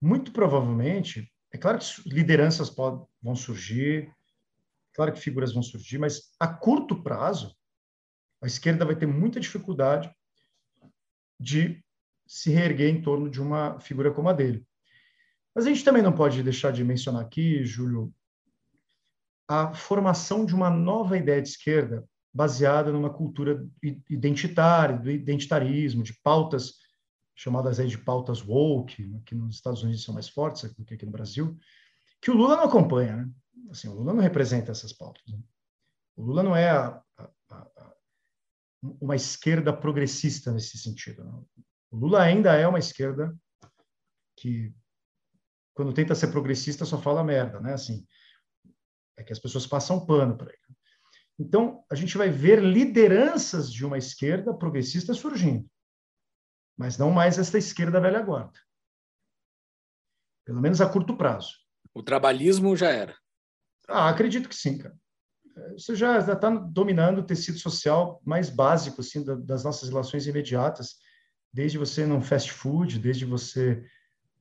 [0.00, 4.12] muito provavelmente é claro que lideranças podem, vão surgir,
[4.92, 7.56] claro que figuras vão surgir, mas a curto prazo,
[8.40, 10.10] a esquerda vai ter muita dificuldade
[11.40, 11.82] de
[12.26, 14.66] se reerguer em torno de uma figura como a dele.
[15.54, 18.12] Mas a gente também não pode deixar de mencionar aqui, Júlio,
[19.48, 23.66] a formação de uma nova ideia de esquerda baseada numa cultura
[24.08, 26.74] identitária, do identitarismo, de pautas
[27.38, 31.06] chamadas aí de pautas woke, que nos Estados Unidos são mais fortes do que aqui
[31.06, 31.56] no Brasil,
[32.20, 33.30] que o Lula não acompanha, né?
[33.70, 35.22] Assim, o Lula não representa essas pautas.
[35.28, 35.38] Né?
[36.16, 37.30] O Lula não é a, a,
[38.82, 41.24] uma esquerda progressista nesse sentido.
[41.24, 41.46] Não.
[41.90, 43.36] O Lula ainda é uma esquerda
[44.36, 44.74] que,
[45.74, 47.72] quando tenta ser progressista, só fala merda, né?
[47.72, 48.06] Assim,
[49.16, 50.76] é que as pessoas passam pano para ele.
[51.38, 55.68] Então, a gente vai ver lideranças de uma esquerda progressista surgindo
[56.78, 58.58] mas não mais esta esquerda velha guarda.
[60.46, 61.58] Pelo menos a curto prazo.
[61.92, 63.18] O trabalhismo já era.
[63.88, 64.96] Ah, acredito que sim, cara.
[65.72, 70.96] Você já está dominando o tecido social mais básico assim, das nossas relações imediatas,
[71.52, 73.84] desde você num fast food, desde você,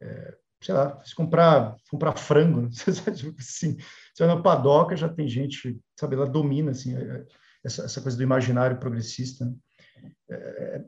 [0.02, 2.70] é, sei lá, comprar, comprar frango, né?
[3.40, 7.26] assim, você vai na padoca, já tem gente, sabe, ela domina assim, é, é,
[7.64, 9.46] essa, essa coisa do imaginário progressista.
[9.46, 9.56] Né?
[10.30, 10.84] É,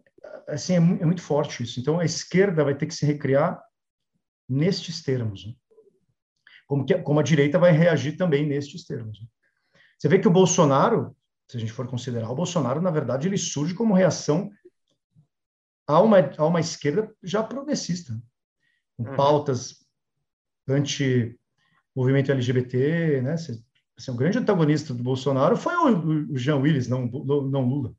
[0.47, 1.79] assim, é, é, muito forte isso.
[1.79, 3.61] Então, a esquerda vai ter que se recriar
[4.47, 5.45] nestes termos.
[5.45, 5.53] Né?
[6.67, 9.19] Como, que, como a direita vai reagir também nestes termos.
[9.99, 11.13] Você vê que o Bolsonaro,
[11.45, 14.49] se a gente for considerar, o Bolsonaro, na verdade, ele surge como reação
[15.85, 18.17] a uma, a uma esquerda já progressista,
[18.95, 19.15] com uhum.
[19.15, 19.85] pautas
[20.67, 23.33] anti-movimento LGBT, né?
[23.33, 27.93] Assim, o grande antagonista do Bolsonaro foi o, o Jean Willis, não, não Lula.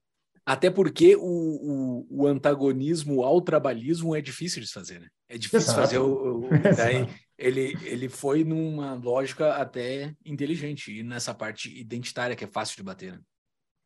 [0.47, 5.09] Até porque o, o, o, antagonismo ao trabalhismo é difícil de fazer, né?
[5.29, 5.81] É difícil Exato.
[5.81, 6.47] fazer o.
[6.47, 7.07] o daí,
[7.41, 12.83] ele, ele foi numa lógica até inteligente, e nessa parte identitária que é fácil de
[12.83, 13.15] bater.
[13.15, 13.21] Né?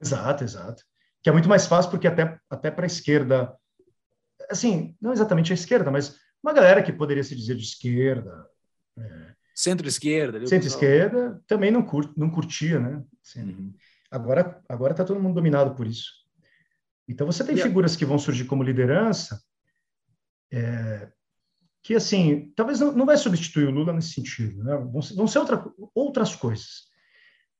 [0.03, 0.83] Exato, exato.
[1.23, 3.55] Que é muito mais fácil porque até, até para a esquerda,
[4.51, 8.47] assim, não exatamente a esquerda, mas uma galera que poderia se dizer de esquerda.
[8.99, 10.45] É, Centro-esquerda.
[10.47, 13.03] Centro-esquerda também não, cur, não curtia, né?
[13.25, 13.75] Assim, uhum.
[14.11, 16.13] Agora está todo mundo dominado por isso.
[17.09, 19.41] Então, você tem figuras que vão surgir como liderança,
[20.53, 21.11] é,
[21.85, 24.75] que, assim, talvez não, não vai substituir o Lula nesse sentido, né?
[24.75, 26.89] vão, ser, vão ser outra, outras coisas,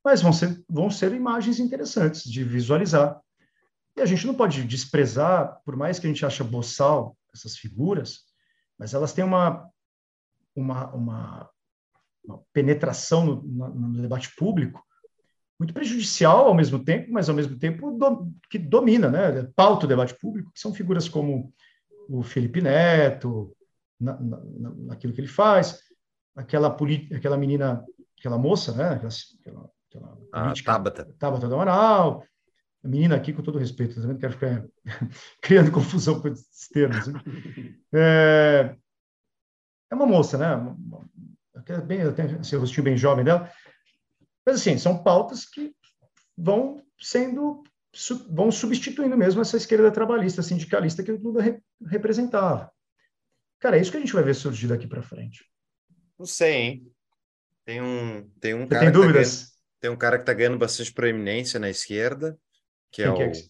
[0.03, 3.21] mas vão ser, vão ser imagens interessantes de visualizar.
[3.95, 8.21] E a gente não pode desprezar, por mais que a gente ache boçal essas figuras,
[8.79, 9.69] mas elas têm uma,
[10.57, 11.51] uma, uma,
[12.25, 14.83] uma penetração no, no, no debate público
[15.59, 19.49] muito prejudicial ao mesmo tempo, mas ao mesmo tempo do, que domina, né?
[19.55, 21.53] Pauta o debate público, que são figuras como
[22.09, 23.55] o Felipe Neto,
[24.01, 24.41] na, na,
[24.75, 25.81] naquilo que ele faz,
[26.35, 26.77] aquela,
[27.15, 27.85] aquela menina,
[28.19, 28.89] aquela moça, né?
[28.95, 31.15] Aquela, aquela a política, Tabata.
[31.19, 32.25] Tabata do Amaral,
[32.85, 34.65] a menina aqui, com todo respeito, também não quero ficar
[35.41, 37.07] criando confusão com esses termos.
[37.07, 37.21] Né?
[37.97, 38.77] É,
[39.91, 40.49] é uma moça, né?
[41.87, 43.49] Bem, tem esse rostinho bem jovem dela,
[44.45, 45.73] mas, assim, são pautas que
[46.37, 47.63] vão sendo,
[48.29, 52.71] vão substituindo mesmo essa esquerda trabalhista, sindicalista que o Lula re, representava.
[53.65, 55.47] Cara, é isso que a gente vai ver surgir daqui para frente.
[56.19, 56.93] Não sei, hein?
[57.65, 58.85] Tem um, tem um cara.
[58.85, 59.15] Tem dúvidas?
[59.15, 62.39] Tá ganhando, tem um cara que está ganhando bastante proeminência na esquerda,
[62.91, 63.41] que é, o, é que...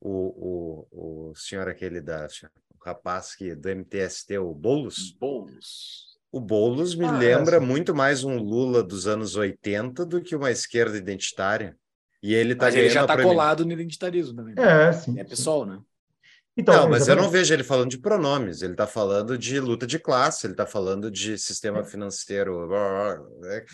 [0.00, 2.26] o, o, o senhor aquele da.
[2.74, 5.12] O rapaz que, do MTST, o Boulos.
[5.12, 6.18] Boulos.
[6.32, 10.50] O Boulos me ah, lembra muito mais um Lula dos anos 80 do que uma
[10.50, 11.76] esquerda identitária.
[12.20, 14.54] E ele tá Mas ele já está colado no identitarismo também.
[14.58, 15.20] É, sim.
[15.20, 15.80] É pessoal, né?
[16.54, 19.86] Então, não, mas eu não vejo ele falando de pronomes, ele está falando de luta
[19.86, 21.84] de classe, ele está falando de sistema é.
[21.84, 22.68] financeiro,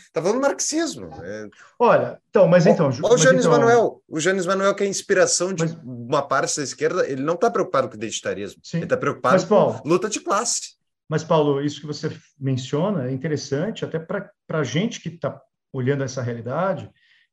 [0.06, 1.10] está falando marxismo.
[1.20, 1.48] É...
[1.76, 2.88] Olha, então, mas então.
[3.02, 3.58] Olha o Janis então...
[3.58, 5.76] Manuel, o Janis Manuel, que é a inspiração de mas...
[5.82, 8.76] uma parte da esquerda, ele não está preocupado com o identitarismo, Sim.
[8.76, 10.76] ele está preocupado mas, Paulo, com luta de classe.
[11.08, 15.40] Mas, Paulo, isso que você menciona é interessante, até para a gente que está
[15.72, 16.88] olhando essa realidade,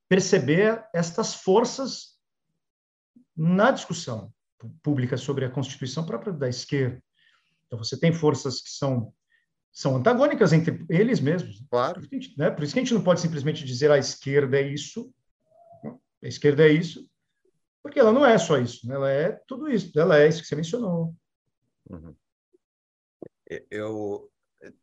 [0.10, 2.16] perceber estas forças
[3.38, 4.34] na discussão
[4.82, 7.02] pública sobre a Constituição própria da esquerda.
[7.66, 9.14] Então, você tem forças que são,
[9.72, 11.64] são antagônicas entre eles mesmos.
[11.70, 11.96] Claro.
[11.96, 12.52] Por isso, gente, né?
[12.52, 15.12] Por isso que a gente não pode simplesmente dizer a esquerda é isso,
[16.24, 17.08] a esquerda é isso,
[17.84, 18.96] porque ela não é só isso, né?
[18.96, 21.16] ela é tudo isso, ela é isso que você mencionou.
[21.90, 22.16] Uhum.
[23.70, 24.32] Eu,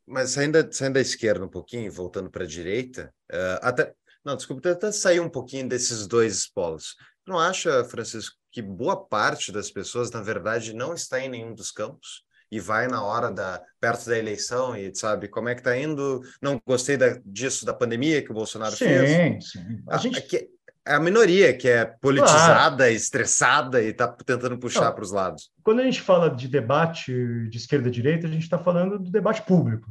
[0.05, 3.93] mas saindo, saindo da esquerda um pouquinho, voltando para a direita, uh, até,
[4.23, 6.95] não, desculpa, até sair um pouquinho desses dois polos.
[7.27, 11.71] Não acha, Francisco, que boa parte das pessoas, na verdade, não está em nenhum dos
[11.71, 12.23] campos?
[12.51, 16.21] E vai na hora da perto da eleição e sabe como é que está indo?
[16.39, 19.51] Não gostei da, disso da pandemia que o Bolsonaro sim, fez.
[19.51, 20.19] Sim, a, gente...
[20.19, 20.49] Aqui,
[20.85, 22.93] é a minoria que é politizada, claro.
[22.93, 25.49] estressada e está tentando puxar para os lados.
[25.63, 27.13] Quando a gente fala de debate
[27.49, 29.89] de esquerda e direita, a gente está falando do debate público,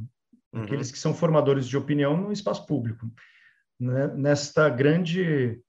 [0.53, 0.63] uhum.
[0.63, 3.11] aqueles que são formadores de opinião no espaço público.
[3.79, 4.07] Né?
[4.15, 5.59] Nesta grande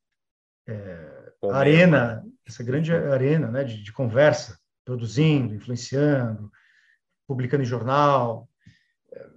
[0.69, 6.51] é, arena, essa grande arena né, de, de, conversa, produzindo, influenciando,
[7.27, 8.49] publicando em jornal,
[9.13, 9.29] é,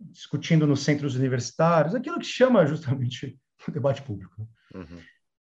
[0.00, 4.34] discutindo nos centros universitários, aquilo que chama justamente o debate público.
[4.38, 4.46] Né?
[4.74, 5.02] Uhum.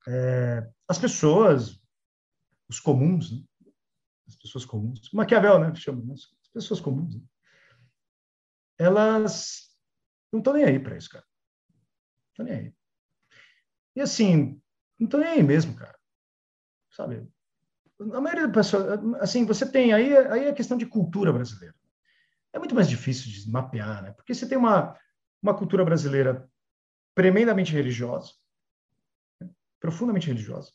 [0.09, 1.81] É, as pessoas,
[2.69, 3.43] os comuns, né?
[4.27, 5.75] as pessoas comuns, Maquiavel, né?
[5.75, 6.15] Chama, né?
[6.15, 7.23] as pessoas comuns, né?
[8.79, 9.69] elas
[10.33, 11.25] não estão nem aí para isso, cara.
[11.29, 12.75] Não estão nem aí.
[13.97, 14.61] E assim,
[15.01, 15.99] não estão nem aí mesmo, cara.
[16.91, 17.27] Sabe?
[18.01, 21.75] A maioria das pessoas, assim, você tem aí, aí a questão de cultura brasileira.
[22.53, 24.13] É muito mais difícil de mapear, né?
[24.13, 24.99] Porque você tem uma,
[25.43, 26.49] uma cultura brasileira
[27.15, 28.33] tremendamente religiosa,
[29.79, 30.73] profundamente religiosa.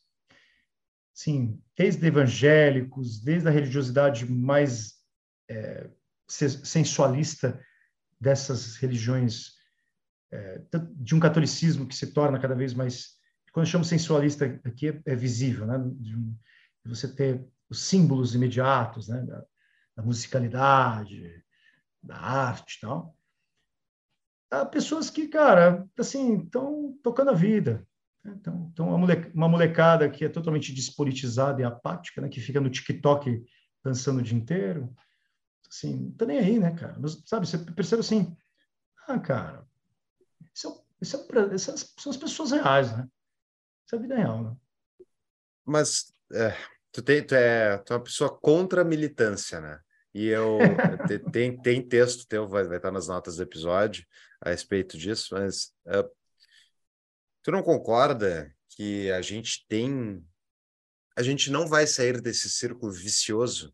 [1.14, 4.95] Sim, desde evangélicos, desde a religiosidade mais
[5.49, 5.89] é,
[6.27, 7.60] sensualista
[8.19, 9.56] dessas religiões,
[10.31, 10.61] é,
[10.95, 13.15] de um catolicismo que se torna cada vez mais.
[13.56, 15.77] Quando eu chamo sensualista aqui, é, é visível, né?
[15.77, 16.38] De, um,
[16.84, 19.22] de, você ter os símbolos imediatos, né?
[19.22, 19.45] Da,
[19.95, 21.41] da musicalidade,
[22.03, 23.18] da arte e tal.
[24.52, 27.88] Há pessoas que, cara, assim, estão tocando a vida,
[28.26, 28.90] então, então
[29.34, 33.41] uma molecada que é totalmente despolitizada e apática, né, que fica no TikTok
[33.82, 34.94] dançando o dia inteiro,
[35.69, 36.98] assim, não tá nem aí, né, cara?
[36.99, 38.36] Mas, sabe, você percebe assim,
[39.07, 39.65] ah, cara,
[40.53, 43.07] isso, é, isso é, essas são as pessoas reais, né?
[43.86, 44.56] Isso é vida real, né?
[45.64, 46.56] Mas é,
[46.91, 49.80] tu, tem, tu, é, tu é uma pessoa contra a militância, né?
[50.14, 50.57] E eu
[51.32, 54.06] tem, tem texto teu, vai, vai estar nas notas do episódio
[54.41, 56.10] a respeito disso, mas uh,
[57.45, 60.26] Tu não concorda que a gente tem.
[61.16, 63.72] A gente não vai sair desse círculo vicioso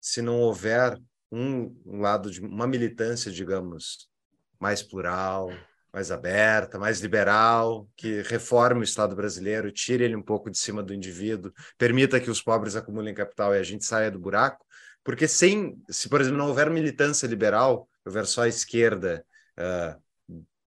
[0.00, 0.98] se não houver
[1.30, 4.08] um lado de uma militância, digamos,
[4.58, 5.50] mais plural,
[5.92, 10.82] mais aberta, mais liberal, que reforme o Estado brasileiro, tire ele um pouco de cima
[10.82, 14.64] do indivíduo, permita que os pobres acumulem capital e a gente saia do buraco,
[15.02, 19.24] porque sem, se por exemplo não houver militância liberal, houver só a esquerda
[19.58, 20.00] uh,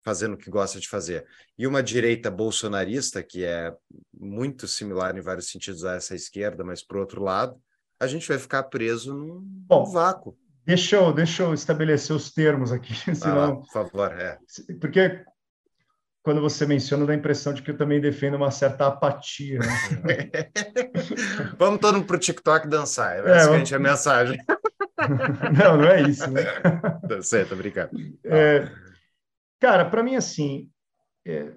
[0.03, 1.25] fazendo o que gosta de fazer.
[1.57, 3.73] E uma direita bolsonarista, que é
[4.13, 7.61] muito similar em vários sentidos a essa esquerda, mas por outro lado,
[7.99, 10.35] a gente vai ficar preso num, Bom, vácuo.
[10.65, 13.35] Deixa eu, deixa eu estabelecer os termos aqui, senão...
[13.37, 14.37] lá, por favor, é.
[14.79, 15.23] Porque
[16.23, 19.59] quando você menciona, dá a impressão de que eu também defendo uma certa apatia.
[19.59, 20.29] Né?
[21.57, 23.73] vamos todo mundo para o TikTok dançar, é, é, vamos...
[23.73, 24.37] a mensagem.
[25.57, 26.43] não, não é isso, né?
[27.07, 27.91] Tá certo, obrigado.
[28.23, 28.69] É,
[29.61, 30.71] Cara, para mim, assim,
[31.23, 31.53] é,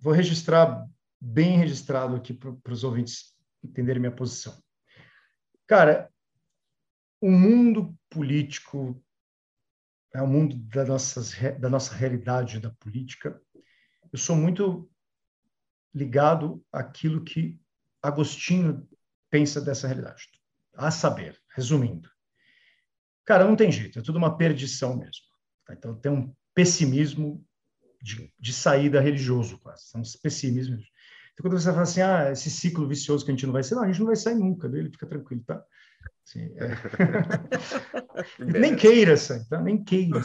[0.00, 0.86] vou registrar
[1.20, 4.58] bem registrado aqui para os ouvintes entenderem minha posição.
[5.66, 6.10] Cara,
[7.20, 9.02] o mundo político
[10.14, 13.40] é o mundo da, nossas, da nossa realidade da política.
[14.12, 14.90] Eu sou muito
[15.94, 17.60] ligado àquilo que
[18.02, 18.88] Agostinho
[19.28, 20.28] pensa dessa realidade.
[20.74, 22.10] A saber, resumindo.
[23.24, 25.24] Cara, não tem jeito, é tudo uma perdição mesmo.
[25.64, 25.74] Tá?
[25.74, 27.44] Então, tem um pessimismo
[28.02, 29.84] de, de saída religioso, quase.
[29.84, 30.90] São os pessimismos.
[31.32, 33.76] Então, quando você fala assim, ah, esse ciclo vicioso que a gente não vai sair,
[33.76, 35.62] não, a gente não vai sair nunca dele, fica tranquilo, tá?
[36.26, 36.70] Assim, é...
[38.58, 39.14] nem queira
[39.48, 39.60] tá?
[39.60, 40.20] Nem queira.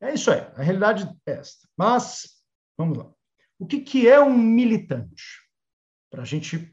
[0.00, 1.68] É isso aí, a realidade é esta.
[1.76, 2.42] Mas,
[2.76, 3.12] vamos lá.
[3.58, 5.24] O que, que é um militante?
[6.10, 6.72] Para a gente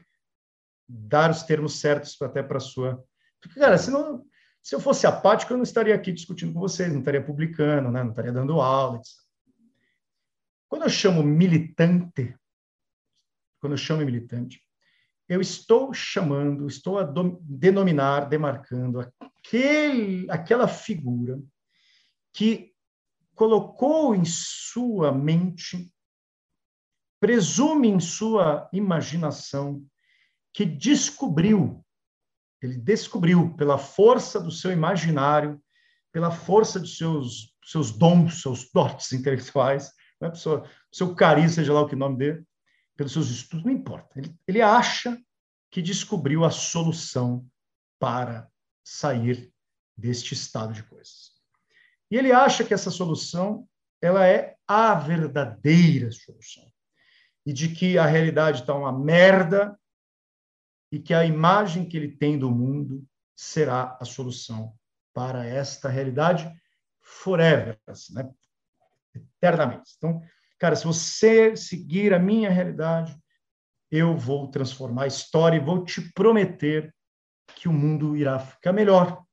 [0.88, 3.02] dar os termos certos até para sua.
[3.40, 4.24] Porque, cara, se, não,
[4.62, 8.02] se eu fosse apático, eu não estaria aqui discutindo com vocês, não estaria publicando, né?
[8.02, 9.16] não estaria dando aula, etc.
[10.68, 12.36] Quando eu chamo militante,
[13.60, 14.60] quando eu chamo militante,
[15.32, 17.10] eu estou chamando, estou a
[17.40, 21.40] denominar, demarcando aquele, aquela figura
[22.34, 22.74] que
[23.34, 25.90] colocou em sua mente,
[27.18, 29.82] presume em sua imaginação,
[30.52, 31.82] que descobriu,
[32.60, 35.58] ele descobriu pela força do seu imaginário,
[36.12, 40.28] pela força dos seus, seus dons, seus dotes intelectuais, né?
[40.28, 42.44] pessoa, seu carisma, seja lá o que nome dele,
[42.96, 44.18] pelos seus estudos, não importa.
[44.18, 45.18] Ele, ele acha
[45.70, 47.46] que descobriu a solução
[47.98, 48.50] para
[48.84, 49.52] sair
[49.96, 51.32] deste estado de coisas.
[52.10, 53.66] E ele acha que essa solução
[54.00, 56.70] ela é a verdadeira solução.
[57.46, 59.78] E de que a realidade está uma merda
[60.90, 64.76] e que a imagem que ele tem do mundo será a solução
[65.14, 66.52] para esta realidade
[67.00, 67.78] forever,
[68.10, 68.30] né?
[69.14, 69.94] eternamente.
[69.96, 70.22] Então,
[70.62, 73.20] cara, se você seguir a minha realidade,
[73.90, 76.94] eu vou transformar a história e vou te prometer
[77.56, 79.24] que o mundo irá ficar melhor.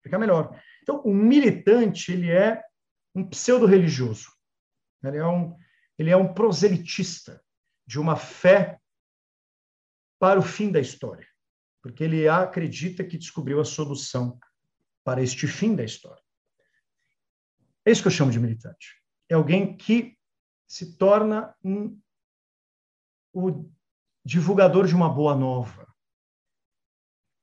[0.00, 0.56] Ficar melhor.
[0.84, 2.62] Então, o militante, ele é
[3.12, 4.30] um pseudo-religioso.
[5.02, 5.56] Ele é um,
[5.98, 7.42] ele é um proselitista
[7.84, 8.80] de uma fé
[10.20, 11.26] para o fim da história,
[11.82, 14.38] porque ele acredita que descobriu a solução
[15.02, 16.22] para este fim da história.
[17.84, 18.97] É isso que eu chamo de militante.
[19.28, 20.16] É alguém que
[20.66, 22.00] se torna um,
[23.32, 23.70] o
[24.24, 25.86] divulgador de uma boa nova,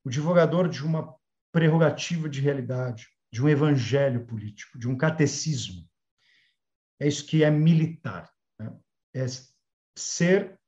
[0.04, 1.16] o divulgador de uma
[1.52, 5.88] prerrogativa de realidade, de um evangelho político, de um catecismo.
[7.00, 8.32] É isso que é militar.
[8.58, 8.78] Né?
[9.14, 9.26] É
[9.96, 10.58] ser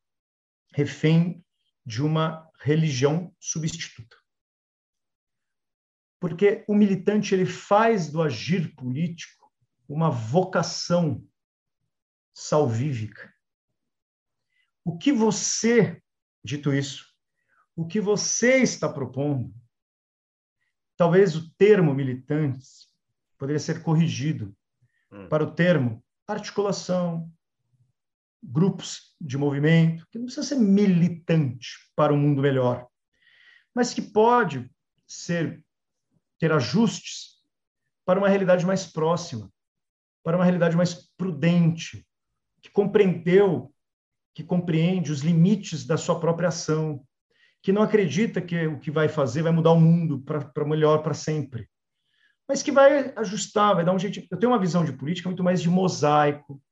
[0.75, 1.45] refém
[1.87, 4.17] de uma religião substituta.
[6.21, 9.38] Porque o militante ele faz do agir político
[9.89, 11.27] uma vocação
[12.35, 13.33] salvífica.
[14.85, 16.03] O que você,
[16.45, 17.07] dito isso,
[17.75, 19.55] o que você está propondo,
[20.97, 22.89] talvez o termo militantes
[23.39, 24.55] poderia ser corrigido
[25.11, 25.29] hum.
[25.29, 27.33] para o termo articulação,
[28.43, 32.87] grupos de movimento, que não precisa ser militante para um mundo melhor,
[33.75, 34.71] mas que pode
[35.07, 35.65] ser
[36.39, 37.39] ter ajustes
[38.05, 39.53] para uma realidade mais próxima,
[40.23, 42.07] para uma realidade mais prudente,
[42.61, 43.73] que compreendeu,
[44.35, 47.05] que compreende os limites da sua própria ação,
[47.63, 51.15] que não acredita que o que vai fazer vai mudar o mundo para melhor para
[51.15, 51.69] sempre,
[52.47, 54.27] mas que vai ajustar, vai dar um jeito.
[54.31, 56.63] Eu tenho uma visão de política muito mais de mosaico,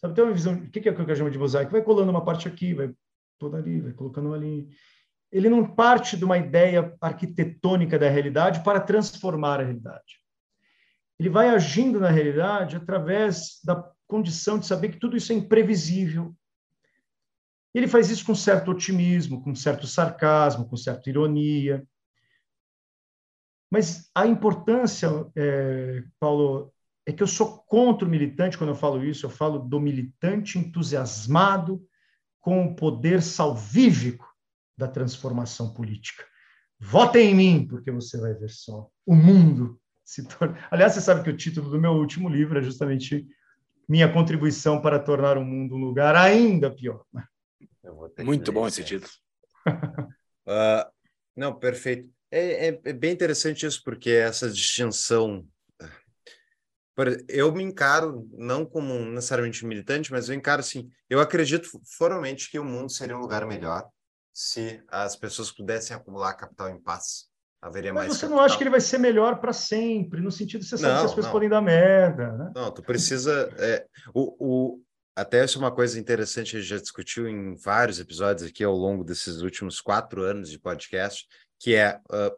[0.00, 1.72] Sabe, tem uma visão, o que é que eu chamo de mosaico?
[1.72, 2.92] Vai colando uma parte aqui, vai
[3.38, 4.68] toda ali, vai colocando ali.
[5.30, 10.20] Ele não parte de uma ideia arquitetônica da realidade para transformar a realidade.
[11.18, 16.34] Ele vai agindo na realidade através da condição de saber que tudo isso é imprevisível.
[17.74, 21.86] Ele faz isso com certo otimismo, com certo sarcasmo, com certa ironia.
[23.70, 26.72] Mas a importância, é, Paulo,
[27.06, 30.58] é que eu sou contra o militante quando eu falo isso, eu falo do militante
[30.58, 31.82] entusiasmado
[32.40, 34.26] com o poder salvífico
[34.76, 36.24] da transformação política.
[36.80, 39.78] Votem em mim, porque você vai ver só o mundo
[40.08, 40.66] se torna.
[40.70, 43.28] Aliás, você sabe que o título do meu último livro é justamente
[43.86, 47.04] minha contribuição para tornar o mundo um lugar ainda pior.
[48.24, 49.12] Muito bom esse título.
[49.66, 50.90] uh,
[51.36, 52.08] não, perfeito.
[52.30, 55.46] É, é, é, bem interessante isso, porque essa distinção
[57.28, 62.58] eu me encaro não como necessariamente militante, mas eu encaro assim, eu acredito formalmente que
[62.58, 63.88] o mundo seria um lugar melhor
[64.32, 67.27] se as pessoas pudessem acumular capital em paz.
[67.60, 68.36] Haveria mas mais você capital.
[68.36, 71.06] não acha que ele vai ser melhor para sempre, no sentido de você saber que
[71.06, 71.32] as coisas não.
[71.32, 72.52] podem dar merda, né?
[72.54, 74.82] Não, tu precisa é, o, o
[75.16, 78.76] até isso é uma coisa interessante, a gente já discutiu em vários episódios aqui ao
[78.76, 81.26] longo desses últimos quatro anos de podcast,
[81.58, 82.36] que é uh,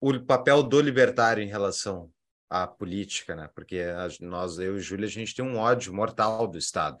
[0.00, 2.10] o papel do libertário em relação
[2.48, 3.50] a política, né?
[3.54, 6.98] Porque a, nós, eu e Júlia, a gente tem um ódio mortal do Estado.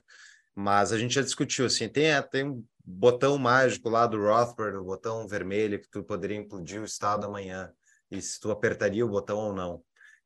[0.54, 4.84] Mas a gente já discutiu, assim, tem, tem um botão mágico lá do Rothbard, o
[4.84, 7.72] botão vermelho, que tu poderia implodir o Estado amanhã,
[8.10, 9.82] e se tu apertaria o botão ou não.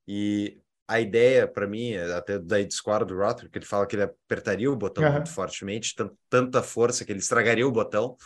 [0.06, 4.04] E a ideia, para mim, até daí discordo do Rothbard, que ele fala que ele
[4.04, 5.12] apertaria o botão uhum.
[5.12, 5.94] muito fortemente,
[6.28, 8.16] tanta força que ele estragaria o botão,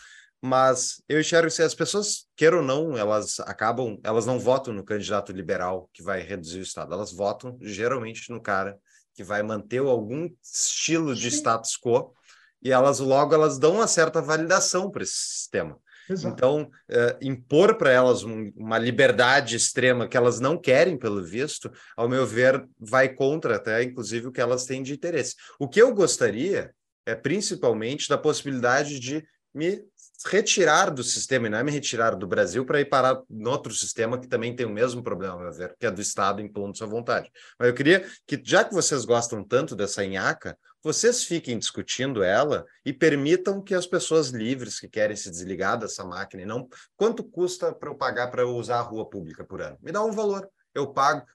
[0.43, 4.73] mas eu enxergo que se as pessoas, queiram ou não, elas acabam, elas não votam
[4.73, 8.79] no candidato liberal que vai reduzir o Estado, elas votam geralmente no cara
[9.15, 12.15] que vai manter algum estilo de status quo
[12.63, 15.79] e elas logo elas dão uma certa validação para esse sistema.
[16.09, 16.35] Exato.
[16.35, 21.71] Então, é, impor para elas um, uma liberdade extrema que elas não querem, pelo visto,
[21.97, 25.37] ao meu ver, vai contra até, inclusive, o que elas têm de interesse.
[25.59, 26.73] O que eu gostaria
[27.07, 29.25] é principalmente da possibilidade de
[29.55, 29.85] me
[30.27, 33.73] retirar do sistema, e não é me retirar do Brasil para ir parar em outro
[33.73, 36.77] sistema que também tem o mesmo problema, a meu ver, que é do Estado impondo
[36.77, 37.31] sua vontade.
[37.59, 42.65] Mas eu queria que, já que vocês gostam tanto dessa inhaca, vocês fiquem discutindo ela
[42.85, 46.69] e permitam que as pessoas livres que querem se desligar dessa máquina não.
[46.97, 49.79] Quanto custa para eu pagar para eu usar a rua pública por ano?
[49.83, 50.49] Me dá um valor.
[50.75, 51.27] Eu pago.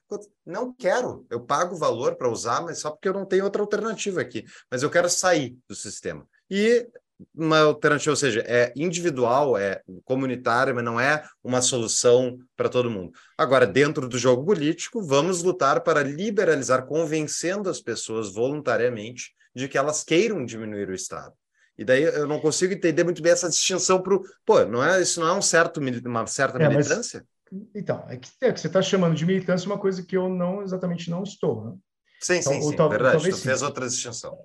[0.44, 1.26] Não quero.
[1.30, 4.44] Eu pago o valor para usar, mas só porque eu não tenho outra alternativa aqui.
[4.70, 6.26] Mas eu quero sair do sistema.
[6.50, 6.88] E
[7.34, 12.90] uma alternativa, ou seja, é individual, é comunitária, mas não é uma solução para todo
[12.90, 13.12] mundo.
[13.38, 19.78] Agora, dentro do jogo político, vamos lutar para liberalizar, convencendo as pessoas voluntariamente de que
[19.78, 21.32] elas queiram diminuir o Estado.
[21.78, 24.22] E daí eu não consigo entender muito bem essa distinção para o.
[24.44, 27.24] Pô, não é, isso não é um certo, uma certa é, militância?
[27.50, 30.28] Mas, então, é que, é que você está chamando de militância uma coisa que eu
[30.28, 31.64] não exatamente não estou.
[31.64, 31.74] Né?
[32.20, 33.30] Sim, então, sim, sim, tal, verdade.
[33.30, 34.36] Tu fez outra distinção.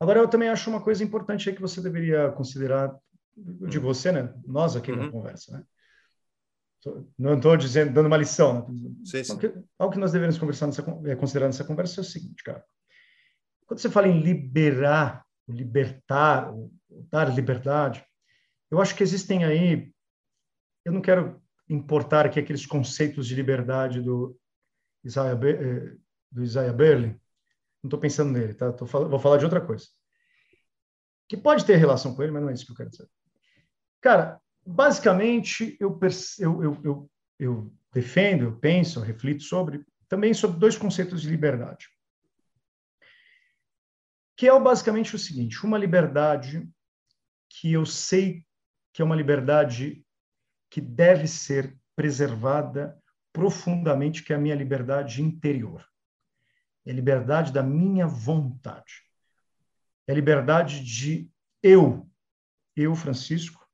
[0.00, 2.94] Agora, eu também acho uma coisa importante aí que você deveria considerar,
[3.36, 4.32] de você, né?
[4.46, 5.06] Nós aqui uhum.
[5.06, 5.64] na conversa, né?
[7.18, 8.68] Não estou dizendo, dando uma lição.
[8.68, 8.90] Né?
[9.04, 9.32] Sim, sim.
[9.32, 12.42] Algo, que, algo que nós devemos conversar nessa, é, considerar nessa conversa é o seguinte,
[12.44, 12.62] cara.
[13.66, 16.52] Quando você fala em liberar, libertar,
[17.10, 18.04] dar liberdade,
[18.70, 19.90] eu acho que existem aí.
[20.84, 24.36] Eu não quero importar aqui aqueles conceitos de liberdade do
[25.02, 25.96] Isaiah, eh,
[26.30, 27.18] do Isaiah Berlin,
[27.84, 28.72] não estou pensando nele, tá?
[28.72, 29.86] Tô, vou falar de outra coisa.
[31.28, 33.06] Que pode ter relação com ele, mas não é isso que eu quero dizer.
[34.00, 35.98] Cara, basicamente, eu,
[36.38, 41.88] eu, eu, eu, defendo, eu penso, eu reflito sobre, também sobre dois conceitos de liberdade.
[44.34, 46.66] Que é basicamente o seguinte: uma liberdade
[47.50, 48.44] que eu sei
[48.94, 50.06] que é uma liberdade
[50.70, 52.96] que deve ser preservada
[53.32, 55.84] profundamente, que é a minha liberdade interior
[56.86, 59.02] é liberdade da minha vontade.
[60.06, 61.30] É liberdade de
[61.62, 62.08] eu,
[62.76, 63.66] eu, Francisco,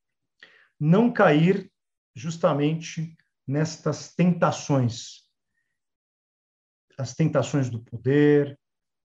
[0.79, 1.71] não cair
[2.15, 3.17] justamente
[3.47, 5.29] nestas tentações.
[6.97, 8.59] As tentações do poder,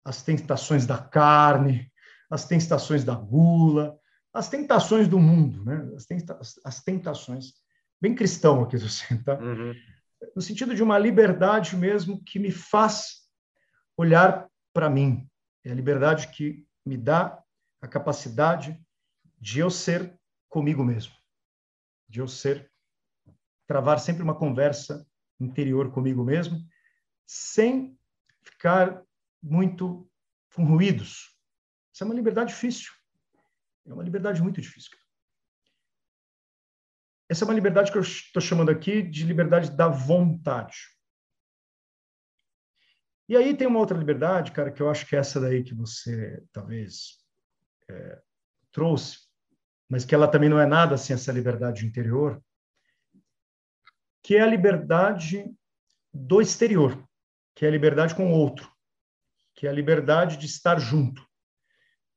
[0.03, 1.89] as tentações da carne,
[2.29, 3.97] as tentações da gula,
[4.33, 5.89] as tentações do mundo, né?
[5.95, 7.53] as, tenta as tentações.
[8.01, 9.39] Bem cristão aqui, você, tá?
[9.39, 9.73] Uhum.
[10.35, 13.22] No sentido de uma liberdade mesmo que me faz
[13.97, 15.29] olhar para mim.
[15.63, 17.41] É a liberdade que me dá
[17.81, 18.79] a capacidade
[19.39, 20.17] de eu ser
[20.49, 21.13] comigo mesmo,
[22.07, 22.71] de eu ser
[23.67, 25.05] travar sempre uma conversa
[25.39, 26.57] interior comigo mesmo,
[27.25, 27.97] sem
[28.41, 29.03] ficar
[29.41, 30.09] muito
[30.53, 31.35] com ruídos.
[31.93, 32.91] Isso é uma liberdade difícil.
[33.85, 34.97] É uma liberdade muito difícil.
[37.29, 40.77] Essa é uma liberdade que eu estou chamando aqui de liberdade da vontade.
[43.27, 45.73] E aí tem uma outra liberdade, cara, que eu acho que é essa daí que
[45.73, 47.19] você talvez
[47.89, 48.21] é,
[48.71, 49.19] trouxe,
[49.89, 52.41] mas que ela também não é nada sem essa liberdade interior,
[54.21, 55.45] que é a liberdade
[56.13, 57.01] do exterior,
[57.55, 58.69] que é a liberdade com o outro,
[59.55, 61.25] que é a liberdade de estar junto,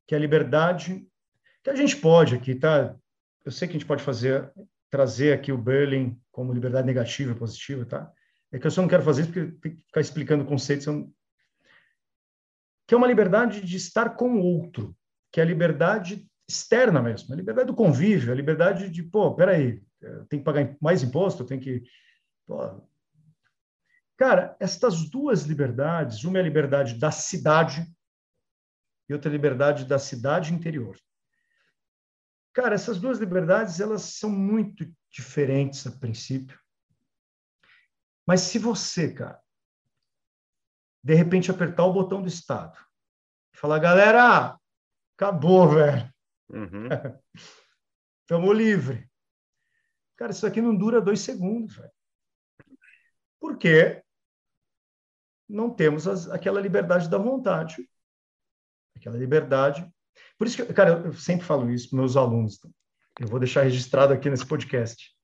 [0.07, 1.07] que é a liberdade
[1.63, 2.97] que a gente pode aqui, tá?
[3.45, 4.53] Eu sei que a gente pode fazer,
[4.91, 8.13] trazer aqui o Berlin como liberdade negativa e positiva, tá?
[8.57, 10.87] É que eu só não quero fazer isso porque tem que ficar explicando conceitos.
[12.87, 14.97] Que é uma liberdade de estar com o outro,
[15.31, 19.83] que é a liberdade externa mesmo, a liberdade do convívio, a liberdade de, pô, peraí,
[20.31, 21.85] tem que pagar mais imposto, tem que.
[22.47, 22.83] Pô.
[24.17, 27.87] Cara, estas duas liberdades, uma é a liberdade da cidade
[29.07, 30.97] e outra é a liberdade da cidade interior.
[32.55, 36.59] Cara, essas duas liberdades, elas são muito diferentes a princípio.
[38.27, 39.41] Mas se você, cara,
[41.03, 42.77] de repente apertar o botão do Estado
[43.55, 44.59] e falar, galera,
[45.17, 46.13] acabou, velho.
[46.49, 46.89] Uhum.
[48.53, 49.09] livre.
[50.17, 51.93] Cara, isso aqui não dura dois segundos, velho.
[53.39, 54.03] Porque
[55.49, 57.89] não temos as, aquela liberdade da vontade.
[58.97, 59.89] Aquela liberdade.
[60.37, 62.59] Por isso que, cara, eu sempre falo isso para meus alunos.
[63.21, 65.16] Eu vou deixar registrado aqui nesse podcast.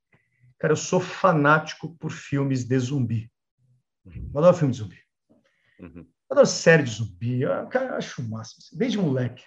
[0.63, 3.29] Cara, eu sou fanático por filmes de zumbi.
[4.05, 4.31] Uhum.
[4.33, 5.03] Eu adoro filme de zumbi.
[5.81, 6.07] Uhum.
[6.31, 7.41] adoro série de zumbi.
[7.41, 8.61] Eu, cara, acho o máximo.
[8.61, 9.45] Assim, desde moleque.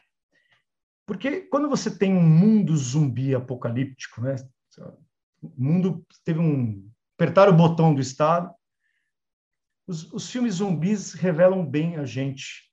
[1.06, 4.36] Porque quando você tem um mundo zumbi apocalíptico, né?
[5.42, 6.86] O mundo teve um...
[7.18, 8.54] Apertar o botão do Estado.
[9.88, 12.70] Os, os filmes zumbis revelam bem a gente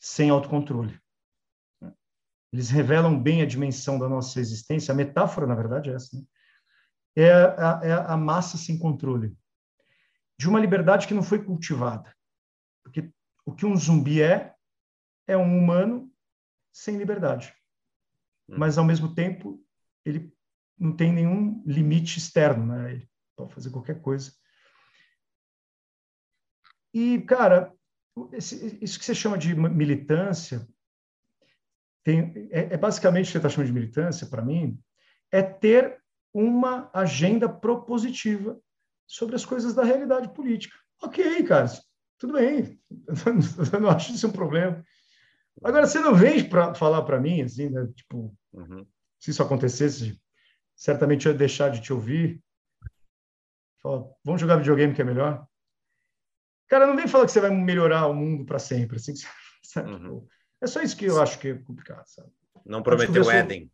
[0.00, 1.00] sem autocontrole.
[2.52, 4.90] eles revelam bem a dimensão da nossa existência.
[4.90, 6.16] A metáfora, na verdade, é essa.
[6.16, 6.24] Né?
[7.16, 9.36] É, a, é a massa sem controle.
[10.38, 12.14] De uma liberdade que não foi cultivada.
[12.84, 13.10] Porque
[13.44, 14.54] o que um zumbi é,
[15.26, 16.12] é um humano
[16.72, 17.54] sem liberdade.
[18.48, 18.56] Hum.
[18.58, 19.64] Mas, ao mesmo tempo,
[20.04, 20.30] ele
[20.78, 22.92] não tem nenhum limite externo, né?
[22.92, 24.32] Ele pode fazer qualquer coisa.
[26.92, 27.74] E, cara,
[28.32, 30.66] esse, isso que você chama de militância,
[32.04, 34.78] tem, é, é basicamente o que você está chamando de militância, para mim,
[35.32, 36.00] é ter
[36.38, 38.60] uma agenda propositiva
[39.06, 40.76] sobre as coisas da realidade política.
[41.02, 41.66] Ok, cara,
[42.18, 42.78] tudo bem,
[43.72, 44.84] eu não acho isso um problema.
[45.64, 47.86] Agora, você não vem para falar para mim, assim, né?
[47.94, 48.86] Tipo, uhum.
[49.18, 50.20] se isso acontecesse,
[50.74, 52.42] certamente eu ia deixar de te ouvir.
[53.82, 55.46] Fala, vamos jogar videogame que é melhor.
[56.68, 58.96] Cara, não vem falar que você vai melhorar o mundo para sempre.
[58.96, 59.14] Assim,
[59.80, 60.28] uhum.
[60.60, 62.30] É só isso que eu acho que é complicado, sabe?
[62.66, 63.70] Não prometeu o Éden.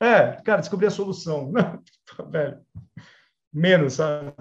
[0.00, 1.52] É, cara, descobrir a solução.
[1.52, 2.64] Não, velho.
[3.52, 4.32] Menos, sabe?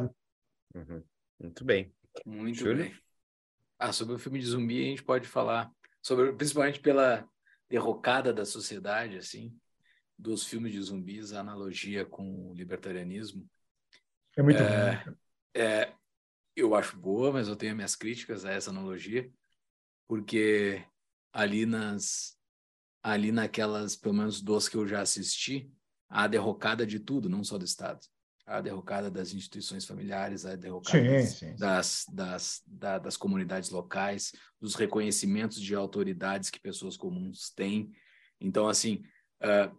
[0.74, 1.04] Uhum.
[1.40, 1.94] Muito bem.
[2.26, 2.86] Muito Júlio?
[2.86, 2.96] bem.
[3.78, 5.72] Ah, sobre o filme de zumbi a gente pode falar
[6.02, 7.28] sobre principalmente pela
[7.70, 9.54] derrocada da sociedade, assim,
[10.18, 13.48] dos filmes de zumbis, a analogia com o libertarianismo.
[14.36, 15.14] É muito é, bom.
[15.54, 15.94] É,
[16.56, 19.30] eu acho boa, mas eu tenho minhas críticas a essa analogia,
[20.08, 20.84] porque
[21.32, 22.39] ali nas
[23.04, 25.72] ali naquelas, pelo menos duas que eu já assisti,
[26.10, 28.00] a derrocada de tudo, não só do Estado.
[28.46, 31.56] A derrocada das instituições familiares, a derrocada sim, das, sim.
[31.56, 37.92] Das, das, da, das comunidades locais, dos reconhecimentos de autoridades que pessoas comuns têm.
[38.42, 39.04] Então, assim,
[39.44, 39.76] uh,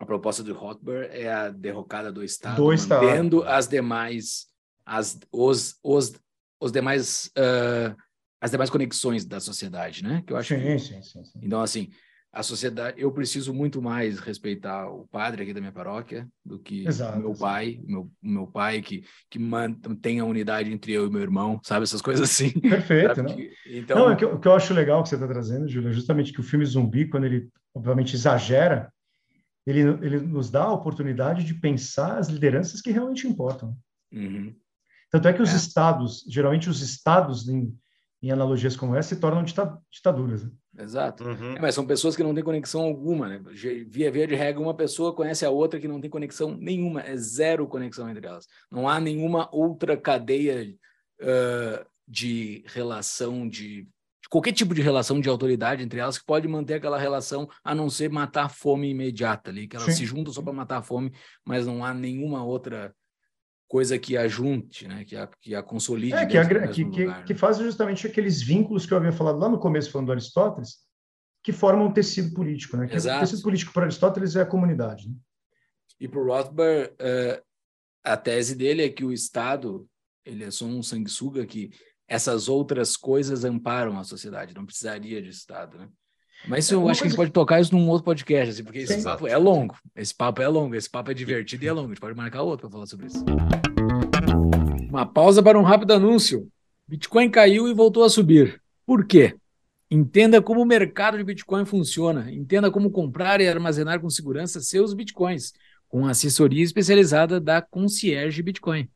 [0.00, 3.48] a proposta do Rothbard é a derrocada do Estado, do mantendo Estado.
[3.48, 4.50] as demais
[4.84, 6.12] as, os, os,
[6.58, 7.94] os demais uh,
[8.40, 10.22] as demais conexões da sociedade, né?
[10.26, 10.54] Que eu acho.
[10.54, 10.78] Sim, que...
[10.78, 11.38] sim, sim, sim.
[11.42, 11.90] Então assim,
[12.32, 16.86] a sociedade, eu preciso muito mais respeitar o padre aqui da minha paróquia do que
[16.86, 17.40] exato, o meu exato.
[17.40, 21.82] pai, meu meu pai que que mantém a unidade entre eu e meu irmão, sabe
[21.82, 22.50] essas coisas assim.
[22.60, 23.34] Perfeito, não?
[23.34, 25.90] Que, então, não, é que, o que eu acho legal que você está trazendo, Júlio,
[25.90, 28.92] é justamente que o filme zumbi, quando ele obviamente exagera,
[29.66, 33.76] ele ele nos dá a oportunidade de pensar as lideranças que realmente importam.
[34.12, 34.54] Uhum.
[35.10, 35.56] Tanto é que os é.
[35.56, 37.76] estados, geralmente os estados em,
[38.22, 39.44] em, analogias como essa, se tornam
[39.90, 40.44] ditaduras.
[40.44, 40.50] Né?
[40.78, 41.24] Exato.
[41.24, 41.56] Uhum.
[41.56, 43.42] É, mas são pessoas que não têm conexão alguma, né?
[43.88, 47.16] Via via de regra, uma pessoa conhece a outra que não tem conexão nenhuma, é
[47.16, 48.46] zero conexão entre elas.
[48.70, 50.74] Não há nenhuma outra cadeia
[51.20, 53.88] uh, de relação de
[54.30, 57.90] qualquer tipo de relação de autoridade entre elas que pode manter aquela relação a não
[57.90, 59.96] ser matar a fome imediata ali, que elas Sim.
[59.96, 61.12] se juntam só para matar a fome,
[61.44, 62.94] mas não há nenhuma outra
[63.70, 65.04] coisa que a junte, né?
[65.04, 66.12] que, a, que a consolide.
[66.12, 67.38] É, que, a, que, lugar, que, né?
[67.38, 70.78] faz justamente aqueles vínculos que eu havia falado lá no começo, falando do Aristóteles,
[71.40, 72.76] que formam o tecido político.
[72.76, 72.88] Né?
[72.88, 75.08] Que o tecido político para Aristóteles é a comunidade.
[75.08, 75.14] Né?
[76.00, 77.40] E para o Rothbard, uh,
[78.02, 79.88] a tese dele é que o Estado
[80.24, 81.70] ele é só um sanguessuga que
[82.08, 85.88] essas outras coisas amparam a sociedade, não precisaria de Estado, né?
[86.46, 88.64] Mas isso, é, eu acho que a gente pode tocar isso num outro podcast, assim,
[88.64, 89.76] porque esse papo é longo.
[89.94, 91.86] Esse papo é longo, esse papo é divertido e é longo.
[91.86, 93.24] A gente pode marcar outro para falar sobre isso.
[94.88, 96.48] Uma pausa para um rápido anúncio.
[96.88, 98.60] Bitcoin caiu e voltou a subir.
[98.84, 99.36] Por quê?
[99.90, 102.32] Entenda como o mercado de Bitcoin funciona.
[102.32, 105.52] Entenda como comprar e armazenar com segurança seus Bitcoins,
[105.88, 108.88] com assessoria especializada da Concierge Bitcoin.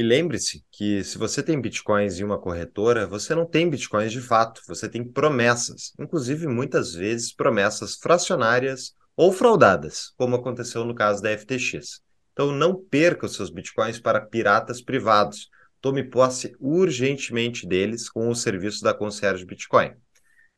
[0.00, 4.22] E lembre-se que se você tem bitcoins em uma corretora, você não tem bitcoins de
[4.22, 11.22] fato, você tem promessas, inclusive muitas vezes promessas fracionárias ou fraudadas, como aconteceu no caso
[11.22, 12.00] da FTX.
[12.32, 15.50] Então não perca os seus bitcoins para piratas privados.
[15.82, 19.92] Tome posse urgentemente deles com o serviço da Concierge Bitcoin.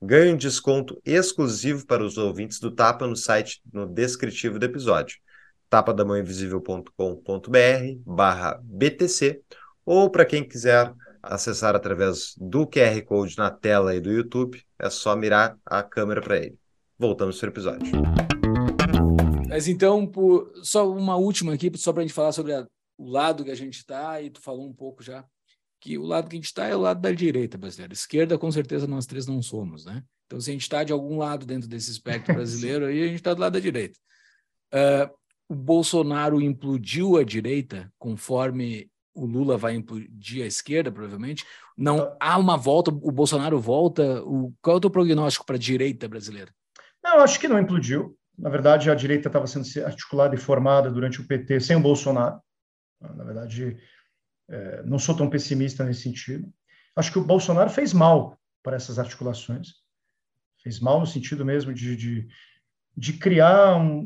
[0.00, 5.16] Ganhe um desconto exclusivo para os ouvintes do Tapa no site no descritivo do episódio
[5.72, 9.40] tapadamãoinvisível.com.br barra BTC
[9.86, 10.92] ou para quem quiser
[11.22, 16.20] acessar através do QR Code na tela aí do YouTube, é só mirar a câmera
[16.20, 16.58] para ele.
[16.98, 17.90] Voltamos para o episódio.
[19.48, 20.52] Mas então, por...
[20.62, 22.66] só uma última aqui, só para a gente falar sobre a...
[22.98, 25.24] o lado que a gente está, e tu falou um pouco já,
[25.80, 27.94] que o lado que a gente está é o lado da direita brasileira.
[27.94, 30.04] Esquerda, com certeza, nós três não somos, né?
[30.26, 33.16] Então, se a gente está de algum lado dentro desse espectro brasileiro, aí a gente
[33.16, 33.98] está do lado da direita.
[34.74, 35.21] Uh,
[35.52, 41.44] o Bolsonaro implodiu a direita, conforme o Lula vai implodir a esquerda, provavelmente.
[41.76, 44.22] Não então há uma volta, o Bolsonaro volta.
[44.24, 46.50] O, qual é o teu prognóstico para a direita brasileira?
[47.04, 48.16] Não, acho que não implodiu.
[48.38, 52.40] Na verdade, a direita estava sendo articulada e formada durante o PT sem o Bolsonaro.
[52.98, 53.76] Na verdade,
[54.48, 56.50] é, não sou tão pessimista nesse sentido.
[56.96, 59.68] Acho que o Bolsonaro fez mal para essas articulações.
[60.62, 62.28] Fez mal no sentido mesmo de, de
[62.96, 64.00] de criar um,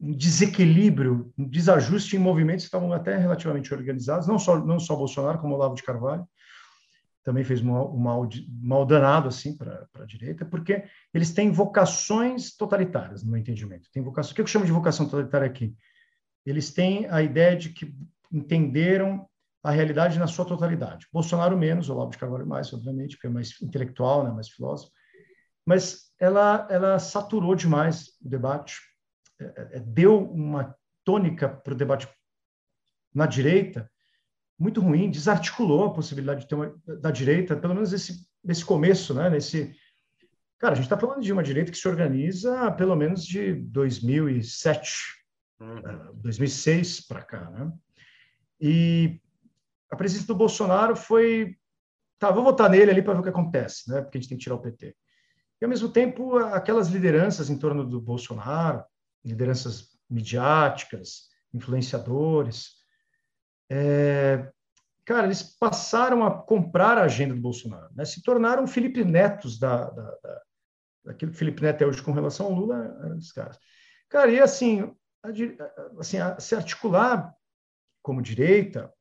[0.00, 4.96] um, desequilíbrio, um desajuste em movimentos que estavam até relativamente organizados, não só não só
[4.96, 6.26] Bolsonaro, como Olavo de Carvalho,
[7.28, 8.26] também fez mal, mal,
[8.62, 13.90] mal danado assim para a direita, porque eles têm vocações totalitárias, no meu entendimento.
[13.92, 15.74] Tem vocação, o que eu chamo de vocação totalitária aqui?
[16.46, 17.94] Eles têm a ideia de que
[18.32, 19.28] entenderam
[19.62, 21.06] a realidade na sua totalidade.
[21.12, 24.90] Bolsonaro menos, Olavo de Carvalho mais, obviamente, porque é mais intelectual, né, mais filósofo.
[25.68, 28.80] Mas ela, ela saturou demais o debate,
[29.38, 30.74] é, é, deu uma
[31.04, 32.08] tônica para o debate
[33.14, 33.86] na direita
[34.58, 39.12] muito ruim, desarticulou a possibilidade de ter uma da direita, pelo menos esse, nesse começo,
[39.12, 39.28] né?
[39.28, 39.76] Nesse,
[40.58, 44.90] cara, a gente está falando de uma direita que se organiza pelo menos de 2007,
[45.60, 46.14] uhum.
[46.14, 47.70] 2006 para cá, né?
[48.58, 49.20] E
[49.90, 51.58] a presença do Bolsonaro foi,
[52.18, 54.00] tá, vou votar nele ali para ver o que acontece, né?
[54.00, 54.96] Porque a gente tem que tirar o PT.
[55.60, 58.84] E ao mesmo tempo, aquelas lideranças em torno do Bolsonaro,
[59.24, 62.76] lideranças midiáticas, influenciadores,
[63.70, 64.50] é,
[65.04, 68.04] cara, eles passaram a comprar a agenda do Bolsonaro, né?
[68.04, 70.42] se tornaram Felipe Netos da, da, da,
[71.06, 73.58] daquilo que Felipe Neto é hoje com relação ao Lula, esses caras.
[74.08, 75.28] Cara, e assim, a,
[75.98, 77.34] assim a, se articular
[78.02, 78.92] como direita,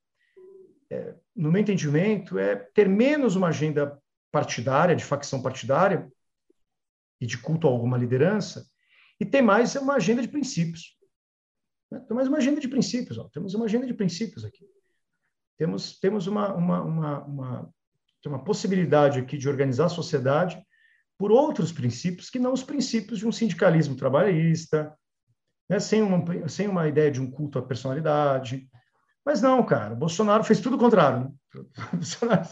[0.90, 3.98] é, no meu entendimento, é ter menos uma agenda
[4.32, 6.12] partidária, de facção partidária,
[7.20, 8.66] e de culto a alguma liderança,
[9.20, 10.98] e ter mais uma agenda de princípios.
[11.92, 12.00] Né?
[12.00, 13.18] Tem mais uma agenda de princípios.
[13.18, 13.28] Ó.
[13.30, 14.66] Temos uma agenda de princípios aqui.
[15.58, 17.74] Temos, temos uma, uma, uma, uma,
[18.26, 20.62] uma possibilidade aqui de organizar a sociedade
[21.18, 24.96] por outros princípios que não os princípios de um sindicalismo trabalhista,
[25.68, 25.80] né?
[25.80, 28.70] sem, uma, sem uma ideia de um culto à personalidade.
[29.26, 31.24] Mas não, cara, Bolsonaro fez tudo o contrário.
[31.24, 31.34] Né?
[31.94, 32.48] Bolsonaro...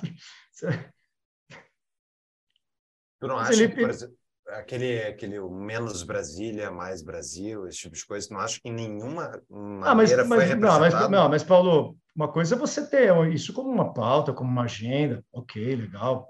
[3.20, 3.70] Tu não acha ele...
[3.70, 4.18] que, por exemplo,
[4.50, 9.42] aquele, aquele menos Brasília, mais Brasil, esse tipo de coisa, não acho que em nenhuma
[9.50, 13.14] maneira ah, mas, mas, foi não, mas, não, mas Paulo, uma coisa é você ter
[13.34, 16.30] isso como uma pauta, como uma agenda, ok, legal.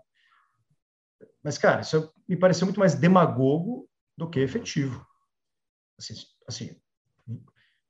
[1.44, 3.88] Mas, cara, isso me pareceu muito mais demagogo
[4.18, 5.06] do que efetivo.
[6.00, 6.14] Assim,
[6.48, 6.82] assim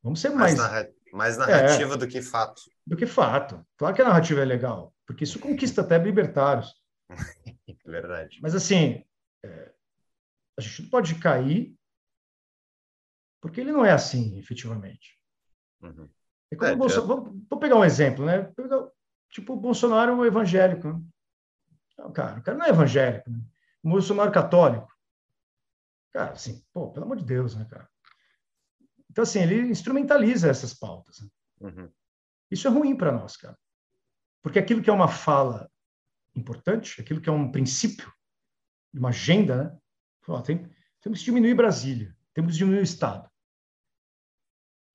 [0.03, 0.57] vamos ser mais...
[0.57, 0.89] Mais, narra...
[1.13, 2.61] mais narrativa é, do que fato.
[2.85, 3.65] Do que fato.
[3.77, 6.73] Claro que a narrativa é legal, porque isso conquista até libertários.
[7.85, 8.39] Verdade.
[8.41, 9.05] Mas, assim,
[9.43, 9.71] é,
[10.57, 11.75] a gente não pode cair,
[13.41, 15.19] porque ele não é assim, efetivamente.
[15.81, 16.09] Uhum.
[16.51, 18.51] É é, vou, vou, pegar um exemplo, né?
[19.29, 20.87] Tipo, o Bolsonaro é um evangélico.
[20.87, 21.01] Né?
[21.97, 23.29] Não, cara, o cara não é evangélico.
[23.29, 23.39] Né?
[23.83, 24.91] O Bolsonaro é católico.
[26.13, 27.89] Cara, assim, pô, pelo amor de Deus, né, cara?
[29.09, 31.19] Então, assim, ele instrumentaliza essas pautas.
[31.19, 31.29] Né?
[31.61, 31.91] Uhum.
[32.49, 33.57] Isso é ruim para nós, cara.
[34.41, 35.69] Porque aquilo que é uma fala
[36.35, 38.11] importante, aquilo que é um princípio,
[38.93, 39.79] uma agenda, né?
[40.43, 40.69] Tem,
[41.01, 43.29] temos que diminuir Brasília, temos que diminuir o Estado.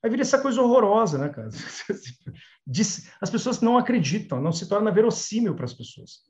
[0.03, 1.49] Aí vira essa coisa horrorosa, né, cara?
[3.21, 6.23] As pessoas não acreditam, não se torna verossímil para as pessoas.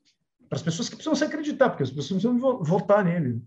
[0.49, 3.41] Para as pessoas que precisam se acreditar, porque as pessoas precisam votar nele.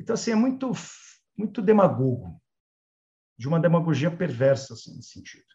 [0.00, 0.70] Então, assim, é muito,
[1.36, 2.40] muito demagogo,
[3.38, 5.46] de uma demagogia perversa, assim, nesse sentido.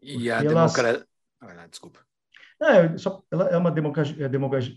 [0.00, 1.06] E a democracia...
[1.40, 1.58] Elas...
[1.58, 2.06] Ah, desculpa.
[2.62, 4.76] É, só, ela é uma demagogia, é demagogia,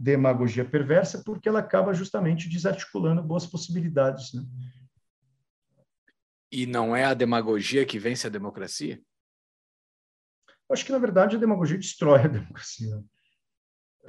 [0.00, 4.32] demagogia, perversa porque ela acaba justamente desarticulando boas possibilidades.
[4.32, 4.42] Né?
[6.50, 9.00] E não é a demagogia que vence a democracia?
[10.68, 13.02] Eu acho que, na verdade, a demagogia destrói a democracia.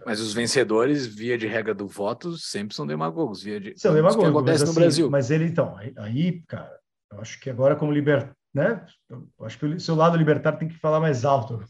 [0.05, 3.43] Mas os vencedores, via de regra do voto, sempre são demagogos.
[3.43, 3.77] Via de...
[3.77, 4.23] São demagogos.
[4.23, 5.09] que acontece no assim, Brasil.
[5.09, 6.79] Mas ele, então, aí, cara,
[7.11, 8.85] eu acho que agora, como libertar, né?
[9.09, 11.63] Eu acho que o seu lado libertário tem que falar mais alto.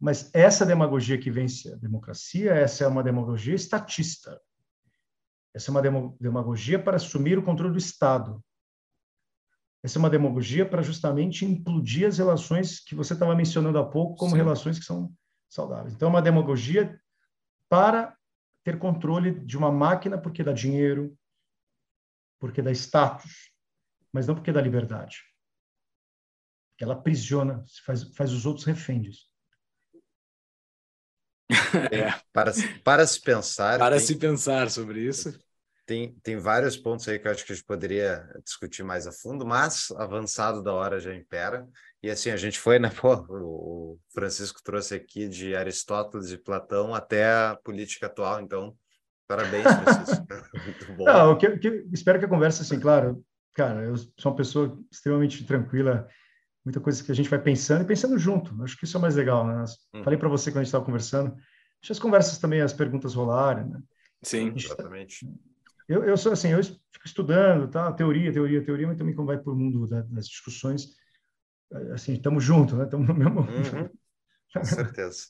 [0.00, 4.40] Mas essa demagogia que vence a democracia, essa é uma demagogia estatista.
[5.54, 5.82] Essa é uma
[6.18, 8.42] demagogia para assumir o controle do Estado.
[9.82, 14.16] Essa é uma demagogia para justamente implodir as relações que você estava mencionando há pouco
[14.16, 14.36] como Sim.
[14.38, 15.12] relações que são
[15.48, 15.94] saudáveis.
[15.94, 16.98] Então, é uma demagogia
[17.68, 18.16] para
[18.62, 21.16] ter controle de uma máquina porque dá dinheiro,
[22.38, 23.50] porque dá status,
[24.12, 25.29] mas não porque dá liberdade
[26.80, 29.28] que ela aprisiona, faz, faz os outros reféns.
[31.92, 32.52] É, para,
[32.82, 33.78] para se pensar.
[33.78, 35.38] Para tem, se pensar sobre isso.
[35.84, 39.12] Tem, tem vários pontos aí que eu acho que a gente poderia discutir mais a
[39.12, 41.68] fundo, mas avançado da hora já impera.
[42.02, 42.88] E assim, a gente foi, né?
[42.98, 48.74] Pô, o Francisco trouxe aqui de Aristóteles e Platão até a política atual, então
[49.28, 50.26] parabéns, Francisco.
[50.64, 51.04] Muito bom.
[51.04, 55.44] Não, que, que, espero que a conversa, assim, claro, cara, eu sou uma pessoa extremamente
[55.44, 56.08] tranquila
[56.70, 58.62] muita coisa que a gente vai pensando e pensando junto.
[58.62, 59.64] Acho que isso é mais legal, né?
[59.92, 60.04] Hum.
[60.04, 61.30] Falei para você quando a gente estava conversando,
[61.80, 63.80] deixa as conversas também, as perguntas rolarem, né?
[64.22, 65.26] Sim, exatamente.
[65.88, 67.92] eu, eu sou assim, eu fico estudando, tá?
[67.92, 70.94] Teoria, teoria, teoria, mas também como vai para o mundo das discussões,
[71.92, 72.84] assim, estamos juntos, né?
[72.84, 73.40] Estamos no mesmo.
[73.40, 73.88] Uhum.
[74.54, 75.26] Com certeza.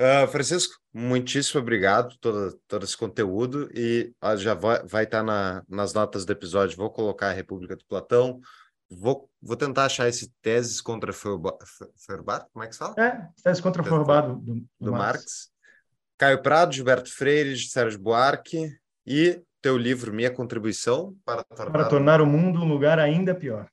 [0.00, 5.22] Uh, Francisco, muitíssimo obrigado todo, todo esse conteúdo e uh, já vai, vai estar tá
[5.22, 6.76] na, nas notas do episódio.
[6.76, 8.40] Vou colocar a República do Platão.
[8.90, 12.94] Vou, vou tentar achar esse Teses contra Feuerbach, como é que se fala?
[12.98, 15.00] É, Teses contra Feuerbach do, do, do Marx.
[15.00, 15.50] Marx.
[16.18, 18.76] Caio Prado, Gilberto Freire, Sérgio Buarque
[19.06, 23.70] e teu livro Minha Contribuição para tornar, para tornar o mundo um lugar ainda pior.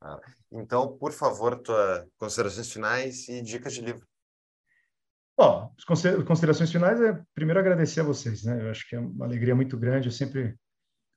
[0.00, 0.20] Ah,
[0.52, 4.06] então, por favor, tuas considerações finais e dicas de livro.
[5.36, 5.74] Bom,
[6.26, 8.62] considerações finais é primeiro agradecer a vocês, né?
[8.62, 10.08] Eu acho que é uma alegria muito grande.
[10.08, 10.54] Eu sempre,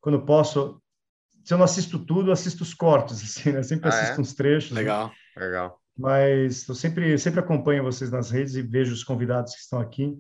[0.02, 0.82] quando posso,
[1.48, 3.64] se eu não assisto tudo, assisto os cortes, assim, né?
[3.64, 4.20] Sempre ah, assisto é?
[4.20, 4.72] uns trechos.
[4.72, 4.82] Né?
[4.82, 5.14] Legal, né?
[5.46, 5.82] legal.
[5.98, 10.14] Mas eu sempre, sempre acompanho vocês nas redes e vejo os convidados que estão aqui.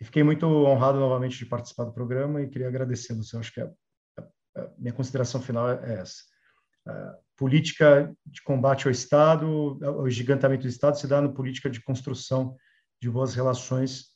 [0.00, 3.36] E fiquei muito honrado novamente de participar do programa e queria agradecer você.
[3.36, 3.70] Acho que a,
[4.18, 6.22] a, a minha consideração final é essa.
[6.86, 11.82] A política de combate ao Estado, o gigantamento do Estado se dá no política de
[11.82, 12.56] construção
[12.98, 14.06] de boas relações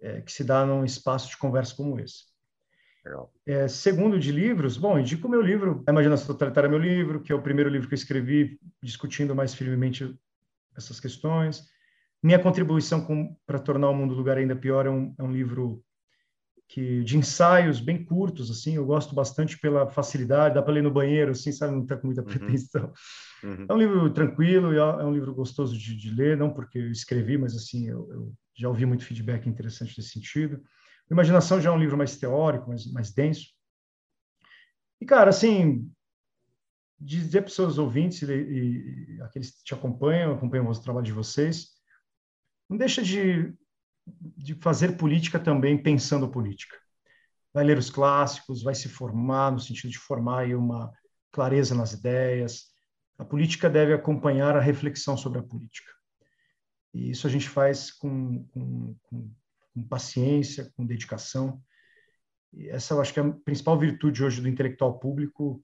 [0.00, 2.29] é, que se dá num espaço de conversa como esse.
[3.46, 7.20] É, segundo de livros, bom, indico o meu livro, A Imaginação Totalitária é meu livro,
[7.20, 10.16] que é o primeiro livro que eu escrevi discutindo mais firmemente
[10.76, 11.64] essas questões.
[12.22, 15.82] Minha contribuição para tornar o mundo um lugar ainda pior é um, é um livro
[16.68, 20.90] que de ensaios bem curtos, assim, eu gosto bastante pela facilidade, dá para ler no
[20.90, 22.28] banheiro, assim, sabe, não está com muita uhum.
[22.28, 22.92] pretensão.
[23.42, 23.50] Uhum.
[23.50, 23.66] Uhum.
[23.68, 27.36] É um livro tranquilo, é um livro gostoso de, de, ler, não porque eu escrevi,
[27.36, 30.62] mas assim, eu, eu, já ouvi muito feedback interessante nesse sentido.
[31.10, 33.48] Imaginação já é um livro mais teórico, mais, mais denso.
[35.00, 35.90] E, cara, assim,
[36.98, 41.06] dizer para os seus ouvintes e, e, e aqueles que te acompanham, acompanham o trabalho
[41.06, 41.70] de vocês,
[42.68, 43.52] não deixa de
[44.36, 46.76] de fazer política também pensando política.
[47.52, 50.92] Vai ler os clássicos, vai se formar no sentido de formar aí uma
[51.32, 52.68] clareza nas ideias.
[53.18, 55.92] A política deve acompanhar a reflexão sobre a política.
[56.94, 59.30] E isso a gente faz com, com, com,
[59.74, 61.60] com paciência, com dedicação.
[62.52, 65.62] E essa eu acho que é a principal virtude hoje do intelectual público,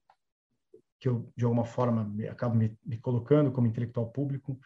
[0.98, 4.58] que eu, de alguma forma, me, acabo me, me colocando como intelectual público,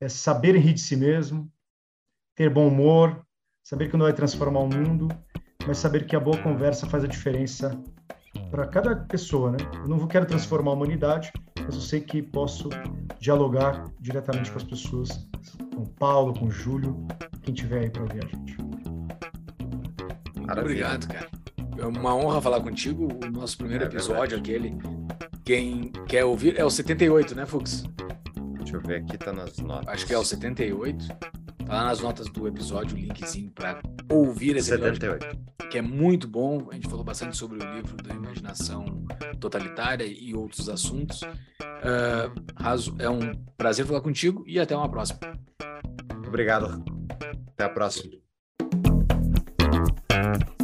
[0.00, 1.52] é saber rir de si mesmo,
[2.34, 3.26] ter bom humor,
[3.62, 5.08] saber que não vai transformar o mundo,
[5.66, 7.70] mas saber que a boa conversa faz a diferença
[8.50, 9.58] para cada pessoa, né?
[9.74, 12.68] Eu não quero transformar a humanidade, mas eu sei que posso
[13.20, 15.28] dialogar diretamente com as pessoas,
[15.74, 17.06] com o Paulo, com o Júlio,
[17.42, 18.67] quem tiver aí para ouvir a gente.
[20.48, 21.28] Muito obrigado, cara.
[21.78, 23.08] É uma honra falar contigo.
[23.22, 24.76] O nosso primeiro é episódio, aquele.
[25.44, 27.84] Quem quer ouvir é o 78, né, Fux?
[28.58, 29.88] Deixa eu ver aqui, tá nas notas.
[29.88, 31.08] Acho que é o 78.
[31.08, 33.80] Tá lá nas notas do episódio o linkzinho para
[34.10, 35.24] ouvir esse 78.
[35.24, 36.68] episódio, que é muito bom.
[36.70, 39.06] A gente falou bastante sobre o livro da imaginação
[39.38, 41.20] totalitária e outros assuntos.
[41.22, 45.20] Uh, é um prazer falar contigo e até uma próxima.
[46.26, 46.82] Obrigado.
[47.52, 48.27] Até a próxima.
[50.18, 50.57] Yeah.